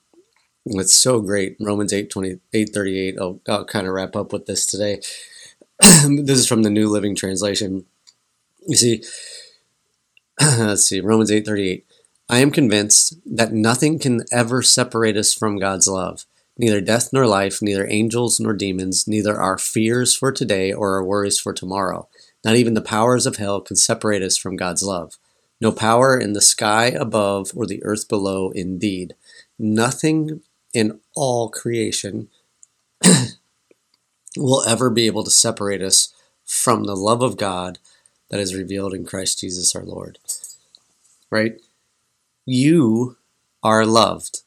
that's 0.64 0.94
so 0.94 1.20
great. 1.20 1.56
Romans 1.60 1.92
8, 1.92 2.08
28, 2.10 2.70
38. 2.72 3.16
I'll, 3.20 3.40
I'll 3.48 3.64
kind 3.64 3.86
of 3.86 3.92
wrap 3.92 4.14
up 4.16 4.32
with 4.32 4.46
this 4.46 4.64
today. 4.64 5.00
this 5.80 6.38
is 6.38 6.46
from 6.46 6.62
the 6.62 6.70
New 6.70 6.88
Living 6.88 7.16
Translation. 7.16 7.84
You 8.66 8.76
see, 8.76 9.02
let's 10.40 10.86
see, 10.86 11.00
Romans 11.00 11.30
8, 11.30 11.44
38. 11.44 11.86
I 12.28 12.38
am 12.38 12.50
convinced 12.50 13.16
that 13.26 13.52
nothing 13.52 13.98
can 13.98 14.22
ever 14.32 14.62
separate 14.62 15.16
us 15.16 15.34
from 15.34 15.58
God's 15.58 15.86
love. 15.86 16.24
Neither 16.56 16.80
death 16.80 17.10
nor 17.12 17.26
life, 17.26 17.60
neither 17.60 17.86
angels 17.88 18.38
nor 18.38 18.52
demons, 18.52 19.08
neither 19.08 19.40
our 19.40 19.58
fears 19.58 20.14
for 20.14 20.30
today 20.30 20.72
or 20.72 20.94
our 20.94 21.04
worries 21.04 21.40
for 21.40 21.52
tomorrow. 21.52 22.08
Not 22.44 22.56
even 22.56 22.74
the 22.74 22.80
powers 22.80 23.26
of 23.26 23.36
hell 23.36 23.60
can 23.60 23.76
separate 23.76 24.22
us 24.22 24.36
from 24.36 24.56
God's 24.56 24.82
love. 24.82 25.18
No 25.60 25.72
power 25.72 26.18
in 26.18 26.32
the 26.32 26.40
sky 26.40 26.86
above 26.86 27.50
or 27.56 27.66
the 27.66 27.82
earth 27.84 28.08
below, 28.08 28.50
indeed. 28.50 29.14
Nothing 29.58 30.42
in 30.72 31.00
all 31.16 31.48
creation 31.48 32.28
will 34.36 34.62
ever 34.64 34.90
be 34.90 35.06
able 35.06 35.24
to 35.24 35.30
separate 35.30 35.82
us 35.82 36.12
from 36.44 36.84
the 36.84 36.96
love 36.96 37.22
of 37.22 37.36
God 37.36 37.78
that 38.30 38.40
is 38.40 38.54
revealed 38.54 38.94
in 38.94 39.04
Christ 39.04 39.40
Jesus 39.40 39.74
our 39.74 39.84
Lord. 39.84 40.18
Right? 41.30 41.60
You 42.44 43.16
are 43.62 43.86
loved. 43.86 44.43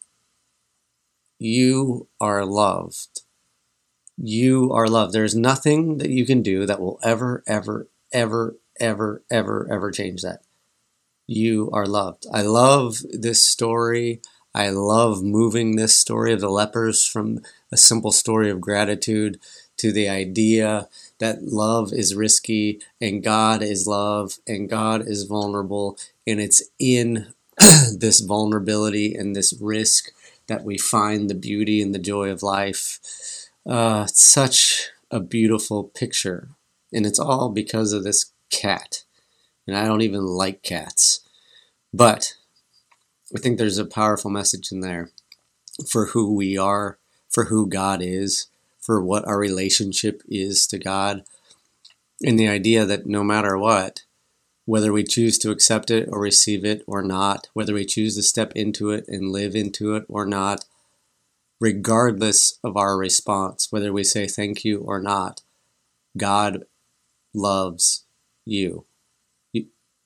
You 1.39 2.07
are 2.19 2.45
loved. 2.45 3.21
You 4.17 4.71
are 4.73 4.87
loved. 4.87 5.13
There's 5.13 5.35
nothing 5.35 5.99
that 5.99 6.09
you 6.09 6.25
can 6.25 6.41
do 6.41 6.65
that 6.65 6.79
will 6.79 6.99
ever, 7.03 7.43
ever, 7.45 7.87
ever, 8.11 8.55
ever, 8.79 9.21
ever, 9.29 9.67
ever 9.71 9.91
change 9.91 10.23
that. 10.23 10.41
You 11.27 11.69
are 11.71 11.85
loved. 11.85 12.25
I 12.33 12.41
love 12.41 12.99
this 13.11 13.45
story. 13.45 14.21
I 14.55 14.69
love 14.69 15.21
moving 15.23 15.75
this 15.75 15.95
story 15.95 16.33
of 16.33 16.41
the 16.41 16.49
lepers 16.49 17.05
from 17.05 17.41
a 17.71 17.77
simple 17.77 18.11
story 18.11 18.49
of 18.49 18.61
gratitude 18.61 19.39
to 19.77 19.91
the 19.91 20.09
idea 20.09 20.87
that 21.19 21.43
love 21.43 21.93
is 21.93 22.15
risky 22.15 22.79
and 22.99 23.21
God 23.21 23.61
is 23.61 23.85
love 23.85 24.39
and 24.47 24.67
God 24.67 25.07
is 25.07 25.23
vulnerable. 25.23 25.97
And 26.25 26.39
it's 26.39 26.63
in 26.79 27.27
this 27.95 28.21
vulnerability 28.21 29.13
and 29.13 29.35
this 29.35 29.53
risk 29.61 30.11
that 30.47 30.63
we 30.63 30.77
find 30.77 31.29
the 31.29 31.35
beauty 31.35 31.81
and 31.81 31.93
the 31.93 31.99
joy 31.99 32.29
of 32.29 32.43
life. 32.43 32.99
Uh, 33.65 34.05
such 34.07 34.89
a 35.11 35.19
beautiful 35.19 35.83
picture. 35.83 36.49
And 36.93 37.05
it's 37.05 37.19
all 37.19 37.49
because 37.49 37.93
of 37.93 38.03
this 38.03 38.31
cat. 38.49 39.03
And 39.65 39.75
I 39.75 39.85
don't 39.85 40.01
even 40.01 40.25
like 40.25 40.63
cats. 40.63 41.19
But 41.93 42.35
I 43.35 43.39
think 43.39 43.57
there's 43.57 43.77
a 43.77 43.85
powerful 43.85 44.31
message 44.31 44.71
in 44.71 44.79
there 44.79 45.11
for 45.89 46.07
who 46.07 46.33
we 46.33 46.57
are, 46.57 46.97
for 47.29 47.45
who 47.45 47.67
God 47.67 48.01
is, 48.01 48.47
for 48.79 49.01
what 49.01 49.27
our 49.27 49.37
relationship 49.37 50.21
is 50.29 50.65
to 50.67 50.79
God. 50.79 51.23
And 52.23 52.39
the 52.39 52.47
idea 52.47 52.85
that 52.85 53.05
no 53.05 53.23
matter 53.23 53.57
what, 53.57 54.03
whether 54.67 54.91
we 54.91 55.01
choose 55.01 55.37
to 55.37 55.49
accept 55.49 55.89
it 55.89 56.09
or 56.11 56.19
receive 56.19 56.65
it 56.65 56.83
or 56.87 57.01
not, 57.01 57.47
whether 57.53 57.73
we 57.73 57.85
choose 57.85 58.15
to 58.17 58.21
step 58.21 58.51
into 58.53 58.89
it 58.89 59.05
and 59.07 59.31
live 59.31 59.55
into 59.55 59.95
it 59.95 60.03
or 60.09 60.25
not, 60.25 60.65
regardless 61.61 62.59
of 62.65 62.75
our 62.75 62.97
response, 62.97 63.71
whether 63.71 63.93
we 63.93 64.03
say 64.03 64.27
thank 64.27 64.65
you 64.65 64.79
or 64.79 64.99
not, 64.99 65.41
God 66.17 66.65
loves 67.33 68.03
you. 68.43 68.85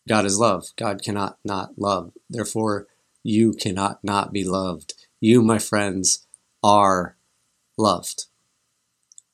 God 0.08 0.26
is 0.26 0.38
love. 0.38 0.68
God 0.78 1.02
cannot 1.02 1.40
not 1.44 1.72
love. 1.80 2.12
Therefore, 2.30 2.86
you 3.24 3.54
cannot 3.54 4.04
not 4.04 4.32
be 4.32 4.44
loved. 4.44 4.94
You, 5.20 5.42
my 5.42 5.58
friends, 5.58 6.28
are 6.64 7.16
loved. 7.80 8.26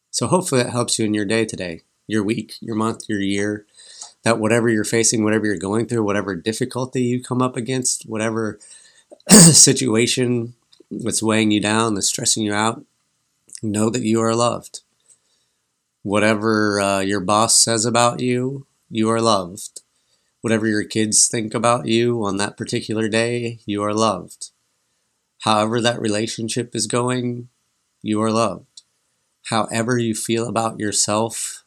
So 0.10 0.28
hopefully 0.28 0.64
that 0.64 0.72
helps 0.72 0.98
you 0.98 1.06
in 1.06 1.14
your 1.14 1.26
day 1.26 1.44
today, 1.44 1.82
your 2.08 2.24
week, 2.24 2.54
your 2.62 2.76
month, 2.76 3.10
your 3.10 3.20
year. 3.20 3.66
That 4.28 4.40
whatever 4.40 4.68
you're 4.68 4.84
facing, 4.84 5.24
whatever 5.24 5.46
you're 5.46 5.56
going 5.56 5.86
through, 5.86 6.04
whatever 6.04 6.36
difficulty 6.36 7.02
you 7.02 7.24
come 7.24 7.42
up 7.42 7.56
against, 7.56 8.04
whatever 8.10 8.60
situation 9.30 10.54
that's 10.92 11.24
weighing 11.24 11.52
you 11.52 11.62
down, 11.62 11.94
that's 11.94 12.10
stressing 12.10 12.44
you 12.44 12.54
out, 12.54 12.84
know 13.64 13.90
that 13.90 14.02
you 14.02 14.20
are 14.22 14.36
loved. 14.36 14.82
Whatever 16.04 16.82
uh, 16.82 17.00
your 17.00 17.22
boss 17.22 17.58
says 17.58 17.86
about 17.86 18.20
you, 18.20 18.68
you 18.90 19.10
are 19.10 19.22
loved. 19.22 19.80
Whatever 20.42 20.68
your 20.68 20.84
kids 20.84 21.30
think 21.30 21.54
about 21.54 21.86
you 21.86 22.22
on 22.26 22.36
that 22.36 22.58
particular 22.58 23.08
day, 23.08 23.60
you 23.66 23.82
are 23.82 23.94
loved. 23.94 24.50
However, 25.44 25.80
that 25.80 26.02
relationship 26.02 26.76
is 26.76 26.86
going, 26.86 27.48
you 28.02 28.22
are 28.22 28.32
loved. 28.34 28.82
However, 29.46 29.98
you 29.98 30.14
feel 30.14 30.50
about 30.50 30.82
yourself, 30.82 31.64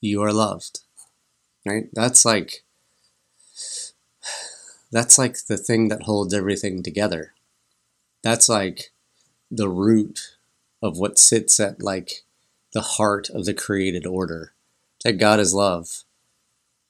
you 0.00 0.22
are 0.22 0.32
loved. 0.32 0.80
Right? 1.66 1.88
That's 1.92 2.24
like 2.24 2.64
that's 4.92 5.18
like 5.18 5.46
the 5.46 5.56
thing 5.56 5.88
that 5.88 6.02
holds 6.02 6.34
everything 6.34 6.82
together. 6.82 7.32
That's 8.22 8.48
like 8.48 8.92
the 9.50 9.68
root 9.68 10.36
of 10.82 10.98
what 10.98 11.18
sits 11.18 11.60
at 11.60 11.82
like 11.82 12.24
the 12.72 12.80
heart 12.80 13.30
of 13.30 13.44
the 13.44 13.54
created 13.54 14.06
order. 14.06 14.52
That 15.04 15.14
God 15.14 15.40
is 15.40 15.54
love 15.54 16.04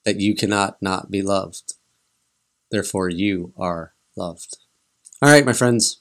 that 0.03 0.19
you 0.19 0.35
cannot 0.35 0.81
not 0.81 1.11
be 1.11 1.21
loved. 1.21 1.73
Therefore, 2.71 3.09
you 3.09 3.53
are 3.57 3.93
loved. 4.15 4.57
All 5.21 5.29
right, 5.29 5.45
my 5.45 5.53
friends. 5.53 5.99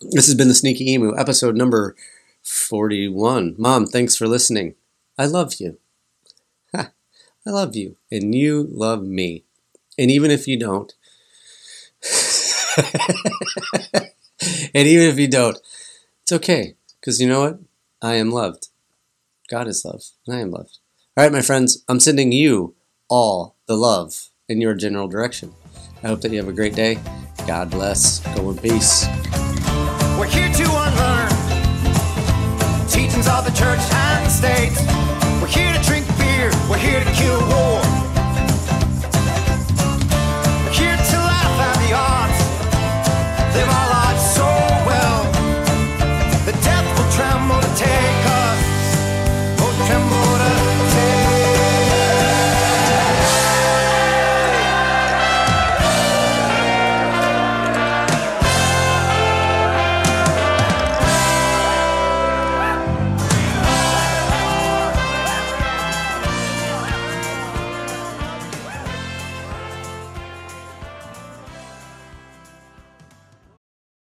This 0.00 0.26
has 0.26 0.34
been 0.34 0.48
the 0.48 0.54
Sneaky 0.54 0.90
Emu, 0.90 1.16
episode 1.16 1.56
number 1.56 1.94
41. 2.42 3.54
Mom, 3.58 3.86
thanks 3.86 4.16
for 4.16 4.26
listening. 4.26 4.74
I 5.18 5.26
love 5.26 5.54
you. 5.60 5.78
I 7.46 7.50
love 7.50 7.74
you. 7.74 7.96
And 8.10 8.34
you 8.34 8.66
love 8.70 9.02
me. 9.02 9.44
And 9.98 10.10
even 10.10 10.30
if 10.30 10.46
you 10.46 10.58
don't, 10.58 10.92
and 14.74 14.86
even 14.86 15.08
if 15.08 15.18
you 15.18 15.28
don't, 15.28 15.58
it's 16.22 16.32
okay. 16.32 16.76
Because 17.00 17.20
you 17.20 17.28
know 17.28 17.40
what? 17.40 17.60
I 18.02 18.14
am 18.14 18.30
loved. 18.30 18.68
God 19.48 19.68
is 19.68 19.84
love. 19.84 20.02
And 20.26 20.36
I 20.36 20.40
am 20.40 20.50
loved. 20.50 20.78
All 21.16 21.24
right, 21.24 21.32
my 21.32 21.42
friends, 21.42 21.84
I'm 21.88 22.00
sending 22.00 22.32
you 22.32 22.74
all 23.08 23.56
the 23.66 23.76
love 23.76 24.28
in 24.48 24.60
your 24.60 24.74
general 24.74 25.08
direction. 25.08 25.52
I 26.02 26.08
hope 26.08 26.20
that 26.22 26.30
you 26.30 26.38
have 26.38 26.48
a 26.48 26.52
great 26.52 26.74
day. 26.74 26.98
God 27.46 27.70
bless. 27.70 28.20
Go 28.36 28.50
in 28.50 28.58
peace. 28.58 29.06
We're 30.18 30.26
here 30.26 30.52
to 30.52 30.62
unlearn 30.62 31.30
teachings 32.88 33.28
of 33.28 33.44
the 33.44 33.52
church 33.54 33.80
and 33.92 34.30
state. 34.30 35.09
We're 36.70 36.78
here 36.78 37.04
to 37.04 37.12
kill 37.12 37.48
war. 37.48 37.59